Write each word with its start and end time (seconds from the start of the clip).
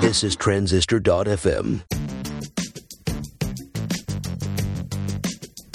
This 0.00 0.24
is 0.24 0.36
Transistor.fm. 0.36 1.82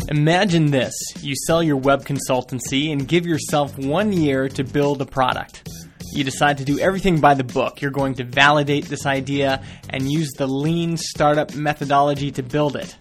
Imagine 0.10 0.71
this 0.71 0.94
you 1.21 1.35
sell 1.46 1.62
your 1.62 1.78
web 1.78 2.03
consultancy 2.03 2.92
and 2.92 3.08
give 3.08 3.26
yourself 3.26 3.78
one 3.78 4.12
year 4.12 4.49
to 4.49 4.63
build 4.63 5.01
a 5.01 5.05
product. 5.05 5.67
You 6.13 6.24
decide 6.24 6.58
to 6.60 6.65
do 6.65 6.79
everything 6.79 7.19
by 7.19 7.33
the 7.35 7.44
book. 7.44 7.81
You're 7.81 7.92
going 7.92 8.15
to 8.15 8.24
validate 8.24 8.85
this 8.85 9.05
idea 9.05 9.63
and 9.90 10.12
use 10.12 10.31
the 10.38 10.47
lean 10.47 10.97
startup 10.97 11.54
methodology 11.54 12.31
to 12.31 12.44
build 12.44 12.76
it. 12.76 12.96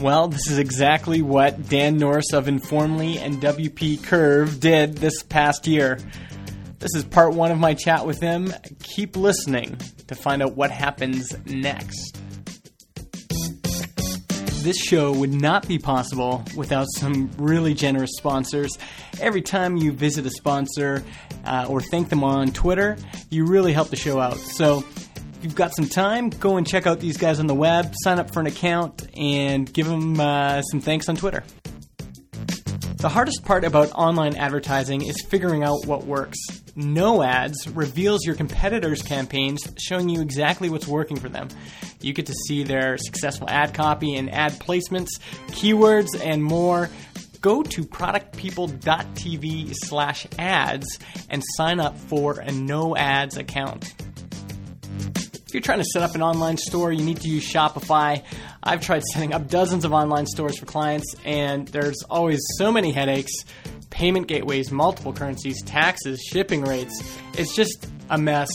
Well, 0.00 0.28
this 0.28 0.50
is 0.50 0.58
exactly 0.58 1.22
what 1.22 1.68
Dan 1.68 1.98
Norris 1.98 2.32
of 2.32 2.48
Informly 2.48 3.18
and 3.18 3.40
WP 3.42 4.02
Curve 4.02 4.60
did 4.60 4.96
this 4.96 5.22
past 5.22 5.66
year. 5.66 5.98
This 6.78 6.94
is 6.94 7.04
part 7.04 7.34
one 7.34 7.50
of 7.50 7.58
my 7.58 7.74
chat 7.74 8.06
with 8.06 8.20
him. 8.20 8.52
Keep 8.82 9.16
listening 9.16 9.76
to 10.08 10.14
find 10.14 10.42
out 10.42 10.54
what 10.54 10.70
happens 10.70 11.34
next. 11.46 12.18
This 14.62 14.78
show 14.78 15.12
would 15.12 15.32
not 15.32 15.68
be 15.68 15.78
possible 15.78 16.42
without 16.56 16.86
some 16.96 17.30
really 17.36 17.74
generous 17.74 18.12
sponsors. 18.16 18.78
Every 19.20 19.42
time 19.42 19.76
you 19.76 19.92
visit 19.92 20.24
a 20.24 20.30
sponsor 20.30 21.04
uh, 21.44 21.66
or 21.68 21.82
thank 21.82 22.08
them 22.08 22.24
on 22.24 22.50
Twitter, 22.52 22.96
you 23.28 23.44
really 23.44 23.74
help 23.74 23.90
the 23.90 23.96
show 23.96 24.18
out. 24.18 24.38
So, 24.38 24.78
if 24.78 25.38
you've 25.42 25.54
got 25.54 25.76
some 25.76 25.86
time, 25.86 26.30
go 26.30 26.56
and 26.56 26.66
check 26.66 26.86
out 26.86 26.98
these 26.98 27.18
guys 27.18 27.40
on 27.40 27.46
the 27.46 27.54
web, 27.54 27.92
sign 28.02 28.18
up 28.18 28.32
for 28.32 28.40
an 28.40 28.46
account, 28.46 29.06
and 29.14 29.70
give 29.70 29.86
them 29.86 30.18
uh, 30.18 30.62
some 30.62 30.80
thanks 30.80 31.10
on 31.10 31.16
Twitter. 31.16 31.44
The 33.04 33.10
hardest 33.10 33.44
part 33.44 33.64
about 33.64 33.92
online 33.92 34.34
advertising 34.34 35.02
is 35.02 35.20
figuring 35.28 35.62
out 35.62 35.84
what 35.84 36.06
works. 36.06 36.38
No 36.74 37.22
Ads 37.22 37.68
reveals 37.68 38.24
your 38.24 38.34
competitors' 38.34 39.02
campaigns, 39.02 39.60
showing 39.76 40.08
you 40.08 40.22
exactly 40.22 40.70
what's 40.70 40.86
working 40.86 41.18
for 41.18 41.28
them. 41.28 41.48
You 42.00 42.14
get 42.14 42.24
to 42.24 42.34
see 42.48 42.64
their 42.64 42.96
successful 42.96 43.46
ad 43.50 43.74
copy 43.74 44.14
and 44.14 44.32
ad 44.32 44.52
placements, 44.52 45.20
keywords, 45.48 46.18
and 46.18 46.42
more. 46.42 46.88
Go 47.42 47.62
to 47.62 47.82
productpeople.tv 47.82 49.74
slash 49.74 50.26
ads 50.38 50.98
and 51.28 51.42
sign 51.58 51.80
up 51.80 51.98
for 51.98 52.40
a 52.40 52.52
no 52.52 52.96
ads 52.96 53.36
account. 53.36 53.92
If 55.54 55.58
you're 55.58 55.66
trying 55.66 55.84
to 55.84 55.90
set 55.92 56.02
up 56.02 56.16
an 56.16 56.22
online 56.22 56.56
store, 56.56 56.90
you 56.90 57.04
need 57.04 57.20
to 57.20 57.28
use 57.28 57.48
Shopify. 57.48 58.24
I've 58.60 58.80
tried 58.80 59.04
setting 59.04 59.32
up 59.32 59.46
dozens 59.46 59.84
of 59.84 59.92
online 59.92 60.26
stores 60.26 60.58
for 60.58 60.66
clients, 60.66 61.14
and 61.24 61.68
there's 61.68 62.02
always 62.10 62.40
so 62.58 62.72
many 62.72 62.90
headaches 62.90 63.30
payment 63.88 64.26
gateways, 64.26 64.72
multiple 64.72 65.12
currencies, 65.12 65.62
taxes, 65.62 66.20
shipping 66.20 66.62
rates. 66.62 67.00
It's 67.38 67.54
just 67.54 67.88
a 68.10 68.18
mess. 68.18 68.48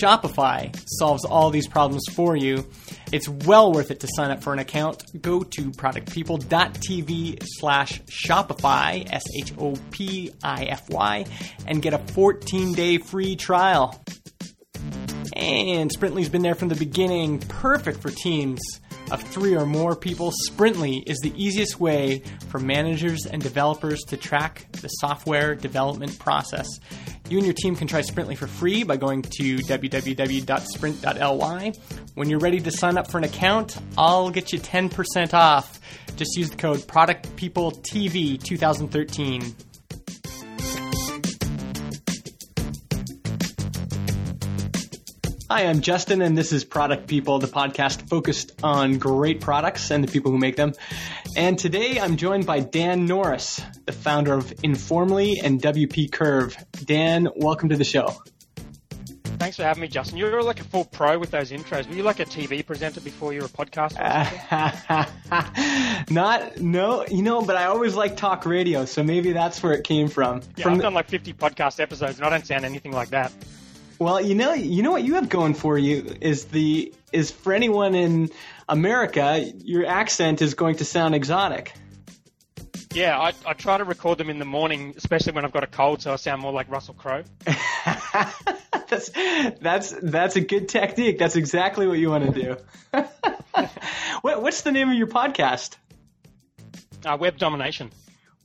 Shopify 0.00 0.72
solves 0.86 1.24
all 1.24 1.50
these 1.50 1.66
problems 1.66 2.04
for 2.12 2.36
you. 2.36 2.64
It's 3.10 3.28
well 3.28 3.72
worth 3.72 3.90
it 3.90 3.98
to 3.98 4.08
sign 4.14 4.30
up 4.30 4.40
for 4.40 4.52
an 4.52 4.60
account. 4.60 5.02
Go 5.20 5.42
to 5.42 5.72
productpeople.tv 5.72 7.42
slash 7.42 8.02
Shopify, 8.02 9.12
S 9.12 9.24
H 9.36 9.52
O 9.58 9.74
P 9.90 10.30
I 10.44 10.66
F 10.66 10.88
Y, 10.90 11.24
and 11.66 11.82
get 11.82 11.92
a 11.92 11.98
14 11.98 12.72
day 12.72 12.98
free 12.98 13.34
trial. 13.34 14.00
And 15.36 15.92
Sprintly's 15.92 16.30
been 16.30 16.42
there 16.42 16.54
from 16.54 16.68
the 16.68 16.76
beginning, 16.76 17.40
perfect 17.40 18.00
for 18.00 18.10
teams 18.10 18.60
of 19.10 19.20
three 19.22 19.54
or 19.54 19.66
more 19.66 19.94
people. 19.94 20.32
Sprintly 20.32 21.04
is 21.06 21.18
the 21.18 21.30
easiest 21.36 21.78
way 21.78 22.22
for 22.48 22.58
managers 22.58 23.26
and 23.26 23.42
developers 23.42 24.00
to 24.04 24.16
track 24.16 24.64
the 24.72 24.88
software 24.88 25.54
development 25.54 26.18
process. 26.18 26.66
You 27.28 27.36
and 27.36 27.46
your 27.46 27.54
team 27.54 27.76
can 27.76 27.86
try 27.86 28.00
Sprintly 28.00 28.34
for 28.34 28.46
free 28.46 28.82
by 28.82 28.96
going 28.96 29.20
to 29.22 29.58
www.sprint.ly. 29.58 31.72
When 32.14 32.30
you're 32.30 32.38
ready 32.38 32.60
to 32.60 32.70
sign 32.70 32.96
up 32.96 33.10
for 33.10 33.18
an 33.18 33.24
account, 33.24 33.76
I'll 33.98 34.30
get 34.30 34.54
you 34.54 34.58
10% 34.58 35.34
off. 35.34 35.78
Just 36.16 36.34
use 36.36 36.48
the 36.48 36.56
code 36.56 36.86
PRODUCTPEOPLETV2013. 36.86 39.54
Hi, 45.48 45.66
I'm 45.66 45.80
Justin, 45.80 46.22
and 46.22 46.36
this 46.36 46.50
is 46.50 46.64
Product 46.64 47.06
People, 47.06 47.38
the 47.38 47.46
podcast 47.46 48.08
focused 48.08 48.64
on 48.64 48.98
great 48.98 49.40
products 49.40 49.92
and 49.92 50.02
the 50.02 50.10
people 50.10 50.32
who 50.32 50.38
make 50.38 50.56
them. 50.56 50.72
And 51.36 51.56
today 51.56 52.00
I'm 52.00 52.16
joined 52.16 52.46
by 52.46 52.58
Dan 52.58 53.06
Norris, 53.06 53.62
the 53.84 53.92
founder 53.92 54.34
of 54.34 54.52
Informly 54.64 55.38
and 55.44 55.62
WP 55.62 56.10
Curve. 56.10 56.56
Dan, 56.84 57.28
welcome 57.36 57.68
to 57.68 57.76
the 57.76 57.84
show. 57.84 58.12
Thanks 59.38 59.56
for 59.56 59.62
having 59.62 59.82
me, 59.82 59.86
Justin. 59.86 60.18
You're 60.18 60.42
like 60.42 60.58
a 60.58 60.64
full 60.64 60.84
pro 60.84 61.16
with 61.16 61.30
those 61.30 61.52
intros. 61.52 61.88
Were 61.88 61.94
you 61.94 62.02
like 62.02 62.18
a 62.18 62.24
TV 62.24 62.66
presenter 62.66 63.00
before 63.00 63.32
you 63.32 63.38
were 63.38 63.46
a 63.46 63.48
podcaster? 63.48 64.00
Not, 66.10 66.60
no, 66.60 67.06
you 67.06 67.22
know, 67.22 67.42
but 67.42 67.54
I 67.54 67.66
always 67.66 67.94
like 67.94 68.16
talk 68.16 68.46
radio, 68.46 68.84
so 68.84 69.04
maybe 69.04 69.30
that's 69.30 69.62
where 69.62 69.74
it 69.74 69.84
came 69.84 70.08
from. 70.08 70.40
Yeah, 70.56 70.64
from 70.64 70.74
I've 70.74 70.80
done 70.80 70.94
like 70.94 71.08
50 71.08 71.34
podcast 71.34 71.78
episodes, 71.78 72.16
and 72.18 72.26
I 72.26 72.30
don't 72.30 72.44
sound 72.44 72.64
anything 72.64 72.90
like 72.90 73.10
that. 73.10 73.30
Well, 73.98 74.20
you 74.20 74.34
know, 74.34 74.52
you 74.52 74.82
know 74.82 74.90
what 74.92 75.04
you 75.04 75.14
have 75.14 75.28
going 75.28 75.54
for 75.54 75.78
you 75.78 76.16
is 76.20 76.46
the 76.46 76.92
is 77.12 77.30
for 77.30 77.52
anyone 77.52 77.94
in 77.94 78.30
America, 78.68 79.50
your 79.58 79.86
accent 79.86 80.42
is 80.42 80.54
going 80.54 80.76
to 80.76 80.84
sound 80.84 81.14
exotic. 81.14 81.72
Yeah, 82.92 83.18
I, 83.18 83.32
I 83.44 83.52
try 83.52 83.78
to 83.78 83.84
record 83.84 84.18
them 84.18 84.30
in 84.30 84.38
the 84.38 84.44
morning, 84.44 84.94
especially 84.96 85.32
when 85.32 85.44
I've 85.44 85.52
got 85.52 85.64
a 85.64 85.66
cold, 85.66 86.02
so 86.02 86.12
I 86.12 86.16
sound 86.16 86.40
more 86.40 86.52
like 86.52 86.70
Russell 86.70 86.94
Crowe. 86.94 87.24
that's 88.88 89.10
that's 89.60 89.94
that's 90.02 90.36
a 90.36 90.40
good 90.40 90.68
technique. 90.68 91.18
That's 91.18 91.36
exactly 91.36 91.86
what 91.86 91.98
you 91.98 92.10
want 92.10 92.34
to 92.34 92.42
do. 92.42 92.56
what, 94.22 94.42
what's 94.42 94.62
the 94.62 94.72
name 94.72 94.90
of 94.90 94.96
your 94.96 95.08
podcast? 95.08 95.76
Uh, 97.04 97.16
web 97.18 97.38
domination. 97.38 97.90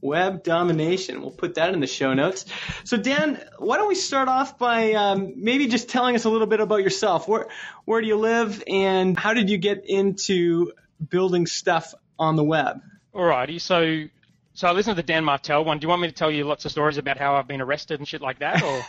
Web 0.02 0.44
domination. 0.44 1.22
We'll 1.22 1.32
put 1.32 1.56
that 1.56 1.74
in 1.74 1.80
the 1.80 1.88
show 1.88 2.14
notes. 2.14 2.46
So, 2.84 2.98
Dan, 2.98 3.40
why 3.60 3.78
don't 3.78 3.88
we 3.88 3.96
start 3.96 4.28
off 4.28 4.58
by 4.58 4.94
um, 4.94 5.34
maybe 5.38 5.68
just 5.68 5.90
telling 5.90 6.16
us 6.16 6.26
a 6.26 6.30
little 6.30 6.48
bit 6.48 6.60
about 6.60 6.84
yourself? 6.84 7.28
Where 7.28 7.48
where 7.86 8.02
do 8.02 8.08
you 8.08 8.18
live, 8.18 8.64
and 8.68 9.18
how 9.18 9.34
did 9.34 9.50
you 9.50 9.58
get 9.58 9.84
into 9.86 10.72
building 11.08 11.46
stuff 11.46 11.94
on 12.18 12.36
the 12.36 12.44
web? 12.44 12.82
Alrighty, 13.14 13.62
so 13.62 14.08
so 14.54 14.68
I 14.68 14.72
listened 14.72 14.96
to 14.96 15.02
the 15.02 15.08
Dan 15.08 15.24
Martell 15.24 15.64
one. 15.64 15.80
Do 15.80 15.86
you 15.86 15.90
want 15.90 16.02
me 16.02 16.08
to 16.08 16.14
tell 16.14 16.32
you 16.32 16.44
lots 16.44 16.66
of 16.66 16.72
stories 16.72 16.98
about 16.98 17.18
how 17.18 17.36
I've 17.36 17.48
been 17.48 17.62
arrested 17.62 18.00
and 18.00 18.08
shit 18.08 18.22
like 18.22 18.40
that, 18.40 18.62
or 18.64 18.84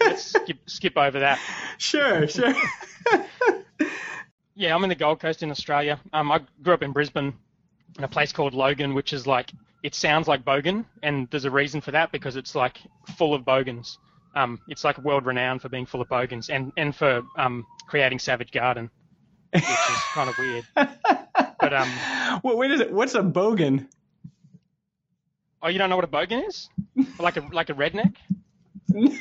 let's 0.00 0.24
skip, 0.24 0.58
skip 0.66 0.96
over 0.96 1.20
that? 1.20 1.38
sure, 1.78 2.26
sure. 2.26 2.54
Yeah, 4.56 4.74
I'm 4.74 4.82
in 4.82 4.88
the 4.88 4.94
Gold 4.94 5.20
Coast 5.20 5.42
in 5.42 5.50
Australia. 5.50 6.00
Um, 6.14 6.32
I 6.32 6.40
grew 6.62 6.72
up 6.72 6.82
in 6.82 6.92
Brisbane 6.92 7.34
in 7.98 8.04
a 8.04 8.08
place 8.08 8.32
called 8.32 8.54
Logan, 8.54 8.94
which 8.94 9.12
is 9.12 9.26
like 9.26 9.52
it 9.82 9.94
sounds 9.94 10.26
like 10.26 10.44
Bogan, 10.44 10.86
and 11.02 11.28
there's 11.30 11.44
a 11.44 11.50
reason 11.50 11.82
for 11.82 11.90
that 11.90 12.10
because 12.10 12.36
it's 12.36 12.54
like 12.54 12.78
full 13.18 13.34
of 13.34 13.44
bogans. 13.44 13.98
Um, 14.34 14.58
it's 14.68 14.82
like 14.82 14.96
world 14.98 15.26
renowned 15.26 15.60
for 15.60 15.68
being 15.68 15.84
full 15.84 16.00
of 16.00 16.08
bogans 16.08 16.48
and 16.48 16.72
and 16.78 16.96
for 16.96 17.22
um, 17.36 17.66
creating 17.86 18.18
Savage 18.18 18.50
Garden, 18.50 18.90
which 19.52 19.62
is 19.62 19.68
kind 20.14 20.30
of 20.30 20.38
weird. 20.38 20.64
But 20.74 21.74
um, 21.74 21.90
wait 22.42 22.70
a 22.70 22.76
minute. 22.78 22.92
What's 22.92 23.14
a 23.14 23.20
bogan? 23.20 23.86
oh, 25.62 25.68
you 25.68 25.78
don't 25.78 25.90
know 25.90 25.96
what 25.96 26.04
a 26.04 26.08
bogan 26.08 26.46
is? 26.46 26.68
Like 27.18 27.36
a 27.36 27.46
like 27.52 27.68
a 27.68 27.74
redneck? 27.74 28.14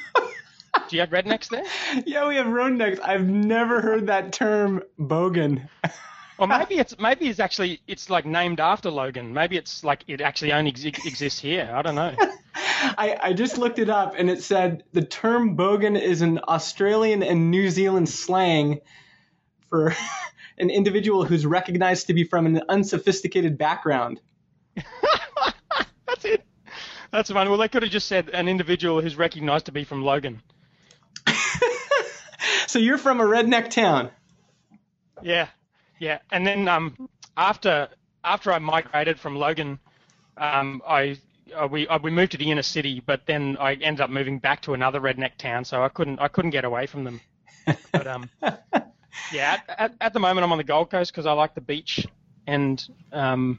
Do 0.90 0.96
you 0.96 1.02
have 1.02 1.10
rednecks 1.10 1.50
there? 1.50 1.64
yeah, 2.06 2.28
we 2.28 2.36
have 2.36 2.48
rednecks. 2.48 3.00
I've 3.04 3.28
never 3.28 3.82
heard 3.82 4.08
that 4.08 4.34
term 4.34 4.84
bogan. 5.00 5.68
Or 6.38 6.48
maybe 6.48 6.76
it's 6.76 7.00
maybe 7.00 7.30
it's 7.30 7.40
actually 7.40 7.82
it's 7.88 8.10
like 8.10 8.26
named 8.26 8.60
after 8.60 8.90
Logan. 8.92 9.34
Maybe 9.34 9.56
it's 9.56 9.84
like 9.84 10.04
it 10.08 10.20
actually 10.20 10.52
only 10.52 10.72
ex- 10.72 11.06
exists 11.06 11.40
here. 11.40 11.72
I 11.74 11.82
don't 11.82 11.96
know. 11.96 12.14
I, 12.56 13.18
I 13.22 13.34
just 13.34 13.58
looked 13.58 13.80
it 13.80 13.90
up 13.90 14.16
and 14.18 14.30
it 14.30 14.44
said 14.44 14.84
the 14.92 15.04
term 15.04 15.56
bogan 15.56 16.00
is 16.00 16.22
an 16.22 16.40
Australian 16.48 17.24
and 17.24 17.52
New 17.52 17.70
Zealand 17.70 18.10
slang 18.10 18.82
for 19.70 19.96
an 20.58 20.70
individual 20.70 21.24
who's 21.24 21.46
recognized 21.46 22.08
to 22.08 22.14
be 22.14 22.26
from 22.26 22.46
an 22.46 22.62
unsophisticated 22.68 23.58
background. 23.58 24.20
That's 26.06 26.26
it. 26.26 26.44
That's 27.12 27.32
fine. 27.32 27.50
Well, 27.50 27.58
they 27.58 27.70
could 27.70 27.84
have 27.84 27.92
just 27.92 28.08
said 28.08 28.30
an 28.30 28.50
individual 28.50 29.02
who's 29.02 29.16
recognised 29.16 29.68
to 29.68 29.72
be 29.72 29.86
from 29.86 30.04
Logan. 30.04 30.42
So 32.76 32.80
you're 32.80 32.98
from 32.98 33.22
a 33.22 33.24
redneck 33.24 33.70
town. 33.70 34.12
Yeah, 35.24 35.48
yeah. 35.98 36.20
And 36.30 36.46
then 36.46 36.68
um, 36.68 37.08
after 37.38 37.88
after 38.22 38.52
I 38.52 38.60
migrated 38.60 39.18
from 39.18 39.38
Logan, 39.38 39.80
um, 40.36 40.82
I 40.86 41.18
uh, 41.56 41.70
we 41.72 41.88
uh, 41.88 42.00
we 42.04 42.12
moved 42.12 42.34
to 42.34 42.38
the 42.38 42.52
inner 42.52 42.64
city, 42.64 43.00
but 43.06 43.22
then 43.28 43.56
I 43.62 43.76
ended 43.76 44.02
up 44.02 44.10
moving 44.10 44.40
back 44.40 44.64
to 44.64 44.74
another 44.74 45.00
redneck 45.00 45.38
town, 45.38 45.64
so 45.64 45.86
I 45.86 45.88
couldn't 45.88 46.20
I 46.20 46.28
couldn't 46.28 46.52
get 46.52 46.66
away 46.66 46.86
from 46.86 47.06
them. 47.06 47.22
But 47.94 48.08
um, 48.08 48.30
yeah, 49.32 49.62
at, 49.70 49.80
at, 49.80 49.94
at 50.02 50.14
the 50.14 50.20
moment 50.20 50.44
I'm 50.44 50.52
on 50.52 50.58
the 50.58 50.66
Gold 50.66 50.92
Coast 50.92 51.14
because 51.14 51.26
I 51.26 51.32
like 51.32 51.56
the 51.56 51.62
beach, 51.62 52.06
and 52.46 52.86
um, 53.14 53.58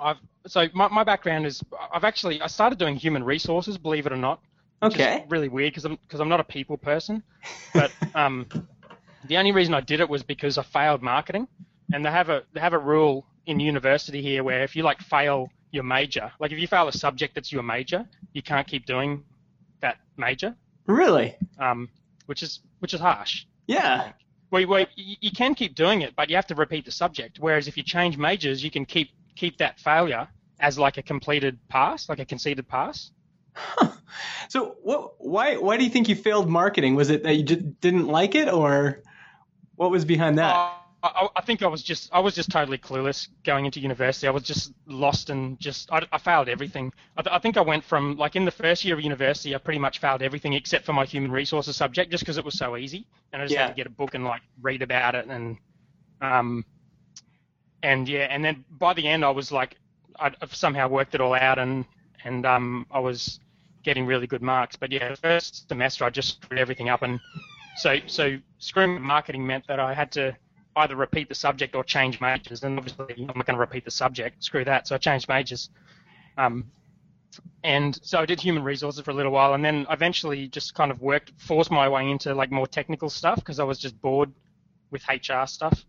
I've 0.00 0.16
so 0.48 0.66
my, 0.74 0.88
my 0.88 1.04
background 1.04 1.46
is 1.46 1.62
I've 1.94 2.02
actually 2.02 2.42
I 2.42 2.48
started 2.48 2.80
doing 2.80 2.96
human 2.96 3.22
resources, 3.22 3.78
believe 3.78 4.06
it 4.06 4.12
or 4.12 4.16
not. 4.16 4.40
Which 4.80 4.96
is 4.96 5.00
Okay. 5.00 5.24
really 5.28 5.48
weird 5.48 5.72
because 5.72 5.84
I'm 5.84 5.96
because 5.96 6.20
I'm 6.20 6.28
not 6.28 6.40
a 6.40 6.44
people 6.44 6.76
person. 6.76 7.22
But 7.74 7.92
um, 8.14 8.46
the 9.24 9.36
only 9.36 9.52
reason 9.52 9.74
I 9.74 9.80
did 9.80 10.00
it 10.00 10.08
was 10.08 10.22
because 10.22 10.58
I 10.58 10.62
failed 10.62 11.02
marketing, 11.02 11.48
and 11.92 12.04
they 12.04 12.10
have 12.10 12.28
a 12.28 12.44
they 12.52 12.60
have 12.60 12.72
a 12.74 12.78
rule 12.78 13.26
in 13.46 13.60
university 13.60 14.22
here 14.22 14.44
where 14.44 14.62
if 14.62 14.76
you 14.76 14.82
like 14.82 15.00
fail 15.00 15.48
your 15.70 15.84
major, 15.84 16.32
like 16.40 16.52
if 16.52 16.58
you 16.58 16.66
fail 16.66 16.88
a 16.88 16.92
subject 16.92 17.34
that's 17.34 17.52
your 17.52 17.62
major, 17.62 18.06
you 18.32 18.42
can't 18.42 18.66
keep 18.66 18.86
doing 18.86 19.24
that 19.80 19.96
major, 20.16 20.54
Really? 20.86 21.36
um, 21.58 21.88
which 22.26 22.42
is 22.42 22.60
which 22.80 22.94
is 22.94 23.00
harsh. 23.00 23.44
Yeah. 23.66 24.12
Well, 24.50 24.66
well, 24.66 24.86
you, 24.96 25.16
you 25.20 25.30
can 25.30 25.54
keep 25.54 25.74
doing 25.74 26.00
it, 26.02 26.14
but 26.16 26.30
you 26.30 26.36
have 26.36 26.46
to 26.46 26.54
repeat 26.54 26.84
the 26.86 26.90
subject. 26.92 27.38
Whereas 27.38 27.68
if 27.68 27.76
you 27.76 27.82
change 27.82 28.16
majors, 28.16 28.64
you 28.64 28.70
can 28.70 28.86
keep 28.86 29.10
keep 29.36 29.58
that 29.58 29.78
failure 29.80 30.28
as 30.60 30.78
like 30.78 30.96
a 30.98 31.02
completed 31.02 31.58
pass, 31.68 32.08
like 32.08 32.18
a 32.18 32.24
conceded 32.24 32.66
pass. 32.68 33.10
So 34.48 34.76
what? 34.82 35.14
Why? 35.18 35.56
Why 35.56 35.76
do 35.76 35.84
you 35.84 35.90
think 35.90 36.08
you 36.08 36.16
failed 36.16 36.48
marketing? 36.48 36.94
Was 36.94 37.10
it 37.10 37.22
that 37.24 37.34
you 37.34 37.42
just 37.42 37.80
didn't 37.80 38.08
like 38.08 38.34
it, 38.34 38.48
or 38.48 39.02
what 39.76 39.90
was 39.90 40.04
behind 40.04 40.38
that? 40.38 40.54
Uh, 40.54 40.68
I, 41.02 41.28
I 41.36 41.40
think 41.42 41.62
I 41.62 41.66
was 41.68 41.82
just 41.82 42.10
I 42.12 42.20
was 42.20 42.34
just 42.34 42.50
totally 42.50 42.78
clueless 42.78 43.28
going 43.44 43.66
into 43.66 43.80
university. 43.80 44.26
I 44.26 44.30
was 44.30 44.42
just 44.42 44.72
lost 44.86 45.30
and 45.30 45.58
just 45.60 45.90
I, 45.92 46.06
I 46.12 46.18
failed 46.18 46.48
everything. 46.48 46.92
I, 47.16 47.22
th- 47.22 47.34
I 47.34 47.38
think 47.38 47.56
I 47.56 47.60
went 47.60 47.84
from 47.84 48.16
like 48.16 48.34
in 48.36 48.44
the 48.44 48.50
first 48.50 48.84
year 48.84 48.94
of 48.96 49.00
university, 49.00 49.54
I 49.54 49.58
pretty 49.58 49.78
much 49.78 50.00
failed 50.00 50.22
everything 50.22 50.54
except 50.54 50.84
for 50.84 50.92
my 50.92 51.04
human 51.04 51.30
resources 51.30 51.76
subject, 51.76 52.10
just 52.10 52.22
because 52.22 52.36
it 52.38 52.44
was 52.44 52.58
so 52.58 52.76
easy, 52.76 53.06
and 53.32 53.42
I 53.42 53.44
just 53.44 53.54
Yeah. 53.54 53.60
had 53.60 53.68
to 53.68 53.74
get 53.74 53.86
a 53.86 53.90
book 53.90 54.14
and 54.14 54.24
like 54.24 54.42
read 54.60 54.82
about 54.82 55.14
it 55.14 55.26
and 55.26 55.56
um 56.20 56.64
and 57.82 58.08
yeah, 58.08 58.26
and 58.30 58.44
then 58.44 58.64
by 58.70 58.94
the 58.94 59.06
end 59.06 59.24
I 59.24 59.30
was 59.30 59.52
like 59.52 59.76
I'd, 60.18 60.36
somehow 60.50 60.88
worked 60.88 61.14
it 61.14 61.20
all 61.20 61.34
out 61.34 61.58
and 61.58 61.84
and 62.24 62.44
um 62.44 62.86
I 62.90 62.98
was 62.98 63.38
getting 63.82 64.06
really 64.06 64.26
good 64.26 64.42
marks. 64.42 64.76
But 64.76 64.92
yeah, 64.92 65.10
the 65.10 65.16
first 65.16 65.68
semester 65.68 66.04
I 66.04 66.10
just 66.10 66.42
screwed 66.42 66.60
everything 66.60 66.88
up 66.88 67.02
and 67.02 67.20
so 67.76 67.98
so 68.06 68.36
screwing 68.58 69.00
marketing 69.00 69.46
meant 69.46 69.66
that 69.68 69.78
I 69.78 69.94
had 69.94 70.10
to 70.12 70.36
either 70.78 70.96
repeat 70.96 71.28
the 71.28 71.34
subject 71.34 71.74
or 71.74 71.84
change 71.84 72.20
majors. 72.20 72.62
And 72.62 72.78
obviously, 72.78 73.14
I'm 73.18 73.26
not 73.26 73.46
going 73.46 73.56
to 73.56 73.60
repeat 73.60 73.84
the 73.84 73.90
subject. 73.90 74.42
Screw 74.42 74.64
that. 74.64 74.88
So 74.88 74.94
I 74.94 74.98
changed 74.98 75.28
majors. 75.28 75.70
Um, 76.36 76.70
and 77.64 77.98
so 78.02 78.18
I 78.20 78.26
did 78.26 78.40
human 78.40 78.62
resources 78.62 79.00
for 79.00 79.10
a 79.10 79.14
little 79.14 79.32
while, 79.32 79.54
and 79.54 79.64
then 79.64 79.86
eventually 79.90 80.48
just 80.48 80.74
kind 80.74 80.90
of 80.90 81.00
worked, 81.00 81.32
forced 81.36 81.70
my 81.70 81.88
way 81.88 82.10
into 82.10 82.34
like 82.34 82.50
more 82.50 82.66
technical 82.66 83.10
stuff 83.10 83.36
because 83.36 83.60
I 83.60 83.64
was 83.64 83.78
just 83.78 84.00
bored 84.00 84.32
with 84.90 85.02
HR 85.08 85.46
stuff. 85.46 85.84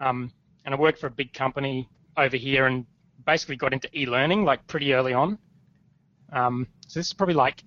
Um, 0.00 0.32
and 0.64 0.74
I 0.74 0.78
worked 0.78 0.98
for 0.98 1.06
a 1.06 1.10
big 1.10 1.32
company 1.32 1.88
over 2.16 2.36
here 2.36 2.66
and 2.66 2.86
basically 3.24 3.56
got 3.56 3.72
into 3.72 3.88
e-learning 3.96 4.44
like 4.44 4.66
pretty 4.66 4.94
early 4.94 5.12
on. 5.12 5.38
Um, 6.32 6.66
so 6.86 7.00
this 7.00 7.08
is 7.08 7.12
probably 7.12 7.34
like, 7.34 7.62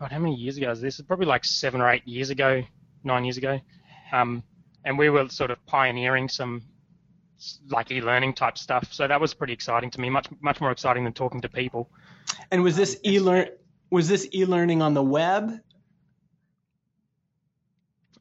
God, 0.00 0.12
how 0.12 0.18
many 0.18 0.36
years 0.36 0.56
ago 0.56 0.70
is 0.70 0.80
this? 0.80 0.98
It's 0.98 1.06
probably 1.06 1.26
like 1.26 1.44
seven 1.44 1.80
or 1.80 1.90
eight 1.90 2.06
years 2.06 2.30
ago, 2.30 2.62
nine 3.02 3.24
years 3.24 3.36
ago. 3.36 3.60
Um, 4.12 4.42
and 4.84 4.98
we 4.98 5.10
were 5.10 5.28
sort 5.28 5.50
of 5.50 5.64
pioneering 5.66 6.28
some 6.28 6.62
like 7.68 7.90
e-learning 7.90 8.34
type 8.34 8.58
stuff. 8.58 8.92
So 8.92 9.06
that 9.06 9.20
was 9.20 9.34
pretty 9.34 9.52
exciting 9.52 9.90
to 9.90 10.00
me, 10.00 10.10
much 10.10 10.28
much 10.40 10.60
more 10.60 10.70
exciting 10.70 11.04
than 11.04 11.12
talking 11.12 11.40
to 11.42 11.48
people. 11.48 11.90
And 12.50 12.62
was 12.62 12.76
this 12.76 12.98
e 13.04 13.20
learn? 13.20 13.48
Was 13.90 14.08
this 14.08 14.28
e 14.34 14.44
learning 14.44 14.82
on 14.82 14.94
the 14.94 15.02
web? 15.02 15.60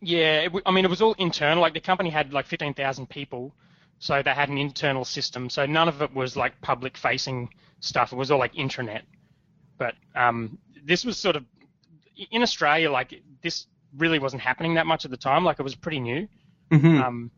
Yeah, 0.02 0.42
it, 0.42 0.52
I 0.66 0.72
mean 0.72 0.86
it 0.86 0.90
was 0.90 1.02
all 1.02 1.14
internal. 1.18 1.62
Like 1.62 1.74
the 1.74 1.80
company 1.80 2.10
had 2.10 2.34
like 2.34 2.46
15,000 2.46 3.10
people, 3.10 3.54
so 4.00 4.22
they 4.22 4.34
had 4.34 4.50
an 4.50 4.58
internal 4.58 5.06
system. 5.06 5.50
So 5.50 5.66
none 5.66 5.88
of 5.88 6.02
it 6.02 6.14
was 6.14 6.36
like 6.36 6.62
public 6.62 6.98
facing 6.98 7.50
stuff. 7.80 8.14
It 8.14 8.16
was 8.16 8.30
all 8.30 8.40
like 8.40 8.54
intranet. 8.54 9.02
But 9.78 9.96
um, 10.16 10.58
this 10.84 11.06
was 11.06 11.18
sort 11.18 11.36
of 11.36 11.46
in 12.32 12.42
Australia, 12.42 12.92
like 12.92 13.22
this 13.42 13.68
really 13.96 14.20
wasn't 14.20 14.42
happening 14.42 14.76
that 14.76 14.86
much 14.86 15.06
at 15.06 15.12
the 15.12 15.18
time. 15.18 15.44
Like 15.44 15.60
it 15.60 15.64
was 15.64 15.76
pretty 15.76 16.00
new. 16.00 16.28
Mm-hmm. 16.72 17.02
Um, 17.02 17.32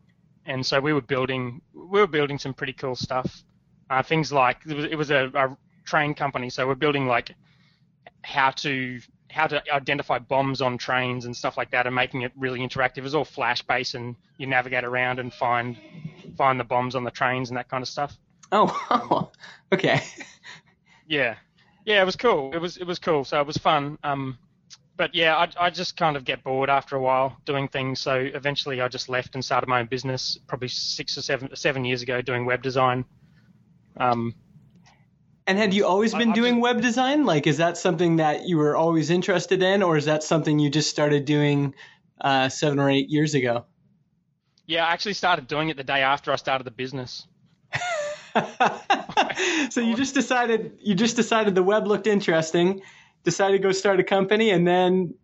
and 0.46 0.64
so 0.64 0.80
we 0.80 0.92
were 0.92 1.02
building 1.02 1.60
we 1.74 2.00
were 2.00 2.06
building 2.06 2.38
some 2.38 2.54
pretty 2.54 2.72
cool 2.72 2.96
stuff. 2.96 3.44
Uh, 3.88 4.02
things 4.02 4.32
like 4.32 4.58
it 4.66 4.74
was, 4.74 4.84
it 4.84 4.96
was 4.96 5.10
a, 5.10 5.30
a 5.34 5.56
train 5.84 6.14
company, 6.14 6.50
so 6.50 6.66
we're 6.66 6.74
building 6.74 7.06
like 7.06 7.34
how 8.22 8.50
to 8.50 9.00
how 9.30 9.46
to 9.46 9.62
identify 9.72 10.18
bombs 10.18 10.60
on 10.60 10.76
trains 10.76 11.24
and 11.24 11.36
stuff 11.36 11.56
like 11.56 11.70
that, 11.70 11.86
and 11.86 11.94
making 11.94 12.22
it 12.22 12.32
really 12.36 12.60
interactive. 12.60 12.98
It 12.98 13.02
was 13.02 13.14
all 13.14 13.24
flash 13.24 13.62
based, 13.62 13.94
and 13.94 14.16
you 14.38 14.46
navigate 14.46 14.84
around 14.84 15.18
and 15.18 15.32
find 15.32 15.76
find 16.36 16.58
the 16.58 16.64
bombs 16.64 16.94
on 16.94 17.04
the 17.04 17.10
trains 17.10 17.50
and 17.50 17.56
that 17.56 17.68
kind 17.68 17.82
of 17.82 17.88
stuff. 17.88 18.16
oh, 18.52 19.30
okay. 19.72 20.00
Yeah, 21.06 21.36
yeah, 21.90 22.02
it 22.02 22.06
was 22.06 22.16
cool. 22.16 22.52
It 22.54 22.58
was 22.58 22.76
it 22.76 22.84
was 22.86 22.98
cool. 22.98 23.24
So 23.24 23.40
it 23.40 23.46
was 23.46 23.56
fun. 23.56 23.98
Um, 24.04 24.38
but 24.96 25.14
yeah, 25.14 25.34
I, 25.36 25.66
I 25.66 25.70
just 25.70 25.96
kind 25.96 26.16
of 26.16 26.24
get 26.24 26.44
bored 26.44 26.68
after 26.70 26.94
a 26.96 27.00
while 27.00 27.36
doing 27.44 27.68
things. 27.68 28.00
So 28.00 28.14
eventually, 28.16 28.80
I 28.80 28.88
just 28.88 29.08
left 29.08 29.34
and 29.34 29.44
started 29.44 29.66
my 29.68 29.80
own 29.80 29.86
business. 29.86 30.38
Probably 30.46 30.68
six 30.68 31.18
or 31.18 31.22
seven 31.22 31.54
seven 31.56 31.84
years 31.84 32.02
ago, 32.02 32.22
doing 32.22 32.44
web 32.46 32.62
design. 32.62 33.04
Um, 33.96 34.34
And 35.46 35.58
had 35.58 35.74
you 35.74 35.84
always 35.86 36.14
I- 36.14 36.18
been 36.18 36.28
I'm 36.28 36.34
doing 36.34 36.54
just- 36.56 36.62
web 36.62 36.80
design? 36.80 37.24
Like, 37.26 37.46
is 37.48 37.56
that 37.56 37.76
something 37.76 38.16
that 38.16 38.46
you 38.46 38.56
were 38.58 38.76
always 38.76 39.10
interested 39.10 39.62
in, 39.62 39.82
or 39.82 39.96
is 39.96 40.04
that 40.04 40.22
something 40.22 40.58
you 40.60 40.70
just 40.70 40.90
started 40.90 41.24
doing 41.24 41.74
uh, 42.20 42.48
seven 42.50 42.78
or 42.78 42.88
eight 42.90 43.08
years 43.10 43.34
ago? 43.34 43.64
yeah, 44.66 44.84
I 44.86 44.92
actually 44.92 45.14
started 45.14 45.48
doing 45.48 45.68
it 45.70 45.76
the 45.76 45.82
day 45.82 46.02
after 46.02 46.30
I 46.30 46.36
started 46.36 46.64
the 46.64 46.70
business. 46.84 47.26
so 49.70 49.80
you 49.80 49.96
just 49.96 50.14
decided 50.14 50.78
you 50.80 50.94
just 50.94 51.16
decided 51.16 51.54
the 51.54 51.62
web 51.62 51.86
looked 51.86 52.06
interesting, 52.06 52.82
decided 53.24 53.58
to 53.58 53.62
go 53.62 53.72
start 53.72 54.00
a 54.00 54.04
company, 54.04 54.50
and 54.50 54.66
then 54.66 55.14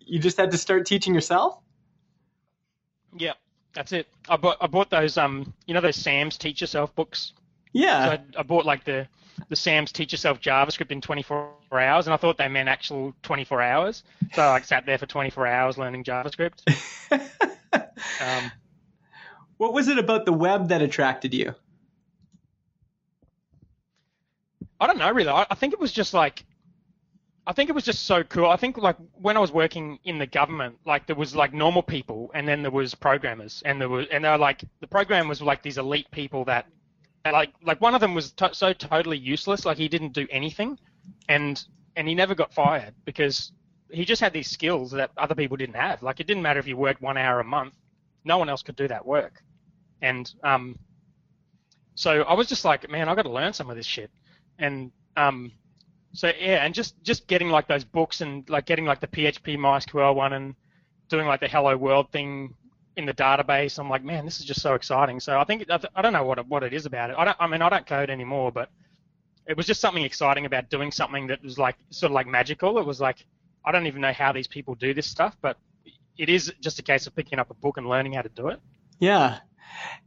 you 0.00 0.18
just 0.18 0.36
had 0.36 0.50
to 0.50 0.58
start 0.58 0.86
teaching 0.86 1.14
yourself. 1.14 1.58
Yeah, 3.16 3.34
that's 3.74 3.92
it. 3.92 4.08
I 4.28 4.36
bought 4.36 4.58
I 4.60 4.66
bought 4.66 4.90
those 4.90 5.18
um 5.18 5.52
you 5.66 5.74
know 5.74 5.80
those 5.80 5.96
Sam's 5.96 6.36
Teach 6.36 6.60
Yourself 6.60 6.94
books. 6.94 7.32
Yeah. 7.72 8.04
So 8.04 8.10
I, 8.12 8.40
I 8.40 8.42
bought 8.42 8.64
like 8.64 8.84
the 8.84 9.08
the 9.48 9.56
Sam's 9.56 9.92
Teach 9.92 10.12
Yourself 10.12 10.40
JavaScript 10.40 10.90
in 10.90 11.00
24 11.00 11.52
hours, 11.72 12.06
and 12.06 12.14
I 12.14 12.16
thought 12.16 12.36
they 12.36 12.48
meant 12.48 12.68
actual 12.68 13.14
24 13.22 13.62
hours. 13.62 14.04
So 14.34 14.42
I 14.42 14.50
like, 14.50 14.64
sat 14.64 14.86
there 14.86 14.98
for 14.98 15.06
24 15.06 15.46
hours 15.46 15.78
learning 15.78 16.04
JavaScript. 16.04 16.60
Um, 18.20 18.52
what 19.56 19.72
was 19.72 19.88
it 19.88 19.98
about 19.98 20.24
the 20.24 20.32
web 20.32 20.68
that 20.68 20.82
attracted 20.82 21.34
you? 21.34 21.54
I 24.82 24.88
don't 24.88 24.98
know 24.98 25.12
really. 25.12 25.28
I, 25.28 25.46
I 25.48 25.54
think 25.54 25.72
it 25.72 25.78
was 25.78 25.92
just 25.92 26.12
like, 26.12 26.44
I 27.46 27.52
think 27.52 27.70
it 27.70 27.72
was 27.72 27.84
just 27.84 28.04
so 28.04 28.24
cool. 28.24 28.46
I 28.46 28.56
think 28.56 28.76
like 28.78 28.96
when 29.14 29.36
I 29.36 29.40
was 29.40 29.52
working 29.52 30.00
in 30.02 30.18
the 30.18 30.26
government, 30.26 30.80
like 30.84 31.06
there 31.06 31.14
was 31.14 31.36
like 31.36 31.54
normal 31.54 31.84
people, 31.84 32.32
and 32.34 32.48
then 32.48 32.62
there 32.62 32.70
was 32.72 32.92
programmers, 32.92 33.62
and 33.64 33.80
there 33.80 33.88
was 33.88 34.08
and 34.10 34.24
they 34.24 34.28
were 34.28 34.38
like 34.38 34.64
the 34.80 34.88
programmers 34.88 35.40
were 35.40 35.46
like 35.46 35.62
these 35.62 35.78
elite 35.78 36.10
people 36.10 36.44
that, 36.46 36.66
that 37.24 37.32
like 37.32 37.52
like 37.62 37.80
one 37.80 37.94
of 37.94 38.00
them 38.00 38.12
was 38.12 38.32
to- 38.32 38.54
so 38.54 38.72
totally 38.72 39.18
useless, 39.18 39.64
like 39.64 39.78
he 39.78 39.86
didn't 39.86 40.14
do 40.14 40.26
anything, 40.30 40.76
and 41.28 41.64
and 41.94 42.08
he 42.08 42.14
never 42.16 42.34
got 42.34 42.52
fired 42.52 42.92
because 43.04 43.52
he 43.88 44.04
just 44.04 44.20
had 44.20 44.32
these 44.32 44.50
skills 44.50 44.90
that 44.90 45.12
other 45.16 45.36
people 45.36 45.56
didn't 45.56 45.76
have. 45.76 46.02
Like 46.02 46.18
it 46.18 46.26
didn't 46.26 46.42
matter 46.42 46.58
if 46.58 46.66
you 46.66 46.76
worked 46.76 47.00
one 47.02 47.16
hour 47.16 47.38
a 47.38 47.44
month, 47.44 47.74
no 48.24 48.36
one 48.38 48.48
else 48.48 48.62
could 48.64 48.76
do 48.76 48.88
that 48.88 49.06
work, 49.06 49.44
and 50.00 50.32
um, 50.42 50.76
so 51.94 52.22
I 52.22 52.34
was 52.34 52.48
just 52.48 52.64
like, 52.64 52.90
man, 52.90 53.08
I 53.08 53.14
got 53.14 53.22
to 53.22 53.30
learn 53.30 53.52
some 53.52 53.70
of 53.70 53.76
this 53.76 53.86
shit 53.86 54.10
and 54.62 54.92
um, 55.16 55.52
so 56.12 56.28
yeah, 56.28 56.64
and 56.64 56.72
just 56.72 57.02
just 57.02 57.26
getting 57.26 57.50
like 57.50 57.68
those 57.68 57.84
books 57.84 58.20
and 58.20 58.48
like 58.48 58.64
getting 58.64 58.86
like 58.86 59.00
the 59.00 59.06
PHP 59.06 59.58
MySQL 59.58 60.14
one 60.14 60.32
and 60.32 60.54
doing 61.08 61.26
like 61.26 61.40
the 61.40 61.48
Hello 61.48 61.76
World 61.76 62.10
thing 62.12 62.54
in 62.96 63.04
the 63.06 63.12
database. 63.12 63.78
I'm 63.78 63.90
like, 63.90 64.04
man, 64.04 64.24
this 64.24 64.38
is 64.38 64.46
just 64.46 64.62
so 64.62 64.74
exciting. 64.74 65.20
So 65.20 65.38
I 65.38 65.44
think 65.44 65.66
I, 65.70 66.02
don't 66.02 66.12
know 66.12 66.24
what 66.24 66.38
it, 66.38 66.46
what 66.46 66.62
it 66.62 66.72
is 66.72 66.86
about 66.86 67.10
it. 67.10 67.16
I 67.18 67.24
don't. 67.24 67.36
I 67.40 67.46
mean, 67.46 67.60
I 67.60 67.68
don't 67.68 67.86
code 67.86 68.08
anymore, 68.08 68.52
but 68.52 68.70
it 69.46 69.56
was 69.56 69.66
just 69.66 69.80
something 69.80 70.04
exciting 70.04 70.46
about 70.46 70.70
doing 70.70 70.92
something 70.92 71.26
that 71.26 71.42
was 71.42 71.58
like 71.58 71.76
sort 71.90 72.10
of 72.10 72.14
like 72.14 72.26
magical. 72.26 72.78
It 72.78 72.86
was 72.86 73.00
like 73.00 73.26
I 73.64 73.72
don't 73.72 73.86
even 73.86 74.00
know 74.00 74.12
how 74.12 74.32
these 74.32 74.46
people 74.46 74.74
do 74.76 74.94
this 74.94 75.06
stuff, 75.06 75.36
but 75.42 75.58
it 76.16 76.28
is 76.28 76.52
just 76.60 76.78
a 76.78 76.82
case 76.82 77.06
of 77.06 77.16
picking 77.16 77.38
up 77.38 77.50
a 77.50 77.54
book 77.54 77.78
and 77.78 77.88
learning 77.88 78.12
how 78.12 78.22
to 78.22 78.28
do 78.28 78.48
it. 78.48 78.60
Yeah. 79.00 79.38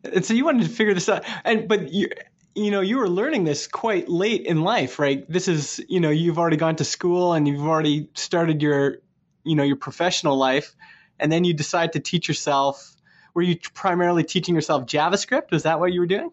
And 0.04 0.24
so 0.24 0.34
you 0.34 0.46
wanted 0.46 0.64
to 0.64 0.70
figure 0.70 0.94
this 0.94 1.10
out, 1.10 1.26
and 1.44 1.68
but 1.68 1.92
you 1.92 2.10
you 2.56 2.72
know 2.72 2.80
you 2.82 2.98
were 2.98 3.10
learning 3.10 3.44
this 3.44 3.68
quite 3.68 4.08
late 4.08 4.46
in 4.46 4.62
life, 4.62 4.98
right? 4.98 5.30
This 5.30 5.48
is 5.48 5.84
you 5.90 6.00
know 6.00 6.10
you've 6.10 6.40
already 6.40 6.58
gone 6.58 6.78
to 6.78 6.86
school 6.86 7.34
and 7.34 7.48
you've 7.48 7.68
already 7.68 8.10
started 8.16 8.62
your 8.62 9.00
you 9.44 9.56
know 9.56 9.64
your 9.64 9.76
professional 9.76 10.38
life, 10.38 10.76
and 11.20 11.32
then 11.32 11.44
you 11.44 11.54
decide 11.54 11.94
to 11.94 12.00
teach 12.00 12.28
yourself. 12.28 12.96
Were 13.34 13.42
you 13.42 13.58
primarily 13.74 14.24
teaching 14.24 14.56
yourself 14.56 14.86
JavaScript? 14.86 15.52
Was 15.52 15.64
that 15.64 15.82
what 15.82 15.92
you 15.92 16.00
were 16.00 16.06
doing? 16.06 16.32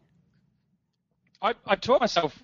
I, 1.43 1.55
I 1.67 1.75
taught 1.75 2.01
myself 2.01 2.41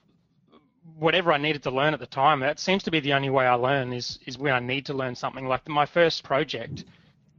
whatever 0.96 1.32
I 1.32 1.38
needed 1.38 1.62
to 1.62 1.70
learn 1.70 1.94
at 1.94 2.00
the 2.00 2.06
time. 2.06 2.40
That 2.40 2.58
seems 2.58 2.82
to 2.82 2.90
be 2.90 2.98
the 2.98 3.12
only 3.12 3.30
way 3.30 3.46
I 3.46 3.54
learn 3.54 3.92
is 3.92 4.18
is 4.26 4.36
when 4.36 4.52
I 4.52 4.58
need 4.58 4.86
to 4.86 4.94
learn 4.94 5.14
something. 5.14 5.46
Like 5.46 5.68
my 5.68 5.86
first 5.86 6.24
project 6.24 6.84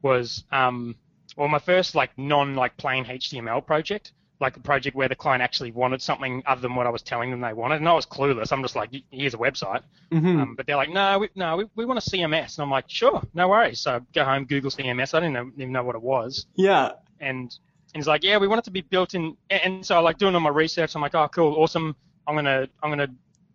was, 0.01 0.45
um, 0.53 0.95
well, 1.35 1.49
my 1.49 1.59
first 1.59 1.95
like 1.95 2.17
non 2.17 2.55
like 2.55 2.77
plain 2.77 3.03
HTML 3.03 3.65
project 3.65 4.13
like 4.39 4.55
a 4.55 4.59
project 4.59 4.95
where 4.95 5.09
the 5.09 5.15
client 5.15 5.41
actually 5.43 5.71
wanted 5.71 6.01
something 6.01 6.41
other 6.45 6.61
than 6.61 6.73
what 6.75 6.87
I 6.87 6.89
was 6.89 7.01
telling 7.01 7.29
them 7.29 7.41
they 7.41 7.53
wanted, 7.53 7.75
and 7.75 7.89
I 7.89 7.93
was 7.93 8.05
clueless. 8.05 8.51
I'm 8.51 8.61
just 8.61 8.75
like, 8.75 8.89
here's 9.11 9.33
a 9.33 9.37
website, 9.37 9.81
Mm-hmm. 10.11 10.39
um, 10.39 10.55
but 10.55 10.65
they're 10.65 10.75
like, 10.77 10.89
no, 10.89 11.19
we, 11.19 11.29
no, 11.35 11.57
we, 11.57 11.65
we 11.75 11.85
want 11.85 11.99
a 11.99 12.09
CMS, 12.09 12.57
and 12.57 12.63
I'm 12.63 12.71
like, 12.71 12.85
sure, 12.87 13.21
no 13.33 13.49
worries. 13.49 13.81
So 13.81 13.95
I 13.95 13.99
go 14.13 14.23
home, 14.23 14.45
Google 14.45 14.71
CMS. 14.71 15.13
I 15.13 15.19
didn't 15.19 15.33
know, 15.33 15.51
even 15.57 15.71
know 15.71 15.83
what 15.83 15.95
it 15.95 16.01
was, 16.01 16.45
yeah. 16.55 16.91
and 17.19 17.53
and 17.93 18.01
he's 18.01 18.07
like, 18.07 18.23
yeah, 18.23 18.37
we 18.37 18.47
want 18.47 18.59
it 18.59 18.65
to 18.65 18.71
be 18.71 18.81
built 18.81 19.15
in. 19.15 19.35
And 19.49 19.83
so 19.85 19.95
I 19.95 19.99
like 19.99 20.19
doing 20.19 20.35
all 20.35 20.41
my 20.41 20.49
research. 20.51 20.95
I'm 20.95 21.01
like, 21.01 21.15
oh, 21.15 21.27
cool, 21.33 21.55
awesome. 21.55 21.95
I'm 22.27 22.35
gonna 22.35 22.67
I'm 22.83 22.91
gonna 22.91 23.09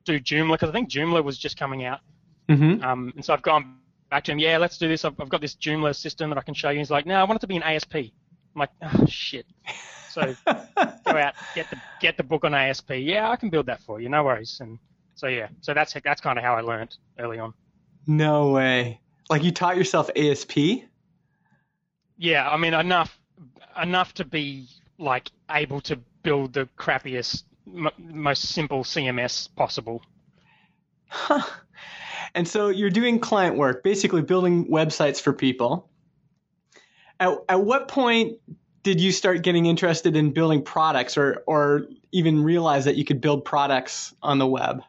do 0.04 0.18
Joomla 0.18 0.54
because 0.54 0.68
I 0.68 0.72
think 0.72 0.90
Joomla 0.90 1.22
was 1.22 1.38
just 1.38 1.56
coming 1.56 1.84
out. 1.84 2.00
Mm-hmm. 2.48 2.84
Um, 2.84 3.12
and 3.14 3.24
so 3.24 3.32
I've 3.32 3.42
gone 3.42 3.76
back 4.10 4.24
to 4.24 4.32
him, 4.32 4.38
yeah, 4.38 4.58
let's 4.58 4.76
do 4.76 4.88
this. 4.88 5.04
I've, 5.04 5.18
I've 5.20 5.28
got 5.28 5.40
this 5.40 5.54
Joomla 5.54 5.94
system 5.94 6.30
that 6.30 6.38
I 6.38 6.42
can 6.42 6.52
show 6.54 6.70
you. 6.70 6.78
He's 6.78 6.90
like, 6.90 7.06
no, 7.06 7.14
I 7.14 7.24
want 7.24 7.36
it 7.36 7.40
to 7.40 7.46
be 7.46 7.56
an 7.56 7.62
ASP. 7.62 7.94
I'm 7.94 8.10
like, 8.56 8.70
oh 8.82 9.06
shit. 9.06 9.46
So 10.14 10.34
go 10.46 11.16
out, 11.18 11.34
get 11.56 11.68
the 11.70 11.76
get 12.00 12.16
the 12.16 12.22
book 12.22 12.44
on 12.44 12.54
ASP. 12.54 12.90
Yeah, 12.98 13.30
I 13.30 13.36
can 13.36 13.50
build 13.50 13.66
that 13.66 13.80
for 13.80 14.00
you. 14.00 14.08
No 14.08 14.22
worries. 14.22 14.58
And 14.60 14.78
so 15.16 15.26
yeah, 15.26 15.48
so 15.60 15.74
that's 15.74 15.94
that's 16.04 16.20
kind 16.20 16.38
of 16.38 16.44
how 16.44 16.54
I 16.54 16.60
learned 16.60 16.96
early 17.18 17.38
on. 17.40 17.52
no 18.06 18.50
way. 18.52 19.00
Like 19.28 19.42
you 19.42 19.50
taught 19.50 19.76
yourself 19.76 20.10
ASP? 20.14 20.56
Yeah, 22.16 22.48
I 22.48 22.56
mean 22.56 22.74
enough 22.74 23.18
enough 23.82 24.14
to 24.14 24.24
be 24.24 24.68
like 24.98 25.30
able 25.50 25.80
to 25.80 25.98
build 26.22 26.52
the 26.52 26.68
crappiest, 26.78 27.42
m- 27.66 27.88
most 27.98 28.50
simple 28.50 28.84
CMS 28.84 29.48
possible. 29.56 30.00
Huh. 31.08 31.42
And 32.36 32.46
so 32.46 32.68
you're 32.68 32.90
doing 32.90 33.18
client 33.20 33.56
work, 33.56 33.82
basically 33.84 34.22
building 34.22 34.66
websites 34.66 35.20
for 35.20 35.32
people. 35.32 35.88
At, 37.20 37.38
at 37.48 37.60
what 37.64 37.88
point 37.88 38.38
did 38.84 39.00
you 39.00 39.10
start 39.10 39.42
getting 39.42 39.66
interested 39.66 40.14
in 40.14 40.30
building 40.30 40.62
products 40.62 41.16
or, 41.16 41.42
or 41.46 41.86
even 42.12 42.44
realize 42.44 42.84
that 42.84 42.96
you 42.96 43.04
could 43.04 43.20
build 43.20 43.44
products 43.44 44.14
on 44.22 44.38
the 44.38 44.46
web? 44.46 44.82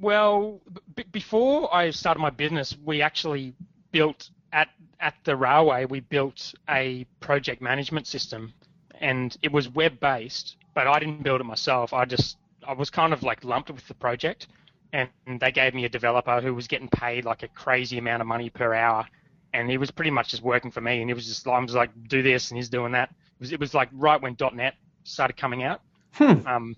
Well, 0.00 0.60
b- 0.96 1.04
before 1.12 1.72
I 1.72 1.90
started 1.90 2.20
my 2.20 2.30
business, 2.30 2.76
we 2.84 3.02
actually 3.02 3.54
built 3.92 4.30
at 4.52 4.68
at 4.98 5.14
the 5.24 5.36
railway. 5.36 5.84
We 5.84 6.00
built 6.00 6.54
a 6.68 7.06
project 7.20 7.60
management 7.60 8.06
system, 8.06 8.52
and 9.00 9.36
it 9.42 9.52
was 9.52 9.68
web 9.68 10.00
based. 10.00 10.56
But 10.74 10.86
I 10.86 10.98
didn't 10.98 11.22
build 11.22 11.40
it 11.40 11.44
myself. 11.44 11.92
I 11.92 12.06
just 12.06 12.38
I 12.66 12.72
was 12.72 12.88
kind 12.88 13.12
of 13.12 13.22
like 13.22 13.44
lumped 13.44 13.70
with 13.70 13.86
the 13.86 13.94
project, 13.94 14.48
and, 14.92 15.08
and 15.26 15.38
they 15.38 15.52
gave 15.52 15.74
me 15.74 15.84
a 15.84 15.88
developer 15.88 16.40
who 16.40 16.54
was 16.54 16.66
getting 16.66 16.88
paid 16.88 17.26
like 17.26 17.42
a 17.42 17.48
crazy 17.48 17.98
amount 17.98 18.22
of 18.22 18.26
money 18.26 18.48
per 18.48 18.72
hour, 18.72 19.06
and 19.52 19.70
he 19.70 19.78
was 19.78 19.90
pretty 19.90 20.10
much 20.10 20.28
just 20.28 20.42
working 20.42 20.70
for 20.70 20.80
me. 20.80 21.00
And 21.00 21.10
he 21.10 21.14
was 21.14 21.26
just 21.26 21.46
I'm 21.46 21.66
just 21.66 21.76
like 21.76 21.90
do 22.08 22.22
this, 22.22 22.50
and 22.50 22.58
he's 22.58 22.68
doing 22.68 22.92
that. 22.92 23.10
It 23.10 23.40
was 23.40 23.52
it 23.52 23.60
was 23.60 23.74
like 23.74 23.88
right 23.92 24.20
when 24.20 24.36
.NET 24.54 24.74
started 25.04 25.36
coming 25.36 25.62
out. 25.62 25.80
Hmm. 26.12 26.46
Um, 26.46 26.76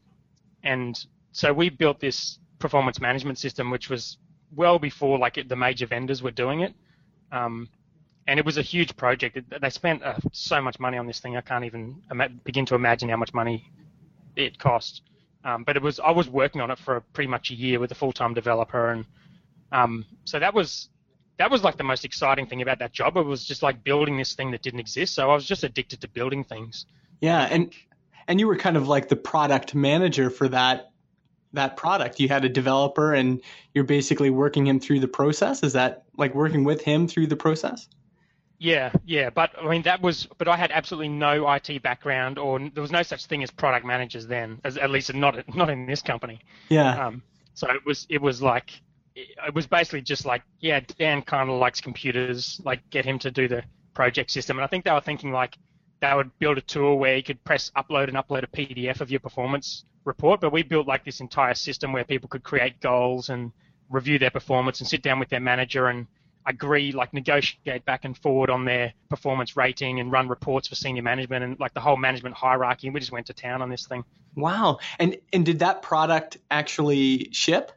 and 0.63 1.07
so 1.33 1.53
we 1.53 1.69
built 1.69 2.01
this 2.01 2.39
performance 2.59 3.01
management 3.01 3.39
system, 3.39 3.71
which 3.71 3.91
was 3.91 4.19
well 4.55 4.79
before 4.79 5.19
like 5.19 5.39
it, 5.39 5.49
the 5.49 5.57
major 5.57 5.87
vendors 5.87 6.23
were 6.23 6.31
doing 6.31 6.61
it. 6.61 6.75
Um, 7.33 7.69
and 8.27 8.39
it 8.39 8.47
was 8.47 8.57
a 8.57 8.63
huge 8.63 8.97
project. 8.97 9.37
It, 9.37 9.61
they 9.61 9.71
spent 9.71 10.03
uh, 10.03 10.17
so 10.33 10.61
much 10.61 10.81
money 10.81 10.97
on 10.97 11.07
this 11.07 11.21
thing. 11.21 11.37
I 11.37 11.41
can't 11.43 11.65
even 11.65 12.03
ima- 12.11 12.31
begin 12.45 12.65
to 12.67 12.75
imagine 12.75 13.09
how 13.09 13.17
much 13.17 13.35
money 13.35 13.71
it 14.37 14.59
cost. 14.59 15.03
Um, 15.45 15.63
but 15.65 15.77
it 15.77 15.83
was 15.83 16.01
I 16.01 16.11
was 16.11 16.29
working 16.29 16.61
on 16.61 16.71
it 16.71 16.79
for 16.79 17.01
pretty 17.13 17.29
much 17.29 17.51
a 17.51 17.55
year 17.55 17.79
with 17.79 17.93
a 17.93 17.95
full-time 17.95 18.33
developer, 18.33 18.91
and 18.91 19.05
um, 19.73 20.07
so 20.25 20.39
that 20.39 20.55
was 20.55 20.89
that 21.39 21.51
was 21.51 21.63
like 21.63 21.77
the 21.77 21.85
most 21.85 22.05
exciting 22.05 22.47
thing 22.47 22.63
about 22.63 22.79
that 22.79 22.93
job. 22.93 23.17
It 23.17 23.23
was 23.23 23.45
just 23.45 23.63
like 23.63 23.83
building 23.83 24.17
this 24.17 24.35
thing 24.35 24.53
that 24.53 24.63
didn't 24.63 24.81
exist. 24.81 25.15
So 25.15 25.31
I 25.31 25.35
was 25.35 25.45
just 25.45 25.65
addicted 25.65 26.01
to 26.03 26.09
building 26.09 26.45
things. 26.45 26.87
Yeah, 27.21 27.43
and 27.51 27.73
and 28.29 28.41
you 28.41 28.47
were 28.47 28.57
kind 28.57 28.77
of 28.77 28.89
like 28.89 29.09
the 29.09 29.17
product 29.17 29.75
manager 29.75 30.31
for 30.31 30.49
that 30.49 30.91
that 31.53 31.77
product. 31.77 32.21
You 32.21 32.29
had 32.29 32.45
a 32.45 32.49
developer 32.49 33.15
and 33.15 33.41
you're 33.73 33.85
basically 33.85 34.31
working 34.31 34.67
him 34.67 34.81
through 34.81 35.01
the 35.01 35.09
process. 35.09 35.63
Is 35.63 35.75
that 35.75 36.05
like 36.17 36.35
working 36.35 36.65
with 36.65 36.83
him 36.83 37.09
through 37.09 37.29
the 37.29 37.37
process? 37.37 37.89
Yeah, 38.59 38.93
yeah, 39.05 39.31
but 39.31 39.51
I 39.61 39.69
mean 39.69 39.83
that 39.83 40.01
was, 40.01 40.27
but 40.39 40.49
I 40.49 40.57
had 40.57 40.71
absolutely 40.71 41.09
no 41.09 41.51
IT 41.53 41.83
background, 41.83 42.39
or 42.39 42.59
there 42.59 42.81
was 42.81 42.93
no 42.93 43.03
such 43.03 43.27
thing 43.27 43.43
as 43.43 43.51
product 43.51 43.85
managers 43.85 44.27
then, 44.27 44.61
as 44.65 44.79
at 44.79 44.91
least 44.91 45.13
not 45.13 45.55
not 45.55 45.71
in 45.71 45.87
this 45.87 46.03
company. 46.03 46.41
Yeah. 46.69 47.07
Um, 47.07 47.23
so 47.55 47.71
it 47.71 47.85
was 47.85 48.07
it 48.09 48.23
was 48.23 48.41
like 48.41 48.71
it 49.15 49.55
was 49.55 49.67
basically 49.67 50.03
just 50.03 50.25
like 50.25 50.43
yeah, 50.61 50.81
Dan 50.99 51.23
kind 51.23 51.51
of 51.51 51.59
likes 51.59 51.81
computers, 51.81 52.61
like 52.65 52.89
get 52.91 53.05
him 53.05 53.19
to 53.21 53.31
do 53.31 53.49
the 53.49 53.63
project 53.95 54.31
system, 54.31 54.59
and 54.59 54.65
I 54.65 54.69
think 54.69 54.85
they 54.85 54.93
were 54.93 55.01
thinking 55.01 55.33
like 55.33 55.57
they 56.01 56.13
would 56.15 56.37
build 56.39 56.59
a 56.59 56.63
tool 56.63 56.99
where 56.99 57.17
you 57.17 57.23
could 57.23 57.43
press 57.45 57.71
upload 57.77 58.09
and 58.09 58.17
upload 58.17 58.43
a 58.45 58.47
PDF 58.47 59.01
of 59.01 59.11
your 59.11 59.21
performance 59.21 59.85
report, 60.05 60.41
but 60.41 60.53
we 60.53 60.63
built 60.63 60.87
like 60.87 61.05
this 61.05 61.21
entire 61.21 61.55
system 61.55 61.93
where 61.93 62.05
people 62.05 62.29
could 62.29 62.43
create 62.43 62.81
goals 62.81 63.31
and 63.31 63.53
review 63.89 64.19
their 64.19 64.31
performance 64.31 64.81
and 64.81 64.89
sit 64.89 65.03
down 65.03 65.19
with 65.19 65.29
their 65.29 65.41
manager 65.41 65.87
and 65.87 66.07
agree, 66.47 66.93
like 66.93 67.15
negotiate 67.15 67.85
back 67.85 68.05
and 68.05 68.17
forward 68.19 68.51
on 68.51 68.65
their 68.65 68.93
performance 69.09 69.57
rating 69.57 70.01
and 70.01 70.13
run 70.13 70.29
reports 70.29 70.69
for 70.69 70.75
senior 70.75 71.03
management 71.03 71.43
and 71.43 71.59
like 71.59 71.73
the 71.73 71.81
whole 71.81 71.97
management 71.97 72.35
hierarchy. 72.35 72.91
We 72.91 73.01
just 73.01 73.13
went 73.13 73.27
to 73.27 73.33
town 73.33 73.63
on 73.63 73.71
this 73.71 73.87
thing. 73.87 74.05
Wow. 74.35 74.79
And 74.99 75.17
and 75.33 75.47
did 75.47 75.61
that 75.61 75.83
product 75.83 76.39
actually 76.51 77.31
ship? 77.33 77.73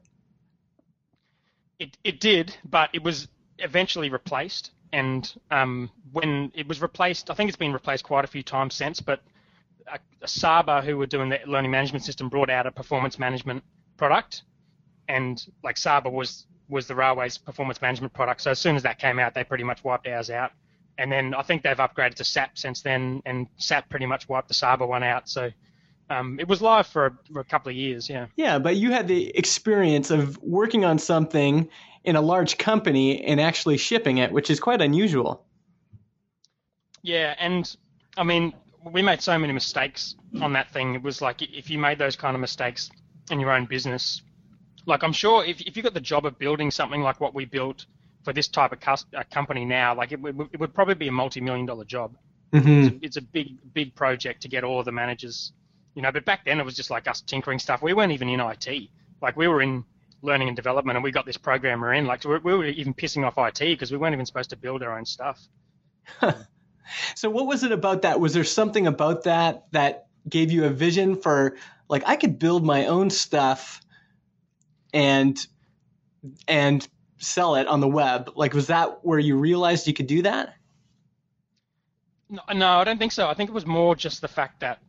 It 1.80 1.98
it 2.04 2.20
did, 2.20 2.56
but 2.64 2.90
it 2.94 3.04
was 3.04 3.28
eventually 3.60 4.10
replaced. 4.10 4.72
And 4.94 5.32
um, 5.52 5.92
when 6.12 6.52
it 6.56 6.68
was 6.68 6.82
replaced, 6.82 7.30
I 7.30 7.34
think 7.34 7.50
it's 7.50 7.58
been 7.58 7.74
replaced 7.74 8.04
quite 8.04 8.24
a 8.24 8.28
few 8.28 8.44
times 8.44 8.74
since. 8.74 9.02
But 9.02 9.22
Saba, 10.26 10.82
who 10.82 10.98
were 10.98 11.06
doing 11.06 11.30
the 11.30 11.40
learning 11.46 11.72
management 11.72 12.04
system, 12.04 12.30
brought 12.30 12.50
out 12.50 12.66
a 12.66 12.72
performance 12.72 13.20
management 13.20 13.64
product, 13.98 14.44
and 15.08 15.46
like 15.64 15.78
Saba 15.78 16.10
was 16.10 16.46
was 16.70 16.88
the 16.88 16.96
railway's 16.96 17.38
performance 17.38 17.82
management 17.82 18.14
product. 18.14 18.42
So 18.42 18.52
as 18.52 18.60
soon 18.60 18.76
as 18.76 18.84
that 18.84 19.00
came 19.00 19.20
out, 19.20 19.34
they 19.34 19.44
pretty 19.44 19.64
much 19.64 19.84
wiped 19.84 20.08
ours 20.08 20.30
out. 20.30 20.52
And 20.98 21.12
then 21.12 21.34
I 21.34 21.44
think 21.44 21.64
they've 21.64 21.78
upgraded 21.78 22.16
to 22.16 22.24
SAP 22.24 22.58
since 22.58 22.82
then, 22.82 23.22
and 23.26 23.48
SAP 23.58 23.88
pretty 23.90 24.06
much 24.06 24.28
wiped 24.28 24.48
the 24.48 24.54
Saba 24.54 24.86
one 24.86 25.04
out. 25.04 25.30
So 25.30 25.52
um, 26.10 26.40
it 26.40 26.48
was 26.48 26.62
live 26.62 26.88
for 26.88 27.08
a, 27.08 27.12
for 27.32 27.40
a 27.40 27.44
couple 27.44 27.70
of 27.70 27.76
years, 27.76 28.10
yeah. 28.10 28.28
Yeah, 28.36 28.60
but 28.60 28.78
you 28.78 28.92
had 28.92 29.08
the 29.08 29.36
experience 29.38 30.10
of 30.12 30.42
working 30.42 30.86
on 30.86 31.00
something 31.00 31.70
in 32.04 32.16
a 32.16 32.22
large 32.22 32.58
company 32.58 33.24
and 33.26 33.42
actually 33.42 33.78
shipping 33.78 34.18
it, 34.18 34.32
which 34.32 34.50
is 34.50 34.60
quite 34.60 34.82
unusual. 34.82 35.46
Yeah, 37.02 37.36
and 37.40 37.76
I 38.18 38.24
mean, 38.24 38.54
we 38.92 39.02
made 39.02 39.22
so 39.22 39.38
many 39.38 39.54
mistakes 39.54 40.16
on 40.42 40.54
that 40.54 40.72
thing. 40.72 40.96
It 40.96 41.04
was 41.04 41.22
like 41.22 41.42
if 41.42 41.70
you 41.70 41.78
made 41.78 42.00
those 42.00 42.16
kind 42.16 42.36
of 42.36 42.42
mistakes 42.42 42.90
in 43.32 43.40
your 43.40 43.52
own 43.52 43.66
business, 43.66 44.22
like 44.86 45.04
I'm 45.04 45.14
sure 45.14 45.44
if 45.46 45.62
if 45.62 45.76
you 45.78 45.84
got 45.84 45.94
the 45.94 46.02
job 46.02 46.26
of 46.26 46.40
building 46.40 46.72
something 46.72 47.02
like 47.02 47.20
what 47.20 47.34
we 47.34 47.46
built 47.46 47.86
for 48.24 48.34
this 48.34 48.48
type 48.48 48.72
of 48.72 48.80
cus- 48.80 49.06
uh, 49.16 49.24
company 49.32 49.66
now, 49.66 49.96
like 49.96 50.12
it, 50.12 50.22
would 50.22 50.50
it 50.54 50.60
would 50.60 50.74
probably 50.74 50.96
be 50.96 51.08
a 51.08 51.12
multi-million 51.12 51.66
dollar 51.66 51.86
job. 51.86 52.16
Mm-hmm. 52.54 52.98
It's 53.02 53.18
a 53.18 53.22
big 53.22 53.58
big 53.74 53.94
project 53.96 54.42
to 54.44 54.48
get 54.48 54.64
all 54.64 54.84
the 54.84 54.92
managers, 54.92 55.52
you 55.98 56.04
know. 56.04 56.14
But 56.14 56.24
back 56.24 56.46
then 56.46 56.62
it 56.62 56.64
was 56.64 56.76
just 56.76 56.90
like 56.90 57.08
us 57.10 57.20
tinkering 57.20 57.60
stuff. 57.60 57.82
We 57.82 57.94
weren't 57.94 58.14
even 58.14 58.30
in 58.30 58.40
IT. 58.40 58.90
Like 59.22 59.36
we 59.36 59.50
were 59.50 59.62
in 59.62 59.84
learning 60.22 60.48
and 60.48 60.56
development, 60.56 60.96
and 60.96 61.04
we 61.04 61.12
got 61.12 61.26
this 61.26 61.38
programmer 61.38 61.94
in. 61.94 62.06
Like 62.06 62.24
we 62.24 62.38
we 62.38 62.54
were 62.54 62.66
even 62.66 62.94
pissing 62.94 63.26
off 63.26 63.38
IT 63.38 63.60
because 63.60 63.92
we 63.92 63.98
weren't 63.98 64.14
even 64.14 64.26
supposed 64.26 64.52
to 64.52 64.58
build 64.58 64.84
our 64.84 64.98
own 64.98 65.06
stuff. 65.06 65.46
So 67.16 67.30
what 67.30 67.48
was 67.48 67.64
it 67.64 67.72
about 67.72 68.04
that? 68.04 68.20
Was 68.20 68.34
there 68.34 68.44
something 68.44 68.88
about 68.88 69.24
that 69.24 69.66
that 69.72 70.08
gave 70.28 70.52
you 70.52 70.66
a 70.66 70.70
vision 70.70 71.16
for 71.16 71.58
like 71.90 72.04
I 72.06 72.16
could 72.16 72.40
build 72.40 72.66
my 72.66 72.86
own 72.86 73.10
stuff 73.10 73.82
and 74.94 75.38
and 76.48 76.88
sell 77.18 77.56
it 77.56 77.68
on 77.68 77.80
the 77.80 77.88
web? 77.88 78.32
Like 78.36 78.54
was 78.54 78.68
that 78.68 79.04
where 79.04 79.20
you 79.20 79.38
realized 79.38 79.88
you 79.88 79.94
could 79.94 80.08
do 80.08 80.24
that? 80.24 80.54
No, 82.30 82.42
no, 82.54 82.68
I 82.80 82.84
don't 82.84 82.98
think 82.98 83.14
so. 83.14 83.28
I 83.28 83.34
think 83.34 83.50
it 83.50 83.54
was 83.54 83.66
more 83.66 83.96
just 83.96 84.22
the 84.22 84.28
fact 84.28 84.60
that, 84.60 84.80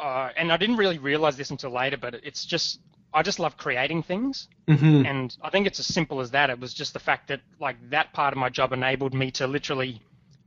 uh, 0.00 0.30
and 0.36 0.52
I 0.52 0.56
didn't 0.56 0.76
really 0.76 0.98
realize 0.98 1.36
this 1.36 1.50
until 1.50 1.70
later, 1.70 1.96
but 1.96 2.14
it's 2.14 2.44
just 2.44 2.80
I 3.12 3.22
just 3.22 3.38
love 3.38 3.56
creating 3.56 4.02
things, 4.04 4.48
Mm-hmm. 4.68 5.04
and 5.04 5.36
I 5.42 5.50
think 5.50 5.66
it's 5.66 5.80
as 5.80 5.86
simple 5.86 6.20
as 6.20 6.30
that. 6.30 6.48
It 6.48 6.60
was 6.60 6.72
just 6.72 6.92
the 6.92 7.00
fact 7.00 7.26
that 7.28 7.40
like 7.58 7.76
that 7.90 8.12
part 8.12 8.32
of 8.32 8.38
my 8.38 8.48
job 8.48 8.72
enabled 8.72 9.14
me 9.14 9.30
to 9.32 9.46
literally 9.48 10.00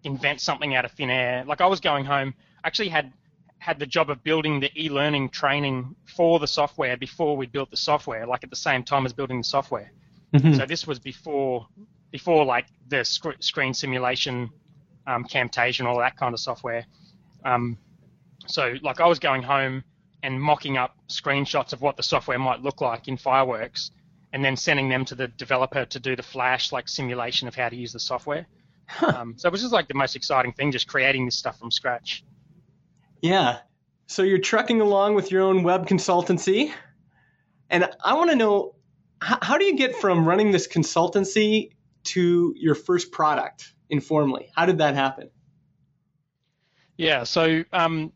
invent 0.05 0.39
something 0.41 0.73
out 0.75 0.85
of 0.85 0.91
thin 0.91 1.09
air. 1.09 1.43
Like 1.45 1.59
I 1.61 1.67
was 1.67 1.79
going 1.81 2.05
home, 2.05 2.33
I 2.63 2.67
actually 2.67 2.89
had 2.89 3.11
had 3.59 3.79
the 3.79 3.85
job 3.85 4.09
of 4.09 4.23
building 4.23 4.59
the 4.59 4.69
e-learning 4.81 5.29
training 5.29 5.95
for 6.05 6.39
the 6.39 6.47
software 6.47 6.97
before 6.97 7.35
we 7.37 7.45
built 7.47 7.69
the 7.69 7.77
software, 7.77 8.25
like 8.27 8.43
at 8.43 8.49
the 8.49 8.55
same 8.55 8.83
time 8.83 9.05
as 9.05 9.13
building 9.13 9.37
the 9.39 9.43
software. 9.43 9.91
Mm-hmm. 10.33 10.53
So 10.53 10.65
this 10.65 10.87
was 10.87 10.99
before 10.99 11.67
before 12.11 12.45
like 12.45 12.67
the 12.87 13.03
sc- 13.03 13.39
screen 13.41 13.73
simulation, 13.73 14.49
um, 15.07 15.25
Camtasia, 15.25 15.79
and 15.79 15.87
all 15.87 15.99
that 15.99 16.15
kind 16.15 16.33
of 16.33 16.39
software. 16.39 16.85
Um, 17.43 17.77
so 18.47 18.75
like 18.81 18.99
I 18.99 19.07
was 19.07 19.19
going 19.19 19.43
home 19.43 19.83
and 20.21 20.41
mocking 20.41 20.77
up 20.77 20.95
screenshots 21.09 21.73
of 21.73 21.81
what 21.81 21.97
the 21.97 22.03
software 22.03 22.39
might 22.39 22.61
look 22.61 22.81
like 22.81 23.07
in 23.07 23.17
Fireworks, 23.17 23.91
and 24.31 24.43
then 24.43 24.55
sending 24.55 24.89
them 24.89 25.05
to 25.05 25.15
the 25.15 25.27
developer 25.27 25.85
to 25.85 25.99
do 25.99 26.15
the 26.15 26.23
Flash 26.23 26.71
like 26.71 26.87
simulation 26.87 27.47
of 27.47 27.55
how 27.55 27.69
to 27.69 27.75
use 27.75 27.91
the 27.91 27.99
software. 27.99 28.47
Um, 29.01 29.35
so 29.37 29.47
it 29.47 29.51
was 29.51 29.61
just 29.61 29.73
like 29.73 29.87
the 29.87 29.93
most 29.93 30.15
exciting 30.15 30.53
thing, 30.53 30.71
just 30.71 30.87
creating 30.87 31.25
this 31.25 31.35
stuff 31.35 31.59
from 31.59 31.71
scratch. 31.71 32.23
Yeah. 33.21 33.59
So 34.07 34.23
you're 34.23 34.39
trucking 34.39 34.81
along 34.81 35.15
with 35.15 35.31
your 35.31 35.43
own 35.43 35.63
web 35.63 35.87
consultancy. 35.87 36.71
And 37.69 37.89
I 38.03 38.15
want 38.15 38.29
to 38.29 38.35
know 38.35 38.75
how, 39.21 39.39
how 39.41 39.57
do 39.57 39.65
you 39.65 39.77
get 39.77 39.95
from 39.95 40.27
running 40.27 40.51
this 40.51 40.67
consultancy 40.67 41.71
to 42.05 42.53
your 42.57 42.75
first 42.75 43.11
product 43.11 43.73
Informly? 43.89 44.49
How 44.55 44.65
did 44.65 44.79
that 44.79 44.95
happen? 44.95 45.29
Yeah, 46.97 47.23
so 47.23 47.63
um, 47.71 48.11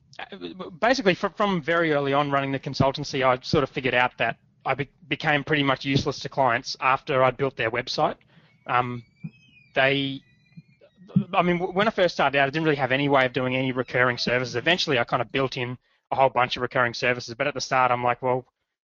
basically, 0.79 1.13
from, 1.13 1.33
from 1.33 1.61
very 1.61 1.93
early 1.93 2.13
on 2.13 2.31
running 2.31 2.51
the 2.51 2.59
consultancy, 2.59 3.25
I 3.25 3.39
sort 3.41 3.63
of 3.63 3.69
figured 3.69 3.93
out 3.93 4.17
that 4.17 4.37
I 4.65 4.73
be- 4.73 4.89
became 5.07 5.43
pretty 5.43 5.63
much 5.63 5.85
useless 5.85 6.19
to 6.19 6.29
clients 6.29 6.75
after 6.79 7.23
I 7.23 7.31
built 7.31 7.55
their 7.55 7.71
website. 7.71 8.15
Um, 8.65 9.03
they, 9.75 10.21
I 11.33 11.41
mean, 11.41 11.59
when 11.59 11.87
I 11.87 11.91
first 11.91 12.15
started 12.15 12.37
out, 12.37 12.47
I 12.47 12.49
didn't 12.49 12.65
really 12.65 12.75
have 12.77 12.91
any 12.91 13.09
way 13.09 13.25
of 13.25 13.33
doing 13.33 13.55
any 13.55 13.71
recurring 13.71 14.17
services. 14.17 14.55
Eventually, 14.55 14.99
I 14.99 15.03
kind 15.03 15.21
of 15.21 15.31
built 15.31 15.57
in 15.57 15.77
a 16.11 16.15
whole 16.15 16.29
bunch 16.29 16.57
of 16.57 16.61
recurring 16.61 16.93
services, 16.93 17.35
but 17.35 17.47
at 17.47 17.53
the 17.53 17.61
start, 17.61 17.91
I'm 17.91 18.03
like, 18.03 18.21
well, 18.21 18.45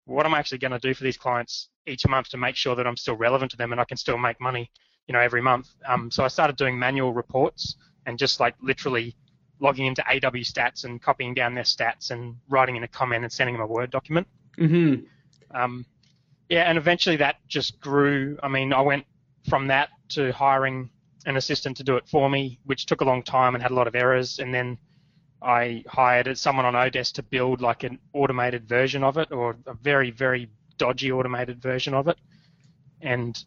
what 0.07 0.27
am 0.27 0.35
I 0.35 0.39
actually 0.39 0.59
going 0.59 0.73
to 0.73 0.79
do 0.79 0.95
for 0.95 1.05
these 1.05 1.17
clients 1.17 1.69
each 1.87 2.07
month 2.07 2.29
to 2.31 2.37
make 2.37 2.57
sure 2.57 2.77
that 2.77 2.87
I'm 2.87 2.97
still 2.97 3.17
relevant 3.17 3.51
to 3.53 3.57
them 3.57 3.73
and 3.73 3.81
I 3.81 3.85
can 3.85 3.97
still 3.97 4.19
make 4.19 4.41
money, 4.41 4.71
you 5.07 5.13
know, 5.13 5.21
every 5.21 5.41
month? 5.41 5.69
Um, 5.89 6.11
so 6.11 6.25
I 6.25 6.29
started 6.29 6.57
doing 6.57 6.79
manual 6.79 7.13
reports 7.13 7.77
and 8.07 8.19
just 8.19 8.41
like 8.41 8.55
literally 8.61 9.17
logging 9.61 9.87
into 9.87 10.03
AWStats 10.03 10.85
and 10.85 11.01
copying 11.01 11.35
down 11.35 11.55
their 11.55 11.65
stats 11.65 12.11
and 12.11 12.37
writing 12.49 12.77
in 12.77 12.85
a 12.85 12.89
comment 12.89 13.25
and 13.25 13.33
sending 13.33 13.55
them 13.55 13.63
a 13.63 13.67
Word 13.67 13.91
document. 13.91 14.27
Mm-hmm. 14.59 15.05
Um, 15.57 15.87
yeah, 16.49 16.65
and 16.69 16.77
eventually 16.79 17.17
that 17.17 17.37
just 17.49 17.81
grew. 17.81 18.39
I 18.43 18.49
mean, 18.49 18.73
I 18.73 18.81
went 18.81 19.05
from 19.49 19.69
that 19.69 19.91
to 20.11 20.33
hiring 20.33 20.91
an 21.27 21.37
assistant 21.37 21.77
to 21.79 21.85
do 21.85 21.97
it 21.97 22.07
for 22.09 22.29
me, 22.29 22.59
which 22.65 22.87
took 22.87 23.01
a 23.01 23.05
long 23.05 23.23
time 23.23 23.55
and 23.55 23.63
had 23.63 23.71
a 23.71 23.75
lot 23.75 23.87
of 23.87 23.95
errors. 23.95 24.39
And 24.39 24.53
then 24.53 24.79
I 25.41 25.85
hired 25.87 26.37
someone 26.39 26.67
on 26.67 26.75
Odesk 26.75 27.13
to 27.15 27.23
build 27.23 27.61
like 27.61 27.85
an 27.85 27.99
automated 28.13 28.69
version 28.69 29.03
of 29.03 29.17
it, 29.17 29.33
or 29.33 29.57
a 29.67 29.75
very, 29.75 30.11
very 30.11 30.51
dodgy 30.77 31.11
automated 31.13 31.63
version 31.63 31.95
of 31.95 32.09
it. 32.09 32.19
And 33.01 33.43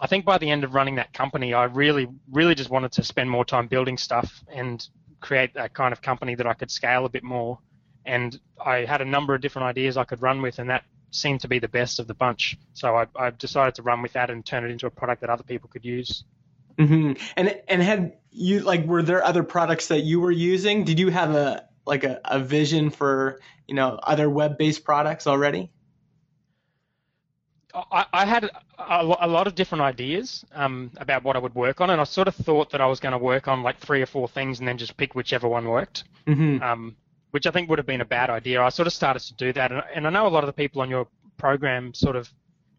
I 0.00 0.06
think 0.06 0.24
by 0.24 0.38
the 0.38 0.50
end 0.50 0.64
of 0.64 0.74
running 0.74 0.96
that 0.96 1.12
company, 1.12 1.52
I 1.54 1.64
really, 1.64 2.08
really 2.30 2.54
just 2.54 2.70
wanted 2.70 2.92
to 2.92 3.04
spend 3.04 3.30
more 3.30 3.44
time 3.44 3.66
building 3.66 3.98
stuff 3.98 4.42
and 4.52 4.86
create 5.20 5.54
that 5.54 5.74
kind 5.74 5.92
of 5.92 6.02
company 6.02 6.34
that 6.34 6.46
I 6.46 6.54
could 6.54 6.70
scale 6.70 7.04
a 7.04 7.08
bit 7.08 7.22
more. 7.22 7.58
And 8.04 8.38
I 8.64 8.84
had 8.84 9.00
a 9.00 9.04
number 9.04 9.34
of 9.34 9.40
different 9.40 9.66
ideas 9.66 9.96
I 9.96 10.04
could 10.04 10.22
run 10.22 10.42
with, 10.42 10.58
and 10.58 10.70
that 10.70 10.84
seemed 11.10 11.40
to 11.40 11.48
be 11.48 11.58
the 11.58 11.68
best 11.68 11.98
of 11.98 12.06
the 12.06 12.14
bunch. 12.14 12.56
So 12.72 12.96
I, 12.96 13.06
I 13.16 13.30
decided 13.30 13.74
to 13.76 13.82
run 13.82 14.02
with 14.02 14.14
that 14.14 14.30
and 14.30 14.44
turn 14.44 14.64
it 14.64 14.70
into 14.70 14.86
a 14.86 14.90
product 14.90 15.20
that 15.20 15.30
other 15.30 15.42
people 15.42 15.68
could 15.68 15.84
use. 15.84 16.24
Mm-hmm. 16.78 17.22
And 17.36 17.60
and 17.68 17.82
had 17.82 18.16
you 18.30 18.60
like 18.60 18.86
were 18.86 19.02
there 19.02 19.22
other 19.22 19.42
products 19.42 19.88
that 19.88 20.00
you 20.00 20.20
were 20.20 20.30
using? 20.30 20.84
Did 20.84 20.98
you 20.98 21.08
have 21.08 21.34
a 21.34 21.66
like 21.86 22.04
a, 22.04 22.20
a 22.24 22.38
vision 22.38 22.90
for 22.90 23.40
you 23.66 23.74
know 23.74 23.98
other 24.02 24.30
web 24.30 24.56
based 24.56 24.84
products 24.84 25.26
already? 25.26 25.70
I, 27.74 28.06
I 28.12 28.24
had 28.24 28.44
a, 28.44 29.16
a, 29.20 29.28
lot 29.28 29.46
of 29.46 29.54
different 29.54 29.82
ideas 29.82 30.44
um, 30.52 30.90
about 30.96 31.22
what 31.22 31.36
I 31.36 31.38
would 31.38 31.54
work 31.54 31.80
on, 31.80 31.90
and 31.90 32.00
I 32.00 32.04
sort 32.04 32.28
of 32.28 32.34
thought 32.34 32.70
that 32.70 32.80
I 32.80 32.86
was 32.86 33.00
going 33.00 33.12
to 33.12 33.18
work 33.18 33.48
on 33.48 33.62
like 33.62 33.78
three 33.78 34.02
or 34.02 34.06
four 34.06 34.28
things 34.28 34.58
and 34.58 34.68
then 34.68 34.78
just 34.78 34.96
pick 34.96 35.14
whichever 35.14 35.48
one 35.48 35.66
worked. 35.66 36.04
Mm-hmm. 36.26 36.62
Um, 36.62 36.96
which 37.30 37.46
I 37.46 37.50
think 37.50 37.68
would 37.68 37.78
have 37.78 37.86
been 37.86 38.00
a 38.00 38.06
bad 38.06 38.28
idea. 38.28 38.60
I 38.60 38.70
sort 38.70 38.88
of 38.88 38.92
started 38.92 39.20
to 39.20 39.34
do 39.34 39.52
that, 39.52 39.70
and, 39.70 39.82
and 39.94 40.06
I 40.06 40.10
know 40.10 40.26
a 40.26 40.28
lot 40.28 40.42
of 40.42 40.48
the 40.48 40.52
people 40.52 40.82
on 40.82 40.90
your 40.90 41.06
program 41.38 41.94
sort 41.94 42.16
of 42.16 42.28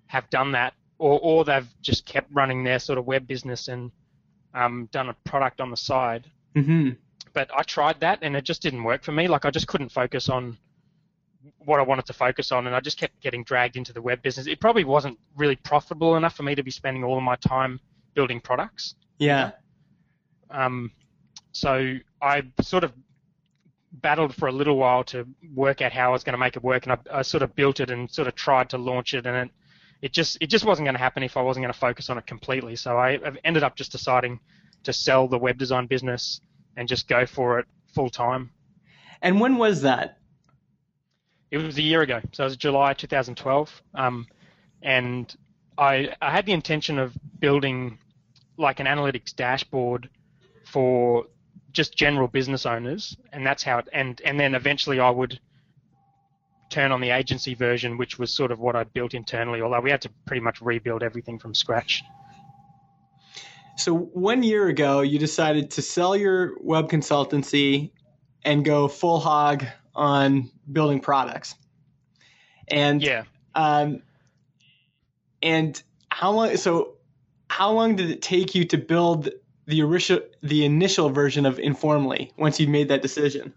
have 0.07 0.29
done 0.29 0.51
that, 0.51 0.73
or, 0.97 1.19
or 1.21 1.45
they've 1.45 1.67
just 1.81 2.05
kept 2.05 2.29
running 2.33 2.63
their 2.63 2.79
sort 2.79 2.99
of 2.99 3.05
web 3.05 3.27
business 3.27 3.69
and 3.69 3.91
um, 4.53 4.89
done 4.91 5.09
a 5.09 5.13
product 5.23 5.61
on 5.61 5.71
the 5.71 5.77
side. 5.77 6.29
Mm-hmm. 6.55 6.91
But 7.33 7.49
I 7.55 7.63
tried 7.63 8.01
that, 8.01 8.19
and 8.21 8.35
it 8.35 8.43
just 8.43 8.61
didn't 8.61 8.83
work 8.83 9.03
for 9.03 9.13
me. 9.13 9.27
Like 9.27 9.45
I 9.45 9.51
just 9.51 9.67
couldn't 9.67 9.89
focus 9.89 10.27
on 10.27 10.57
what 11.59 11.79
I 11.79 11.83
wanted 11.83 12.05
to 12.07 12.13
focus 12.13 12.51
on, 12.51 12.67
and 12.67 12.75
I 12.75 12.79
just 12.79 12.97
kept 12.97 13.19
getting 13.21 13.43
dragged 13.43 13.75
into 13.75 13.93
the 13.93 14.01
web 14.01 14.21
business. 14.21 14.47
It 14.47 14.59
probably 14.59 14.83
wasn't 14.83 15.17
really 15.35 15.55
profitable 15.55 16.15
enough 16.15 16.35
for 16.35 16.43
me 16.43 16.55
to 16.55 16.63
be 16.63 16.71
spending 16.71 17.03
all 17.03 17.17
of 17.17 17.23
my 17.23 17.35
time 17.35 17.79
building 18.13 18.39
products. 18.39 18.95
Yeah. 19.17 19.51
Um, 20.49 20.91
so 21.51 21.95
I 22.21 22.43
sort 22.61 22.83
of 22.83 22.93
battled 23.91 24.33
for 24.33 24.47
a 24.47 24.51
little 24.51 24.77
while 24.77 25.03
to 25.03 25.27
work 25.53 25.81
out 25.81 25.91
how 25.91 26.09
I 26.09 26.11
was 26.11 26.23
going 26.23 26.33
to 26.33 26.39
make 26.39 26.55
it 26.55 26.63
work, 26.63 26.85
and 26.85 26.93
I, 26.93 27.19
I 27.19 27.21
sort 27.21 27.43
of 27.43 27.55
built 27.55 27.79
it 27.79 27.89
and 27.89 28.09
sort 28.09 28.27
of 28.27 28.35
tried 28.35 28.69
to 28.69 28.77
launch 28.77 29.13
it, 29.13 29.25
and 29.25 29.35
it, 29.35 29.51
it 30.01 30.13
just 30.13 30.37
it 30.41 30.47
just 30.47 30.65
wasn't 30.65 30.85
going 30.85 30.95
to 30.95 31.01
happen 31.01 31.23
if 31.23 31.37
I 31.37 31.41
wasn't 31.41 31.63
going 31.63 31.73
to 31.73 31.79
focus 31.79 32.09
on 32.09 32.17
it 32.17 32.25
completely. 32.25 32.75
So 32.75 32.97
I 32.97 33.19
I've 33.25 33.37
ended 33.43 33.63
up 33.63 33.75
just 33.75 33.91
deciding 33.91 34.39
to 34.83 34.93
sell 34.93 35.27
the 35.27 35.37
web 35.37 35.57
design 35.57 35.87
business 35.87 36.41
and 36.75 36.87
just 36.87 37.07
go 37.07 37.25
for 37.25 37.59
it 37.59 37.67
full 37.93 38.09
time. 38.09 38.51
And 39.21 39.39
when 39.39 39.57
was 39.57 39.83
that? 39.83 40.17
It 41.51 41.57
was 41.57 41.77
a 41.77 41.81
year 41.81 42.01
ago, 42.01 42.21
so 42.31 42.43
it 42.43 42.47
was 42.47 42.57
July 42.57 42.93
2012, 42.93 43.81
um, 43.95 44.25
and 44.81 45.35
I 45.77 46.15
I 46.21 46.31
had 46.31 46.45
the 46.45 46.53
intention 46.53 46.97
of 46.97 47.13
building 47.39 47.99
like 48.57 48.79
an 48.79 48.87
analytics 48.87 49.35
dashboard 49.35 50.09
for 50.65 51.25
just 51.73 51.95
general 51.95 52.29
business 52.29 52.65
owners, 52.65 53.17
and 53.33 53.45
that's 53.45 53.63
how 53.63 53.79
it. 53.79 53.89
And 53.91 54.21
and 54.23 54.39
then 54.39 54.55
eventually 54.55 55.01
I 55.01 55.09
would 55.09 55.39
turn 56.69 56.93
on 56.93 57.01
the 57.01 57.09
agency 57.09 57.53
version, 57.53 57.97
which 57.97 58.17
was 58.17 58.31
sort 58.31 58.51
of 58.51 58.59
what 58.59 58.77
I 58.77 58.85
built 58.85 59.13
internally. 59.13 59.61
Although 59.61 59.81
we 59.81 59.91
had 59.91 60.01
to 60.03 60.09
pretty 60.25 60.41
much 60.41 60.61
rebuild 60.61 61.03
everything 61.03 61.37
from 61.37 61.53
scratch. 61.53 62.01
So 63.77 63.93
one 63.93 64.43
year 64.43 64.67
ago, 64.67 65.01
you 65.01 65.19
decided 65.19 65.71
to 65.71 65.81
sell 65.81 66.15
your 66.15 66.53
web 66.61 66.89
consultancy 66.89 67.91
and 68.43 68.63
go 68.63 68.87
full 68.87 69.19
hog 69.19 69.65
on 69.95 70.49
building 70.71 70.99
products. 70.99 71.55
And 72.67 73.01
Yeah. 73.01 73.23
um, 73.55 74.01
and 75.41 75.81
how 76.09 76.31
long? 76.31 76.55
So 76.57 76.93
how 77.49 77.71
long 77.71 77.95
did 77.95 78.09
it 78.09 78.21
take 78.21 78.55
you 78.55 78.65
to 78.65 78.77
build 78.77 79.29
the 79.65 79.81
initial 79.81 80.19
the 80.41 80.65
initial 80.65 81.09
version 81.09 81.45
of 81.45 81.59
Informly 81.59 82.31
once 82.37 82.59
you 82.59 82.67
made 82.67 82.87
that 82.89 83.01
decision? 83.01 83.53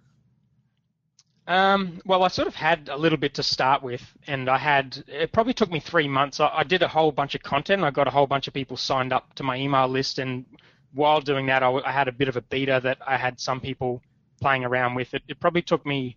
Um, 1.47 2.01
well, 2.07 2.23
I 2.23 2.29
sort 2.29 2.49
of 2.49 2.55
had 2.55 2.88
a 2.88 2.97
little 2.97 3.18
bit 3.18 3.35
to 3.35 3.42
start 3.42 3.83
with, 3.83 4.03
and 4.27 4.49
I 4.49 4.57
had 4.57 5.05
it 5.07 5.31
probably 5.31 5.53
took 5.53 5.70
me 5.70 5.79
three 5.79 6.09
months. 6.09 6.40
I, 6.40 6.49
I 6.49 6.64
did 6.64 6.83
a 6.83 6.88
whole 6.88 7.12
bunch 7.12 7.35
of 7.35 7.42
content. 7.42 7.85
I 7.85 7.90
got 7.90 8.09
a 8.09 8.11
whole 8.11 8.27
bunch 8.27 8.49
of 8.49 8.55
people 8.55 8.77
signed 8.77 9.12
up 9.12 9.35
to 9.35 9.42
my 9.42 9.57
email 9.57 9.87
list, 9.87 10.18
and 10.18 10.47
while 10.94 11.20
doing 11.20 11.47
that, 11.47 11.62
I, 11.62 11.70
I 11.70 11.92
had 11.92 12.09
a 12.09 12.12
bit 12.12 12.29
of 12.29 12.37
a 12.37 12.40
beta 12.40 12.81
that 12.83 12.99
I 13.07 13.18
had 13.18 13.38
some 13.38 13.61
people 13.61 14.01
playing 14.40 14.64
around 14.64 14.94
with. 14.94 15.12
It, 15.12 15.23
it 15.29 15.38
probably 15.38 15.62
took 15.62 15.85
me 15.85 16.16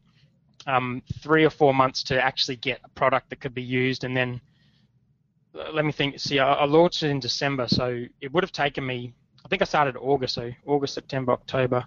um, 0.68 1.02
three 1.22 1.44
or 1.44 1.50
four 1.50 1.74
months 1.74 2.04
to 2.04 2.24
actually 2.24 2.58
get 2.58 2.80
a 2.84 2.90
product 2.90 3.32
that 3.32 3.40
could 3.40 3.56
be 3.56 3.64
used, 3.64 4.04
and 4.04 4.16
then 4.16 4.40
uh, 5.56 5.72
let 5.72 5.86
me 5.86 5.92
think. 5.92 6.20
See, 6.20 6.38
I, 6.40 6.54
I 6.54 6.66
launched 6.66 7.02
it 7.02 7.10
in 7.10 7.20
December, 7.20 7.68
so 7.68 8.06
it 8.22 8.32
would 8.32 8.44
have 8.44 8.52
taken 8.52 8.86
me. 8.86 9.14
I 9.44 9.48
think 9.48 9.62
I 9.62 9.66
started 9.66 9.98
August, 9.98 10.36
so 10.36 10.52
August, 10.66 10.94
September, 10.94 11.32
October 11.32 11.86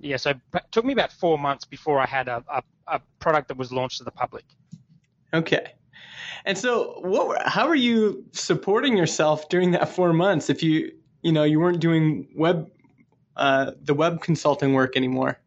yeah, 0.00 0.16
so 0.16 0.30
it 0.30 0.38
took 0.70 0.84
me 0.84 0.92
about 0.92 1.12
four 1.12 1.38
months 1.38 1.64
before 1.64 2.00
I 2.00 2.06
had 2.06 2.28
a, 2.28 2.44
a, 2.48 2.62
a, 2.86 3.00
product 3.20 3.48
that 3.48 3.56
was 3.56 3.72
launched 3.72 3.98
to 3.98 4.04
the 4.04 4.10
public. 4.10 4.44
Okay. 5.34 5.72
And 6.44 6.56
so, 6.56 7.00
what? 7.02 7.28
Were, 7.28 7.38
how 7.44 7.68
are 7.68 7.76
you 7.76 8.24
supporting 8.32 8.96
yourself 8.96 9.48
during 9.48 9.70
that 9.72 9.88
four 9.88 10.12
months 10.12 10.50
if 10.50 10.62
you, 10.62 10.92
you 11.22 11.32
know, 11.32 11.44
you 11.44 11.60
weren't 11.60 11.80
doing 11.80 12.28
web, 12.34 12.70
uh, 13.36 13.72
the 13.82 13.94
web 13.94 14.20
consulting 14.20 14.72
work 14.72 14.96
anymore? 14.96 15.38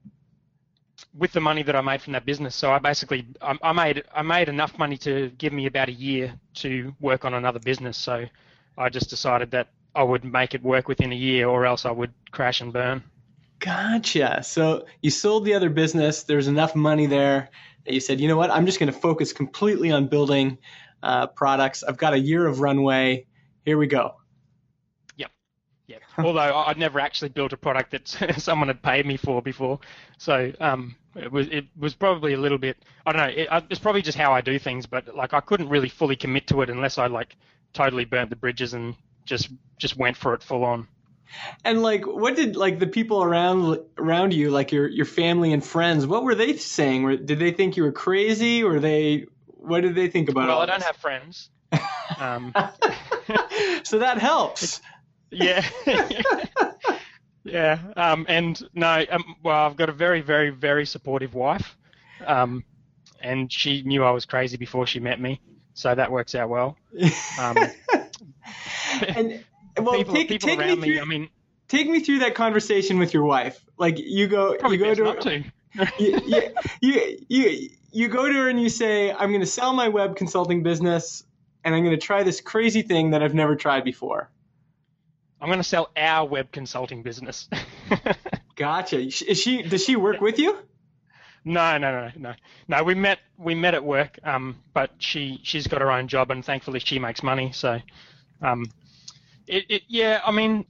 With 1.17 1.31
the 1.31 1.39
money 1.39 1.63
that 1.63 1.75
I 1.75 1.81
made 1.81 2.01
from 2.01 2.13
that 2.13 2.25
business, 2.25 2.55
so 2.55 2.71
I 2.71 2.79
basically 2.79 3.25
I, 3.41 3.57
I 3.63 3.71
made 3.71 4.03
I 4.13 4.21
made 4.21 4.49
enough 4.49 4.77
money 4.77 4.97
to 4.97 5.29
give 5.37 5.53
me 5.53 5.65
about 5.65 5.87
a 5.87 5.93
year 5.93 6.33
to 6.55 6.93
work 6.99 7.23
on 7.23 7.33
another 7.33 7.59
business. 7.59 7.97
So 7.97 8.25
I 8.77 8.89
just 8.89 9.09
decided 9.09 9.51
that 9.51 9.69
I 9.95 10.03
would 10.03 10.25
make 10.25 10.53
it 10.53 10.61
work 10.61 10.87
within 10.89 11.13
a 11.13 11.15
year, 11.15 11.47
or 11.47 11.65
else 11.65 11.85
I 11.85 11.91
would 11.91 12.13
crash 12.31 12.59
and 12.59 12.73
burn. 12.73 13.03
Gotcha. 13.59 14.43
So 14.43 14.85
you 15.01 15.09
sold 15.09 15.45
the 15.45 15.53
other 15.53 15.69
business. 15.69 16.23
There's 16.23 16.47
enough 16.47 16.75
money 16.75 17.05
there 17.05 17.49
that 17.85 17.93
you 17.93 17.99
said, 17.99 18.19
you 18.19 18.27
know 18.27 18.37
what? 18.37 18.51
I'm 18.51 18.65
just 18.65 18.79
going 18.79 18.91
to 18.91 18.99
focus 18.99 19.31
completely 19.31 19.91
on 19.91 20.07
building 20.07 20.57
uh, 21.01 21.27
products. 21.27 21.83
I've 21.83 21.97
got 21.97 22.13
a 22.13 22.19
year 22.19 22.45
of 22.45 22.59
runway. 22.59 23.25
Here 23.63 23.77
we 23.77 23.87
go. 23.87 24.15
Yep. 25.87 26.01
Yep. 26.17 26.25
Although 26.25 26.39
I'd 26.39 26.77
never 26.77 26.99
actually 26.99 27.29
built 27.29 27.53
a 27.53 27.57
product 27.57 27.91
that 27.91 28.07
someone 28.39 28.67
had 28.67 28.81
paid 28.81 29.05
me 29.05 29.17
for 29.17 29.41
before, 29.41 29.79
so 30.17 30.51
um, 30.59 30.95
it 31.15 31.31
was 31.31 31.47
it 31.49 31.65
was 31.77 31.93
probably 31.93 32.33
a 32.33 32.39
little 32.39 32.57
bit. 32.57 32.77
I 33.05 33.11
don't 33.11 33.21
know. 33.21 33.43
It, 33.43 33.65
it's 33.69 33.79
probably 33.79 34.01
just 34.01 34.17
how 34.17 34.33
I 34.33 34.41
do 34.41 34.57
things, 34.57 34.85
but 34.85 35.15
like 35.15 35.33
I 35.33 35.41
couldn't 35.41 35.69
really 35.69 35.89
fully 35.89 36.15
commit 36.15 36.47
to 36.47 36.61
it 36.61 36.69
unless 36.69 36.97
I 36.97 37.07
like 37.07 37.35
totally 37.73 38.05
burnt 38.05 38.29
the 38.29 38.35
bridges 38.35 38.73
and 38.73 38.95
just 39.25 39.49
just 39.77 39.97
went 39.97 40.17
for 40.17 40.33
it 40.33 40.43
full 40.43 40.63
on. 40.63 40.87
And 41.63 41.81
like, 41.81 42.05
what 42.05 42.35
did 42.35 42.55
like 42.55 42.79
the 42.79 42.87
people 42.87 43.23
around 43.23 43.79
around 43.97 44.33
you, 44.33 44.49
like 44.51 44.71
your 44.71 44.87
your 44.87 45.05
family 45.05 45.53
and 45.53 45.63
friends, 45.63 46.07
what 46.07 46.23
were 46.23 46.35
they 46.35 46.55
saying? 46.57 47.25
Did 47.25 47.39
they 47.39 47.51
think 47.51 47.77
you 47.77 47.83
were 47.83 47.91
crazy, 47.91 48.63
or 48.63 48.79
they? 48.79 49.25
What 49.45 49.81
did 49.81 49.95
they 49.95 50.07
think 50.07 50.29
about? 50.29 50.45
It? 50.45 50.47
Well, 50.47 50.59
I 50.59 50.65
don't 50.65 50.83
have 50.83 50.97
friends. 50.97 51.49
Um, 52.19 52.53
so 53.83 53.99
that 53.99 54.19
helps. 54.19 54.79
Yeah. 55.35 55.65
Yeah, 57.45 57.77
um, 57.95 58.25
and 58.27 58.59
no, 58.73 59.05
um, 59.11 59.35
well, 59.43 59.67
I've 59.67 59.77
got 59.77 59.87
a 59.87 59.91
very, 59.91 60.21
very, 60.21 60.49
very 60.49 60.83
supportive 60.83 61.35
wife, 61.35 61.77
um, 62.25 62.63
and 63.21 63.53
she 63.53 63.83
knew 63.83 64.03
I 64.03 64.09
was 64.09 64.25
crazy 64.25 64.57
before 64.57 64.87
she 64.87 64.99
met 64.99 65.21
me, 65.21 65.39
so 65.75 65.93
that 65.93 66.11
works 66.11 66.33
out 66.33 66.49
well. 66.49 66.75
Um, 67.39 67.55
and 69.07 69.43
well, 69.77 69.95
people, 69.95 70.15
take, 70.15 70.27
people 70.27 70.49
take 70.49 70.59
around 70.59 70.79
me 70.79 70.89
me, 70.89 70.99
I 70.99 71.05
mean, 71.05 71.29
take 71.67 71.87
me 71.87 71.99
through 71.99 72.19
that 72.19 72.33
conversation 72.33 72.97
with 72.97 73.13
your 73.13 73.23
wife. 73.23 73.63
Like 73.77 73.99
you 73.99 74.27
go, 74.27 74.57
you 74.67 74.77
go 74.77 74.85
best 74.85 74.97
to, 74.97 75.03
not 75.03 75.21
to. 75.21 75.43
you, 76.03 76.21
you, 76.25 76.41
you, 76.81 77.17
you, 77.29 77.69
you 77.91 78.07
go 78.07 78.27
to 78.27 78.33
her 78.33 78.49
and 78.49 78.59
you 78.59 78.69
say, 78.69 79.11
I'm 79.11 79.29
going 79.29 79.41
to 79.41 79.45
sell 79.45 79.71
my 79.71 79.89
web 79.89 80.15
consulting 80.15 80.63
business 80.63 81.23
and 81.63 81.75
I'm 81.75 81.83
going 81.83 81.95
to 81.97 82.03
try 82.03 82.23
this 82.23 82.41
crazy 82.41 82.81
thing 82.81 83.11
that 83.11 83.21
I've 83.21 83.35
never 83.35 83.55
tried 83.55 83.83
before. 83.83 84.31
I'm 85.41 85.47
going 85.47 85.59
to 85.59 85.63
sell 85.63 85.91
our 85.97 86.27
web 86.27 86.51
consulting 86.51 87.03
business. 87.03 87.49
Gotcha. 88.55 88.99
Is 88.99 89.39
she, 89.39 89.61
does 89.63 89.83
she 89.83 89.95
work 89.95 90.21
with 90.21 90.39
you? 90.39 90.57
No, 91.45 91.77
no, 91.77 91.91
no, 91.91 92.11
no, 92.17 92.33
no. 92.67 92.83
We 92.83 92.95
met 92.95 93.19
we 93.37 93.53
met 93.53 93.75
at 93.75 93.85
work, 93.85 94.17
um, 94.23 94.57
but 94.73 94.89
she 94.97 95.39
she's 95.43 95.67
got 95.67 95.79
her 95.79 95.91
own 95.91 96.07
job, 96.07 96.31
and 96.31 96.43
thankfully 96.43 96.79
she 96.79 96.97
makes 96.97 97.21
money. 97.21 97.51
So, 97.53 97.79
um, 98.41 98.65
it, 99.45 99.65
it 99.69 99.81
yeah. 99.87 100.21
I 100.25 100.31
mean, 100.31 100.65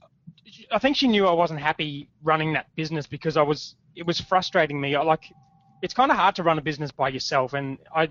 I 0.70 0.78
think 0.78 0.98
she 0.98 1.08
knew 1.08 1.26
I 1.26 1.32
wasn't 1.32 1.60
happy 1.60 2.10
running 2.22 2.52
that 2.52 2.66
business 2.76 3.06
because 3.06 3.38
I 3.38 3.42
was 3.42 3.74
it 3.94 4.06
was 4.06 4.20
frustrating 4.20 4.78
me. 4.78 4.94
I 4.94 5.02
like 5.02 5.32
it's 5.80 5.94
kind 5.94 6.10
of 6.10 6.18
hard 6.18 6.34
to 6.36 6.42
run 6.42 6.58
a 6.58 6.62
business 6.62 6.90
by 6.90 7.08
yourself, 7.08 7.54
and 7.54 7.78
I 7.94 8.10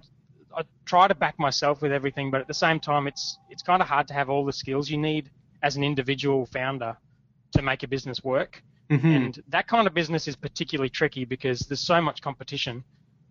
I 0.58 0.64
try 0.86 1.08
to 1.08 1.14
back 1.14 1.38
myself 1.38 1.84
with 1.84 1.92
everything, 1.92 2.32
but 2.32 2.42
at 2.42 2.48
the 2.48 2.56
same 2.56 2.80
time, 2.80 3.06
it's 3.06 3.38
it's 3.52 3.62
kind 3.62 3.84
of 3.84 3.88
hard 3.88 4.08
to 4.08 4.16
have 4.16 4.32
all 4.32 4.44
the 4.44 4.54
skills 4.54 4.90
you 4.90 4.98
need 4.98 5.30
as 5.66 5.76
an 5.76 5.84
individual 5.84 6.46
founder 6.46 6.96
to 7.52 7.62
make 7.64 7.82
a 7.82 7.88
business 7.88 8.24
work. 8.24 8.64
Mm-hmm. 8.92 9.08
And 9.08 9.44
that 9.48 9.68
kind 9.68 9.88
of 9.88 9.94
business 9.96 10.28
is 10.28 10.36
particularly 10.36 10.90
tricky 10.90 11.26
because 11.26 11.60
there's 11.62 11.86
so 11.94 12.00
much 12.00 12.22
competition, 12.22 12.84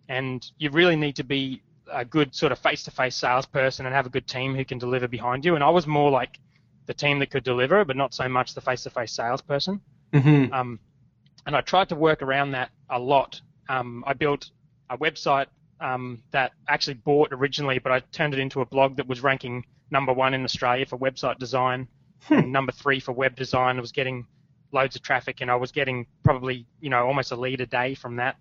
and 0.09 0.45
you 0.59 0.71
really 0.71 0.97
need 0.97 1.15
to 1.17 1.23
be 1.23 1.63
a 1.93 2.05
good 2.05 2.35
sort 2.35 2.51
of 2.51 2.59
face-to-face 2.59 3.15
salesperson 3.15 3.87
and 3.87 3.95
have 3.95 4.07
a 4.07 4.11
good 4.11 4.27
team 4.27 4.57
who 4.57 4.65
can 4.65 4.79
deliver 4.79 5.07
behind 5.07 5.45
you. 5.45 5.55
And 5.55 5.63
I 5.63 5.71
was 5.71 5.87
more 5.87 6.11
like 6.11 6.41
the 6.87 6.95
team 6.95 7.21
that 7.21 7.31
could 7.31 7.45
deliver, 7.45 7.85
but 7.85 7.97
not 7.97 8.13
so 8.13 8.29
much 8.29 8.55
the 8.55 8.61
face-to-face 8.61 9.13
salesperson. 9.13 9.81
Mm-hmm. 10.13 10.53
Um, 10.53 10.81
and 11.47 11.55
I 11.55 11.61
tried 11.61 11.89
to 11.91 11.95
work 11.95 12.21
around 12.21 12.51
that 12.53 12.71
a 12.91 12.99
lot. 12.99 13.41
Um, 13.69 14.03
I 14.07 14.15
built 14.15 14.51
a 14.91 14.99
website 14.99 15.47
um, 15.81 16.23
that 16.33 16.51
actually 16.69 16.95
bought 16.95 17.29
originally, 17.33 17.79
but 17.79 17.93
I 17.93 18.01
turned 18.01 18.35
it 18.35 18.41
into 18.41 18.61
a 18.61 18.67
blog 18.67 18.97
that 18.97 19.07
was 19.07 19.23
ranking 19.23 19.65
number 19.91 20.13
one 20.13 20.35
in 20.35 20.43
Australia 20.43 20.87
for 20.87 20.99
website 20.99 21.39
design 21.39 21.87
and 22.31 22.53
number 22.53 22.73
three 22.73 23.01
for 23.01 23.13
web 23.13 23.37
design. 23.37 23.77
I 23.77 23.81
was 23.81 23.93
getting 23.93 24.27
loads 24.73 24.97
of 24.97 25.03
traffic, 25.03 25.41
and 25.41 25.51
I 25.51 25.57
was 25.57 25.73
getting 25.73 26.07
probably 26.23 26.67
you 26.81 26.91
know 26.91 27.07
almost 27.07 27.33
a 27.33 27.37
lead 27.37 27.61
a 27.61 27.67
day 27.67 27.95
from 27.95 28.17
that. 28.17 28.37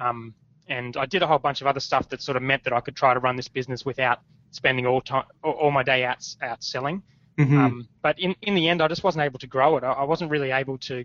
Um, 0.00 0.34
and 0.68 0.96
I 0.96 1.06
did 1.06 1.22
a 1.22 1.26
whole 1.26 1.38
bunch 1.38 1.60
of 1.60 1.66
other 1.66 1.80
stuff 1.80 2.08
that 2.10 2.22
sort 2.22 2.36
of 2.36 2.42
meant 2.42 2.64
that 2.64 2.72
I 2.72 2.80
could 2.80 2.96
try 2.96 3.14
to 3.14 3.20
run 3.20 3.36
this 3.36 3.48
business 3.48 3.84
without 3.84 4.20
spending 4.52 4.86
all 4.86 5.00
time 5.00 5.24
all 5.42 5.70
my 5.70 5.82
day 5.82 6.04
out 6.04 6.24
out 6.42 6.62
selling. 6.62 7.02
Mm-hmm. 7.38 7.58
Um, 7.58 7.88
but 8.02 8.18
in 8.18 8.34
in 8.42 8.54
the 8.54 8.68
end, 8.68 8.82
I 8.82 8.88
just 8.88 9.02
wasn't 9.02 9.24
able 9.24 9.38
to 9.40 9.46
grow 9.46 9.76
it. 9.76 9.84
I, 9.84 9.92
I 9.92 10.04
wasn't 10.04 10.30
really 10.30 10.50
able 10.50 10.78
to 10.78 11.04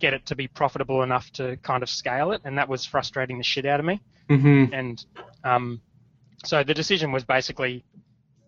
get 0.00 0.14
it 0.14 0.26
to 0.26 0.34
be 0.34 0.48
profitable 0.48 1.02
enough 1.02 1.30
to 1.32 1.56
kind 1.58 1.82
of 1.82 1.88
scale 1.88 2.32
it, 2.32 2.42
and 2.44 2.58
that 2.58 2.68
was 2.68 2.84
frustrating 2.84 3.38
the 3.38 3.44
shit 3.44 3.66
out 3.66 3.80
of 3.80 3.86
me. 3.86 4.00
mm-hmm. 4.28 4.72
And 4.72 5.04
um, 5.44 5.80
so 6.44 6.64
the 6.64 6.74
decision 6.74 7.12
was 7.12 7.22
basically, 7.22 7.84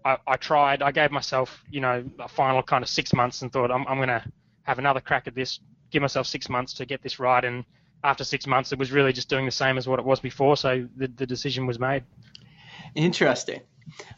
I, 0.05 0.19
I 0.27 0.37
tried. 0.37 0.83
I 0.83 0.93
gave 0.93 1.11
myself, 1.11 1.63
you 1.71 1.81
know, 1.81 2.05
a 2.19 2.29
final 2.29 2.63
kind 2.63 2.83
of 2.83 2.89
six 2.89 3.13
months, 3.13 3.43
and 3.43 3.53
thought 3.53 3.71
I'm, 3.71 3.87
I'm 3.87 3.97
going 3.97 4.09
to 4.09 4.25
have 4.63 4.79
another 4.79 5.01
crack 5.01 5.27
at 5.27 5.35
this. 5.35 5.61
Give 5.91 6.03
myself 6.03 6.27
six 6.27 6.49
months 6.49 6.75
to 6.75 6.87
get 6.87 7.03
this 7.03 7.19
right. 7.19 7.45
And 7.45 7.65
after 8.05 8.25
six 8.25 8.47
months, 8.47 8.73
it 8.73 8.79
was 8.79 8.93
really 8.93 9.13
just 9.13 9.29
doing 9.29 9.45
the 9.45 9.53
same 9.53 9.79
as 9.79 9.87
what 9.87 9.99
it 9.99 10.05
was 10.05 10.21
before. 10.21 10.57
So 10.57 10.89
the, 10.97 11.09
the 11.09 11.27
decision 11.27 11.67
was 11.67 11.79
made. 11.79 12.05
Interesting. 12.95 13.61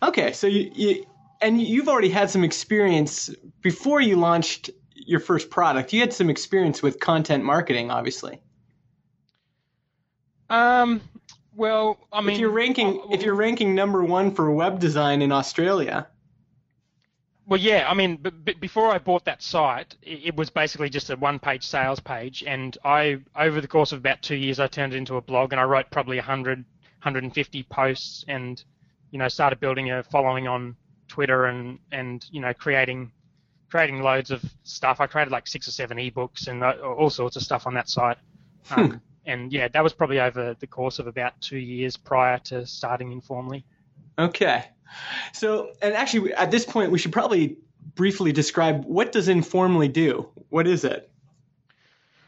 Okay, 0.02 0.32
so 0.32 0.46
you, 0.46 0.70
you 0.74 1.06
and 1.40 1.60
you've 1.60 1.88
already 1.88 2.10
had 2.10 2.30
some 2.30 2.44
experience 2.44 3.30
before 3.60 4.00
you 4.00 4.16
launched 4.16 4.70
your 4.94 5.20
first 5.20 5.50
product. 5.50 5.92
You 5.92 6.00
had 6.00 6.12
some 6.12 6.30
experience 6.30 6.82
with 6.82 6.98
content 7.00 7.44
marketing, 7.44 7.90
obviously. 7.90 8.40
Um, 10.48 11.00
well, 11.56 11.98
I 12.12 12.20
mean, 12.20 12.34
if 12.34 12.40
you're 12.40 12.50
ranking, 12.50 13.00
if 13.10 13.22
you're 13.22 13.34
ranking 13.34 13.74
number 13.74 14.02
one 14.04 14.34
for 14.34 14.50
web 14.50 14.80
design 14.80 15.22
in 15.22 15.32
Australia, 15.32 16.08
Well, 17.46 17.60
yeah, 17.60 17.86
I 17.88 17.94
mean, 17.94 18.16
b- 18.16 18.30
b- 18.30 18.54
before 18.54 18.90
I 18.90 18.98
bought 18.98 19.26
that 19.26 19.42
site, 19.42 19.94
it, 20.02 20.34
was 20.34 20.48
basically 20.48 20.88
just 20.88 21.10
a 21.10 21.16
one-page 21.16 21.62
sales 21.66 22.00
page, 22.00 22.42
and 22.46 22.76
I, 22.84 23.18
over 23.36 23.60
the 23.60 23.68
course 23.68 23.92
of 23.92 23.98
about 23.98 24.22
two 24.22 24.34
years, 24.36 24.58
I 24.58 24.66
turned 24.66 24.94
it 24.94 24.96
into 24.96 25.16
a 25.16 25.20
blog, 25.20 25.52
and 25.52 25.60
I 25.60 25.64
wrote 25.64 25.90
probably 25.90 26.16
100, 26.16 26.58
150 26.58 27.62
posts, 27.64 28.24
and 28.28 28.62
you 29.10 29.18
know, 29.18 29.28
started 29.28 29.60
building 29.60 29.90
a 29.90 30.02
following 30.02 30.48
on 30.48 30.74
Twitter, 31.08 31.44
and 31.44 31.78
and 31.92 32.24
you 32.30 32.40
know, 32.40 32.54
creating, 32.54 33.12
creating 33.70 34.00
loads 34.00 34.30
of 34.30 34.42
stuff. 34.62 35.00
I 35.00 35.06
created 35.06 35.30
like 35.30 35.46
six 35.46 35.68
or 35.68 35.72
seven 35.72 35.98
ebooks 35.98 36.48
and 36.48 36.64
uh, 36.64 36.72
all 36.82 37.10
sorts 37.10 37.36
of 37.36 37.42
stuff 37.42 37.66
on 37.66 37.74
that 37.74 37.88
site. 37.88 38.18
Um, 38.70 39.02
and 39.26 39.52
yeah, 39.52 39.68
that 39.68 39.82
was 39.82 39.92
probably 39.92 40.20
over 40.20 40.54
the 40.58 40.66
course 40.66 40.98
of 40.98 41.06
about 41.06 41.40
two 41.40 41.58
years 41.58 41.96
prior 41.96 42.38
to 42.38 42.66
starting 42.66 43.12
Informly. 43.12 43.64
Okay. 44.18 44.64
So, 45.32 45.72
and 45.82 45.94
actually, 45.94 46.32
at 46.34 46.50
this 46.50 46.64
point, 46.64 46.90
we 46.90 46.98
should 46.98 47.12
probably 47.12 47.58
briefly 47.94 48.32
describe 48.32 48.84
what 48.84 49.12
does 49.12 49.28
Informly 49.28 49.88
do. 49.88 50.28
What 50.50 50.66
is 50.66 50.84
it? 50.84 51.10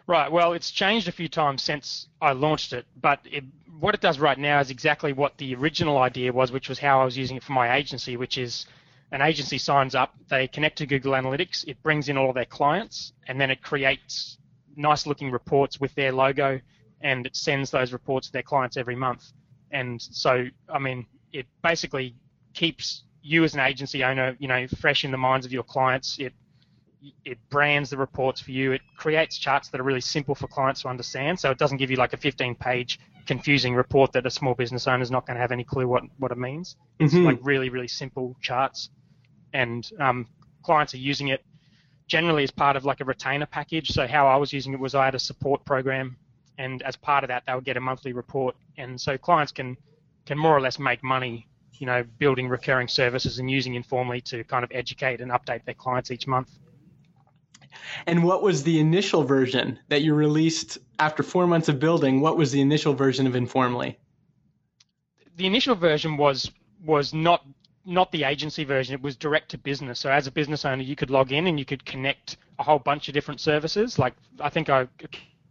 Right. 0.07 0.31
Well, 0.31 0.53
it's 0.53 0.71
changed 0.71 1.09
a 1.09 1.13
few 1.13 1.29
times 1.29 1.63
since 1.63 2.09
I 2.21 2.33
launched 2.33 2.73
it, 2.73 2.87
but 3.01 3.21
it, 3.25 3.45
what 3.79 3.95
it 3.95 4.01
does 4.01 4.19
right 4.19 4.39
now 4.39 4.61
is 4.61 4.71
exactly 4.71 5.13
what 5.13 5.37
the 5.39 5.55
original 5.57 5.99
idea 5.99 6.33
was, 6.33 6.53
which 6.53 6.69
was 6.69 6.79
how 6.79 7.01
I 7.01 7.05
was 7.05 7.17
using 7.17 7.37
it 7.37 7.43
for 7.43 7.53
my 7.53 7.77
agency, 7.77 8.17
which 8.17 8.39
is 8.39 8.67
an 9.13 9.23
agency 9.23 9.59
signs 9.59 9.95
up, 9.95 10.15
they 10.29 10.49
connect 10.49 10.79
to 10.79 10.87
Google 10.87 11.13
Analytics, 11.13 11.65
it 11.67 11.83
brings 11.83 12.09
in 12.09 12.17
all 12.17 12.29
of 12.29 12.35
their 12.35 12.45
clients, 12.45 13.13
and 13.27 13.41
then 13.41 13.51
it 13.51 13.63
creates 13.63 14.39
nice 14.75 15.07
looking 15.07 15.31
reports 15.31 15.81
with 15.81 15.95
their 15.95 16.13
logo, 16.13 16.61
and 17.07 17.25
it 17.25 17.37
sends 17.37 17.71
those 17.71 17.93
reports 17.93 18.27
to 18.27 18.33
their 18.33 18.43
clients 18.43 18.77
every 18.77 18.97
month. 18.97 19.33
And 19.71 20.03
so, 20.03 20.47
I 20.69 20.81
mean, 20.81 21.07
it 21.33 21.47
basically 21.63 22.17
keeps 22.53 23.05
you 23.23 23.45
as 23.45 23.55
an 23.55 23.61
agency 23.61 24.03
owner, 24.03 24.37
you 24.41 24.49
know, 24.49 24.67
fresh 24.81 25.05
in 25.05 25.13
the 25.13 25.17
minds 25.17 25.47
of 25.47 25.53
your 25.53 25.63
clients. 25.63 26.19
It 26.19 26.33
it 27.25 27.39
brands 27.49 27.91
the 27.91 27.97
reports 27.97 28.41
for 28.41 28.51
you. 28.51 28.73
It 28.73 28.81
creates 28.97 29.39
charts 29.39 29.69
that 29.69 29.81
are 29.81 29.85
really 29.85 30.01
simple 30.01 30.35
for 30.35 30.49
clients 30.49 30.83
to 30.83 30.89
understand. 30.89 31.39
So 31.39 31.53
it 31.53 31.59
doesn't 31.59 31.77
give 31.77 31.91
you 31.93 31.97
like 31.97 32.13
a 32.13 32.17
15-page 32.17 32.99
confusing 33.27 33.75
report 33.77 34.11
that 34.13 34.27
a 34.27 34.31
small 34.31 34.55
business 34.55 34.89
owner 34.89 35.03
is 35.03 35.11
not 35.11 35.27
going 35.27 35.37
to 35.37 35.41
have 35.41 35.53
any 35.53 35.63
clue 35.63 35.87
what 35.87 36.03
what 36.19 36.33
it 36.33 36.39
means. 36.39 36.77
It's 36.99 37.15
Mhm. 37.15 37.25
like 37.25 37.39
really 37.43 37.69
really 37.69 37.89
simple 37.89 38.35
charts, 38.41 38.91
and 39.53 39.89
um, 40.01 40.27
clients 40.65 40.93
are 40.95 41.05
using 41.13 41.29
it 41.29 41.45
generally 42.09 42.43
as 42.43 42.51
part 42.51 42.77
of 42.77 42.85
like 42.85 43.01
a 43.01 43.05
retainer 43.05 43.47
package. 43.47 43.91
So 43.91 44.09
how 44.09 44.27
I 44.27 44.37
was 44.37 44.53
using 44.53 44.73
it 44.73 44.81
was 44.81 44.95
I 44.97 45.05
had 45.05 45.15
a 45.15 45.21
support 45.21 45.65
program, 45.65 46.17
and 46.59 46.83
as 46.83 46.97
part 46.97 47.25
of 47.25 47.29
that 47.29 47.45
they 47.47 47.55
would 47.55 47.65
get 47.65 47.77
a 47.77 47.81
monthly 47.81 48.13
report, 48.13 48.57
and 48.77 49.01
so 49.01 49.17
clients 49.19 49.53
can 49.53 49.77
can 50.27 50.39
more 50.39 50.57
or 50.57 50.61
less 50.61 50.79
make 50.79 51.03
money, 51.03 51.47
you 51.75 51.87
know, 51.87 52.05
building 52.19 52.49
recurring 52.49 52.89
services 52.89 53.39
and 53.39 53.51
using 53.51 53.75
Informly 53.75 54.21
to 54.23 54.43
kind 54.45 54.65
of 54.65 54.71
educate 54.73 55.21
and 55.21 55.31
update 55.31 55.65
their 55.65 55.75
clients 55.75 56.11
each 56.11 56.27
month. 56.27 56.51
And 58.07 58.25
what 58.25 58.43
was 58.43 58.63
the 58.63 58.81
initial 58.81 59.23
version 59.23 59.79
that 59.89 60.03
you 60.03 60.15
released 60.15 60.79
after 60.99 61.23
four 61.23 61.47
months 61.47 61.69
of 61.69 61.79
building? 61.79 62.21
What 62.21 62.37
was 62.37 62.51
the 62.51 62.61
initial 62.61 62.95
version 62.95 63.27
of 63.27 63.37
Informly? 63.37 63.99
the 65.37 65.47
initial 65.47 65.75
version 65.75 66.17
was 66.17 66.51
was 66.85 67.15
not 67.15 67.45
not 67.85 68.11
the 68.11 68.25
agency 68.25 68.65
version. 68.65 68.95
It 68.95 69.03
was 69.03 69.15
direct 69.15 69.51
to 69.51 69.59
business. 69.59 70.01
So 70.01 70.11
as 70.11 70.27
a 70.27 70.33
business 70.33 70.65
owner, 70.65 70.83
you 70.83 70.97
could 70.97 71.11
log 71.11 71.31
in 71.31 71.47
and 71.47 71.57
you 71.57 71.65
could 71.65 71.85
connect 71.85 72.37
a 72.59 72.65
whole 72.65 72.81
bunch 72.81 73.07
of 73.07 73.15
different 73.15 73.41
services. 73.41 73.99
Like 73.99 74.15
I 74.41 74.49
think 74.49 74.69
I 74.69 74.89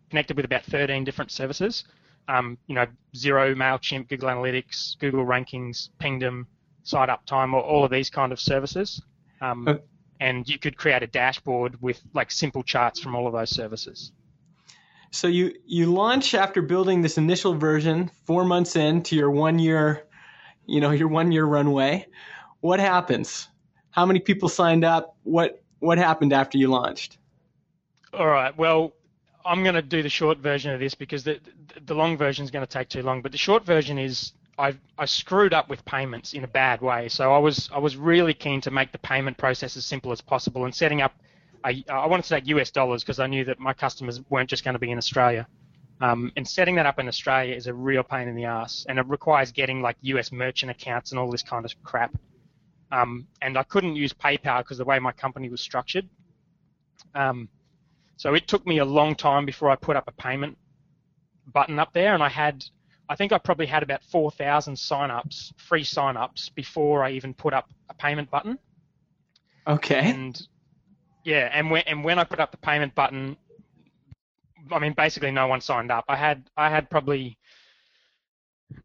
connected 0.09 0.35
with 0.35 0.45
about 0.45 0.63
13 0.63 1.03
different 1.03 1.31
services. 1.31 1.83
Um, 2.27 2.57
you 2.67 2.75
know, 2.75 2.85
Xero, 3.15 3.55
Mailchimp, 3.55 4.09
Google 4.09 4.29
Analytics, 4.29 4.97
Google 4.99 5.25
Rankings, 5.25 5.89
Pingdom, 5.99 6.47
Site 6.83 7.09
Uptime, 7.09 7.53
all, 7.53 7.61
all 7.61 7.83
of 7.83 7.91
these 7.91 8.09
kind 8.09 8.31
of 8.31 8.39
services. 8.39 9.01
Um, 9.41 9.67
Uh, 9.67 9.75
and 10.19 10.47
you 10.47 10.57
could 10.57 10.77
create 10.77 11.03
a 11.03 11.07
dashboard 11.07 11.81
with 11.81 12.01
like 12.13 12.31
simple 12.31 12.63
charts 12.63 12.99
from 12.99 13.15
all 13.15 13.27
of 13.27 13.33
those 13.33 13.49
services. 13.49 14.11
So 15.11 15.27
you 15.27 15.53
you 15.65 15.93
launch 15.93 16.33
after 16.33 16.61
building 16.61 17.01
this 17.01 17.17
initial 17.17 17.53
version, 17.53 18.09
four 18.25 18.43
months 18.45 18.75
into 18.75 19.15
your 19.15 19.31
one 19.31 19.59
year, 19.59 20.05
you 20.65 20.81
know, 20.81 20.91
your 20.91 21.07
one 21.07 21.31
year 21.31 21.45
runway. 21.45 22.07
What 22.61 22.79
happens? 22.79 23.47
How 23.91 24.05
many 24.05 24.19
people 24.19 24.49
signed 24.49 24.83
up? 24.83 25.15
What 25.23 25.61
what 25.79 25.97
happened 25.97 26.33
after 26.33 26.57
you 26.57 26.67
launched? 26.69 27.17
All 28.13 28.27
right. 28.27 28.55
Well, 28.57 28.93
I'm 29.45 29.63
going 29.63 29.75
to 29.75 29.81
do 29.81 30.01
the 30.01 30.09
short 30.09 30.39
version 30.39 30.71
of 30.71 30.79
this 30.79 30.95
because 30.95 31.23
the 31.23 31.39
the 31.85 31.93
long 31.93 32.17
version 32.17 32.43
is 32.43 32.51
going 32.51 32.65
to 32.65 32.71
take 32.71 32.89
too 32.89 33.03
long. 33.03 33.21
But 33.21 33.31
the 33.31 33.37
short 33.37 33.63
version 33.65 33.97
is 33.97 34.33
I 34.57 34.75
I 34.97 35.05
screwed 35.05 35.53
up 35.53 35.69
with 35.69 35.85
payments 35.85 36.33
in 36.33 36.43
a 36.43 36.47
bad 36.47 36.81
way. 36.81 37.09
So 37.09 37.33
I 37.33 37.37
was 37.37 37.69
I 37.73 37.79
was 37.79 37.95
really 37.95 38.33
keen 38.33 38.61
to 38.61 38.71
make 38.71 38.91
the 38.91 38.97
payment 38.97 39.37
process 39.37 39.77
as 39.77 39.85
simple 39.85 40.11
as 40.11 40.21
possible 40.21 40.65
and 40.65 40.73
setting 40.73 41.01
up 41.01 41.13
I, 41.63 41.83
I 41.89 42.05
wanted 42.05 42.23
to 42.23 42.29
take 42.29 42.47
US 42.47 42.69
dollars 42.71 43.03
because 43.03 43.19
I 43.19 43.27
knew 43.27 43.43
that 43.45 43.59
my 43.59 43.73
customers 43.73 44.21
weren't 44.29 44.49
just 44.49 44.63
going 44.63 44.73
to 44.73 44.79
be 44.79 44.91
in 44.91 44.97
Australia. 44.97 45.47
Um, 46.01 46.31
and 46.35 46.47
setting 46.47 46.75
that 46.75 46.85
up 46.85 46.99
in 46.99 47.07
Australia 47.07 47.55
is 47.55 47.67
a 47.67 47.73
real 47.73 48.03
pain 48.03 48.27
in 48.27 48.35
the 48.35 48.43
ass, 48.43 48.85
and 48.89 48.99
it 48.99 49.07
requires 49.07 49.51
getting 49.51 49.81
like 49.81 49.95
US 50.01 50.31
merchant 50.31 50.69
accounts 50.69 51.11
and 51.11 51.19
all 51.19 51.31
this 51.31 51.41
kind 51.41 51.65
of 51.65 51.73
crap. 51.83 52.13
Um, 52.91 53.27
and 53.41 53.57
I 53.57 53.63
couldn't 53.63 53.95
use 53.95 54.13
PayPal 54.13 54.59
because 54.59 54.77
the 54.77 54.85
way 54.85 54.99
my 54.99 55.11
company 55.11 55.49
was 55.49 55.61
structured. 55.61 56.07
Um, 57.15 57.49
so 58.17 58.33
it 58.33 58.47
took 58.47 58.65
me 58.65 58.79
a 58.79 58.85
long 58.85 59.15
time 59.15 59.45
before 59.45 59.69
I 59.69 59.75
put 59.75 59.95
up 59.95 60.07
a 60.07 60.11
payment 60.11 60.57
button 61.53 61.79
up 61.79 61.93
there, 61.93 62.13
and 62.13 62.23
I 62.23 62.29
had, 62.29 62.65
I 63.09 63.15
think 63.15 63.31
I 63.31 63.37
probably 63.37 63.65
had 63.65 63.83
about 63.83 64.03
4,000 64.03 64.77
sign-ups, 64.77 65.53
free 65.57 65.83
sign-ups, 65.83 66.49
before 66.49 67.03
I 67.03 67.11
even 67.11 67.33
put 67.33 67.53
up 67.53 67.69
a 67.89 67.93
payment 67.93 68.31
button. 68.31 68.57
Okay. 69.67 70.09
And 70.09 70.47
yeah, 71.23 71.49
and 71.51 71.71
when 71.71 71.81
and 71.87 72.03
when 72.03 72.19
I 72.19 72.23
put 72.23 72.39
up 72.39 72.51
the 72.51 72.57
payment 72.57 72.93
button, 72.93 73.35
I 74.71 74.79
mean 74.79 74.93
basically 74.93 75.31
no 75.31 75.47
one 75.47 75.59
signed 75.59 75.91
up. 75.91 76.05
I 76.07 76.15
had 76.15 76.47
I 76.55 76.69
had 76.69 76.89
probably 76.89 77.39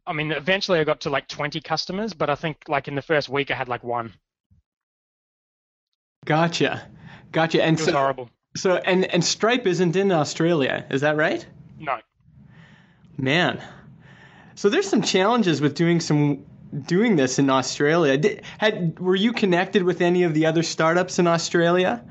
I 0.07 0.15
mean 0.15 0.33
eventually 0.33 0.79
I 0.81 0.85
got 0.85 1.03
to 1.03 1.11
like 1.11 1.29
20 1.29 1.61
customers, 1.61 2.15
but 2.15 2.31
I 2.31 2.35
think 2.35 2.57
like 2.67 2.89
in 2.89 2.95
the 2.95 3.03
first 3.03 3.29
week 3.29 3.51
I 3.51 3.55
had 3.55 3.69
like 3.69 3.85
one. 3.85 4.15
Gotcha. 6.25 6.89
Gotcha. 7.31 7.63
And 7.63 7.79
It 7.79 7.83
was 7.83 7.91
so, 7.91 7.99
horrible. 7.99 8.31
So 8.57 8.77
and 8.77 9.05
and 9.05 9.25
Stripe 9.25 9.67
isn't 9.67 9.97
in 9.97 10.13
Australia, 10.13 10.87
is 10.91 11.03
that 11.03 11.17
right? 11.17 11.45
No. 11.79 11.99
Man. 13.17 13.63
So 14.55 14.69
there's 14.69 14.89
some 14.89 15.03
challenges 15.03 15.61
with 15.61 15.75
doing 15.75 16.01
some 16.01 16.45
doing 16.87 17.17
this 17.17 17.39
in 17.39 17.51
Australia. 17.51 18.17
Did, 18.17 18.43
had 18.59 18.99
were 18.99 19.17
you 19.17 19.33
connected 19.33 19.83
with 19.83 20.01
any 20.01 20.25
of 20.25 20.35
the 20.35 20.47
other 20.47 20.63
startups 20.63 21.19
in 21.19 21.27
Australia? 21.27 22.05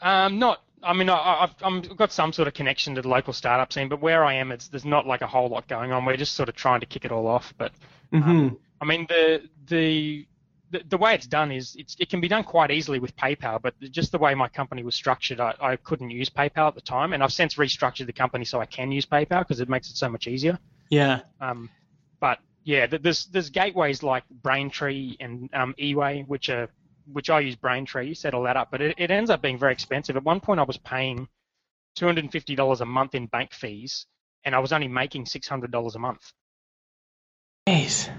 Um, 0.00 0.38
not. 0.38 0.62
I 0.82 0.94
mean, 0.94 1.10
I, 1.10 1.42
I've, 1.42 1.54
I've 1.62 1.96
got 1.96 2.10
some 2.10 2.32
sort 2.32 2.48
of 2.48 2.54
connection 2.54 2.94
to 2.94 3.02
the 3.02 3.08
local 3.08 3.34
startup 3.34 3.70
scene, 3.70 3.90
but 3.90 4.00
where 4.00 4.24
I 4.24 4.34
am, 4.34 4.50
it's 4.50 4.68
there's 4.68 4.86
not 4.86 5.06
like 5.06 5.20
a 5.20 5.26
whole 5.26 5.48
lot 5.48 5.68
going 5.68 5.92
on. 5.92 6.06
We're 6.06 6.16
just 6.16 6.34
sort 6.34 6.48
of 6.48 6.54
trying 6.54 6.80
to 6.80 6.86
kick 6.86 7.04
it 7.04 7.12
all 7.12 7.26
off. 7.26 7.52
But 7.58 7.72
Mm-hmm. 8.12 8.54
I 8.80 8.84
mean, 8.84 9.06
the 9.08 9.48
the 9.66 10.26
the, 10.70 10.82
the 10.88 10.96
way 10.96 11.14
it's 11.14 11.26
done 11.26 11.50
is 11.52 11.76
it's, 11.78 11.96
it 11.98 12.08
can 12.08 12.20
be 12.20 12.28
done 12.28 12.44
quite 12.44 12.70
easily 12.70 12.98
with 12.98 13.14
PayPal, 13.16 13.60
but 13.60 13.74
just 13.90 14.12
the 14.12 14.18
way 14.18 14.34
my 14.34 14.48
company 14.48 14.82
was 14.82 14.94
structured, 14.94 15.40
I, 15.40 15.54
I 15.60 15.76
couldn't 15.76 16.10
use 16.10 16.30
PayPal 16.30 16.68
at 16.68 16.74
the 16.74 16.80
time, 16.80 17.12
and 17.12 17.22
I've 17.22 17.32
since 17.32 17.56
restructured 17.56 18.06
the 18.06 18.12
company 18.12 18.44
so 18.44 18.60
I 18.60 18.66
can 18.66 18.92
use 18.92 19.06
PayPal 19.06 19.40
because 19.40 19.60
it 19.60 19.68
makes 19.68 19.90
it 19.90 19.96
so 19.96 20.08
much 20.08 20.26
easier. 20.26 20.58
Yeah. 20.88 21.20
Um, 21.40 21.70
but 22.20 22.38
yeah, 22.64 22.86
there's 22.86 23.26
there's 23.26 23.50
gateways 23.50 24.02
like 24.02 24.24
Braintree 24.30 25.16
and 25.18 25.50
um, 25.52 25.74
eWay, 25.78 26.26
which 26.26 26.48
are 26.48 26.68
which 27.12 27.30
I 27.30 27.40
use 27.40 27.56
Braintree, 27.56 28.08
You 28.08 28.14
set 28.14 28.34
all 28.34 28.44
that 28.44 28.56
up, 28.56 28.70
but 28.70 28.80
it, 28.80 28.94
it 28.98 29.10
ends 29.10 29.30
up 29.30 29.42
being 29.42 29.58
very 29.58 29.72
expensive. 29.72 30.16
At 30.16 30.24
one 30.24 30.40
point, 30.40 30.60
I 30.60 30.64
was 30.64 30.76
paying 30.76 31.28
two 31.96 32.06
hundred 32.06 32.24
and 32.24 32.32
fifty 32.32 32.54
dollars 32.54 32.80
a 32.80 32.86
month 32.86 33.14
in 33.14 33.26
bank 33.26 33.52
fees, 33.52 34.06
and 34.44 34.54
I 34.54 34.58
was 34.58 34.72
only 34.72 34.88
making 34.88 35.26
six 35.26 35.48
hundred 35.48 35.70
dollars 35.72 35.96
a 35.96 35.98
month. 35.98 36.32
Jeez. 37.68 38.10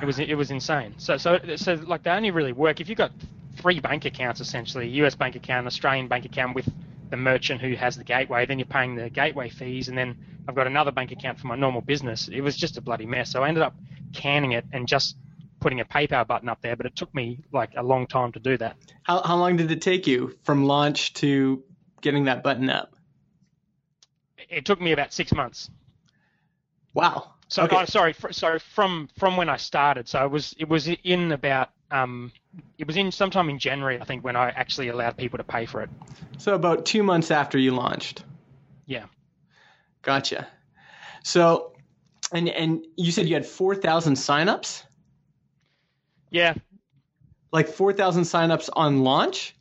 It 0.00 0.04
was 0.04 0.18
it 0.18 0.34
was 0.34 0.50
insane. 0.50 0.94
So 0.98 1.16
so 1.16 1.38
so 1.56 1.74
like 1.74 2.02
they 2.02 2.10
only 2.10 2.30
really 2.30 2.52
work 2.52 2.80
if 2.80 2.88
you've 2.88 2.98
got 2.98 3.12
three 3.56 3.80
bank 3.80 4.04
accounts 4.04 4.40
essentially, 4.40 4.88
US 5.00 5.14
bank 5.14 5.36
account, 5.36 5.66
Australian 5.66 6.08
bank 6.08 6.24
account 6.24 6.54
with 6.54 6.68
the 7.10 7.16
merchant 7.16 7.60
who 7.60 7.74
has 7.76 7.96
the 7.96 8.04
gateway, 8.04 8.46
then 8.46 8.58
you're 8.58 8.66
paying 8.66 8.96
the 8.96 9.08
gateway 9.10 9.48
fees, 9.48 9.88
and 9.88 9.96
then 9.96 10.16
I've 10.48 10.54
got 10.54 10.66
another 10.66 10.90
bank 10.90 11.12
account 11.12 11.38
for 11.38 11.46
my 11.46 11.56
normal 11.56 11.80
business. 11.80 12.28
It 12.28 12.40
was 12.40 12.56
just 12.56 12.76
a 12.76 12.80
bloody 12.80 13.06
mess. 13.06 13.30
So 13.30 13.42
I 13.42 13.48
ended 13.48 13.62
up 13.62 13.74
canning 14.12 14.52
it 14.52 14.64
and 14.72 14.86
just 14.88 15.16
putting 15.60 15.80
a 15.80 15.84
PayPal 15.84 16.26
button 16.26 16.48
up 16.48 16.60
there, 16.60 16.76
but 16.76 16.86
it 16.86 16.96
took 16.96 17.14
me 17.14 17.40
like 17.52 17.70
a 17.76 17.82
long 17.82 18.06
time 18.06 18.32
to 18.32 18.40
do 18.40 18.56
that. 18.58 18.76
How 19.04 19.22
how 19.22 19.36
long 19.36 19.56
did 19.56 19.70
it 19.70 19.80
take 19.80 20.06
you 20.06 20.36
from 20.42 20.64
launch 20.64 21.14
to 21.14 21.62
getting 22.00 22.24
that 22.24 22.42
button 22.42 22.68
up? 22.68 22.94
It 24.50 24.64
took 24.64 24.80
me 24.80 24.92
about 24.92 25.12
six 25.12 25.32
months. 25.32 25.70
Wow. 26.92 27.33
So 27.48 27.64
Okay. 27.64 27.76
oh, 27.76 27.84
sorry, 27.84 28.14
so 28.30 28.58
from 28.58 29.08
from 29.16 29.36
when 29.36 29.48
I 29.48 29.56
started, 29.56 30.08
so 30.08 30.24
it 30.24 30.30
was 30.30 30.54
it 30.58 30.68
was 30.68 30.88
in 30.88 31.32
about 31.32 31.70
um 31.90 32.32
it 32.78 32.86
was 32.86 32.96
in 32.96 33.12
sometime 33.12 33.48
in 33.50 33.58
January 33.58 34.00
I 34.00 34.04
think 34.04 34.24
when 34.24 34.36
I 34.36 34.50
actually 34.50 34.88
allowed 34.88 35.16
people 35.16 35.38
to 35.38 35.44
pay 35.44 35.66
for 35.66 35.82
it. 35.82 35.90
So 36.38 36.54
about 36.54 36.86
two 36.86 37.02
months 37.02 37.30
after 37.30 37.58
you 37.58 37.72
launched. 37.72 38.24
Yeah. 38.86 39.04
Gotcha. 40.02 40.48
So, 41.22 41.72
and 42.32 42.48
and 42.48 42.84
you 42.96 43.12
said 43.12 43.26
you 43.28 43.34
had 43.34 43.46
four 43.46 43.74
thousand 43.74 44.14
signups, 44.14 44.82
Yeah, 46.30 46.54
like 47.52 47.68
four 47.68 47.92
thousand 47.92 48.24
signups 48.24 48.68
on 48.72 49.04
launch. 49.04 49.54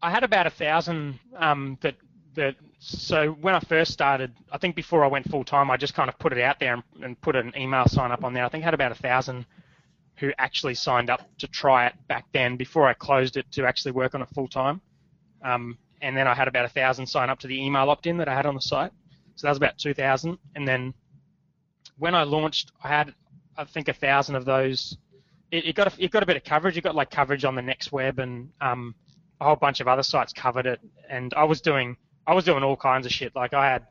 I 0.00 0.10
had 0.10 0.24
about 0.24 0.46
a 0.46 0.50
thousand 0.50 1.18
um, 1.36 1.78
that 1.80 1.96
that. 2.34 2.56
So 2.84 3.28
when 3.40 3.54
I 3.54 3.60
first 3.60 3.92
started, 3.92 4.34
I 4.50 4.58
think 4.58 4.74
before 4.74 5.04
I 5.04 5.06
went 5.06 5.30
full 5.30 5.44
time, 5.44 5.70
I 5.70 5.76
just 5.76 5.94
kind 5.94 6.08
of 6.08 6.18
put 6.18 6.32
it 6.32 6.40
out 6.40 6.58
there 6.58 6.74
and, 6.74 6.82
and 7.00 7.20
put 7.20 7.36
an 7.36 7.52
email 7.56 7.86
sign 7.86 8.10
up 8.10 8.24
on 8.24 8.34
there. 8.34 8.44
I 8.44 8.48
think 8.48 8.64
I 8.64 8.66
had 8.66 8.74
about 8.74 8.90
a 8.90 8.96
thousand 8.96 9.46
who 10.16 10.32
actually 10.36 10.74
signed 10.74 11.08
up 11.08 11.20
to 11.38 11.46
try 11.46 11.86
it 11.86 11.94
back 12.08 12.24
then 12.32 12.56
before 12.56 12.88
I 12.88 12.94
closed 12.94 13.36
it 13.36 13.46
to 13.52 13.66
actually 13.66 13.92
work 13.92 14.16
on 14.16 14.22
it 14.22 14.28
full 14.34 14.48
time. 14.48 14.80
Um, 15.44 15.78
and 16.00 16.16
then 16.16 16.26
I 16.26 16.34
had 16.34 16.48
about 16.48 16.64
a 16.64 16.68
thousand 16.68 17.06
sign 17.06 17.30
up 17.30 17.38
to 17.40 17.46
the 17.46 17.56
email 17.56 17.88
opt-in 17.88 18.16
that 18.16 18.28
I 18.28 18.34
had 18.34 18.46
on 18.46 18.56
the 18.56 18.60
site. 18.60 18.90
So 19.36 19.46
that 19.46 19.52
was 19.52 19.58
about 19.58 19.78
two 19.78 19.94
thousand. 19.94 20.38
And 20.56 20.66
then 20.66 20.92
when 21.98 22.16
I 22.16 22.24
launched, 22.24 22.72
I 22.82 22.88
had 22.88 23.14
I 23.56 23.62
think 23.62 23.86
a 23.86 23.92
thousand 23.92 24.34
of 24.34 24.44
those. 24.44 24.98
It, 25.52 25.66
it 25.66 25.76
got 25.76 25.86
a, 25.86 26.04
it 26.04 26.10
got 26.10 26.24
a 26.24 26.26
bit 26.26 26.36
of 26.36 26.42
coverage. 26.42 26.76
It 26.76 26.82
got 26.82 26.96
like 26.96 27.12
coverage 27.12 27.44
on 27.44 27.54
the 27.54 27.62
Next 27.62 27.92
Web 27.92 28.18
and 28.18 28.50
um, 28.60 28.96
a 29.40 29.44
whole 29.44 29.56
bunch 29.56 29.78
of 29.78 29.86
other 29.86 30.02
sites 30.02 30.32
covered 30.32 30.66
it, 30.66 30.80
and 31.08 31.32
I 31.34 31.44
was 31.44 31.60
doing 31.60 31.96
I 32.26 32.34
was 32.34 32.44
doing 32.44 32.62
all 32.62 32.76
kinds 32.76 33.06
of 33.06 33.12
shit. 33.12 33.34
Like 33.34 33.54
I 33.54 33.66
had 33.66 33.86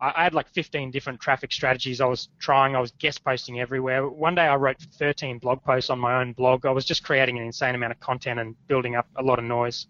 I 0.00 0.24
had 0.24 0.32
like 0.32 0.48
15 0.48 0.90
different 0.90 1.20
traffic 1.20 1.52
strategies 1.52 2.00
I 2.00 2.06
was 2.06 2.30
trying. 2.38 2.74
I 2.74 2.80
was 2.80 2.90
guest 2.92 3.22
posting 3.22 3.60
everywhere. 3.60 4.08
One 4.08 4.34
day 4.34 4.46
I 4.46 4.56
wrote 4.56 4.80
13 4.80 5.38
blog 5.38 5.62
posts 5.62 5.90
on 5.90 5.98
my 5.98 6.20
own 6.20 6.32
blog. 6.32 6.64
I 6.64 6.70
was 6.70 6.86
just 6.86 7.04
creating 7.04 7.36
an 7.36 7.44
insane 7.44 7.74
amount 7.74 7.92
of 7.92 8.00
content 8.00 8.40
and 8.40 8.56
building 8.66 8.96
up 8.96 9.06
a 9.16 9.22
lot 9.22 9.38
of 9.38 9.44
noise. 9.44 9.86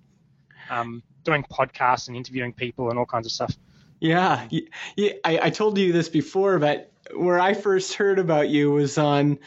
Um, 0.68 1.02
doing 1.22 1.44
podcasts 1.44 2.08
and 2.08 2.16
interviewing 2.16 2.52
people 2.52 2.90
and 2.90 2.98
all 2.98 3.06
kinds 3.06 3.26
of 3.26 3.32
stuff. 3.32 3.56
Yeah, 4.00 4.48
yeah. 4.96 5.12
I, 5.24 5.38
I 5.42 5.50
told 5.50 5.78
you 5.78 5.92
this 5.92 6.08
before, 6.08 6.58
but 6.58 6.90
where 7.14 7.38
I 7.38 7.54
first 7.54 7.94
heard 7.94 8.18
about 8.18 8.48
you 8.48 8.72
was 8.72 8.98
on 8.98 9.38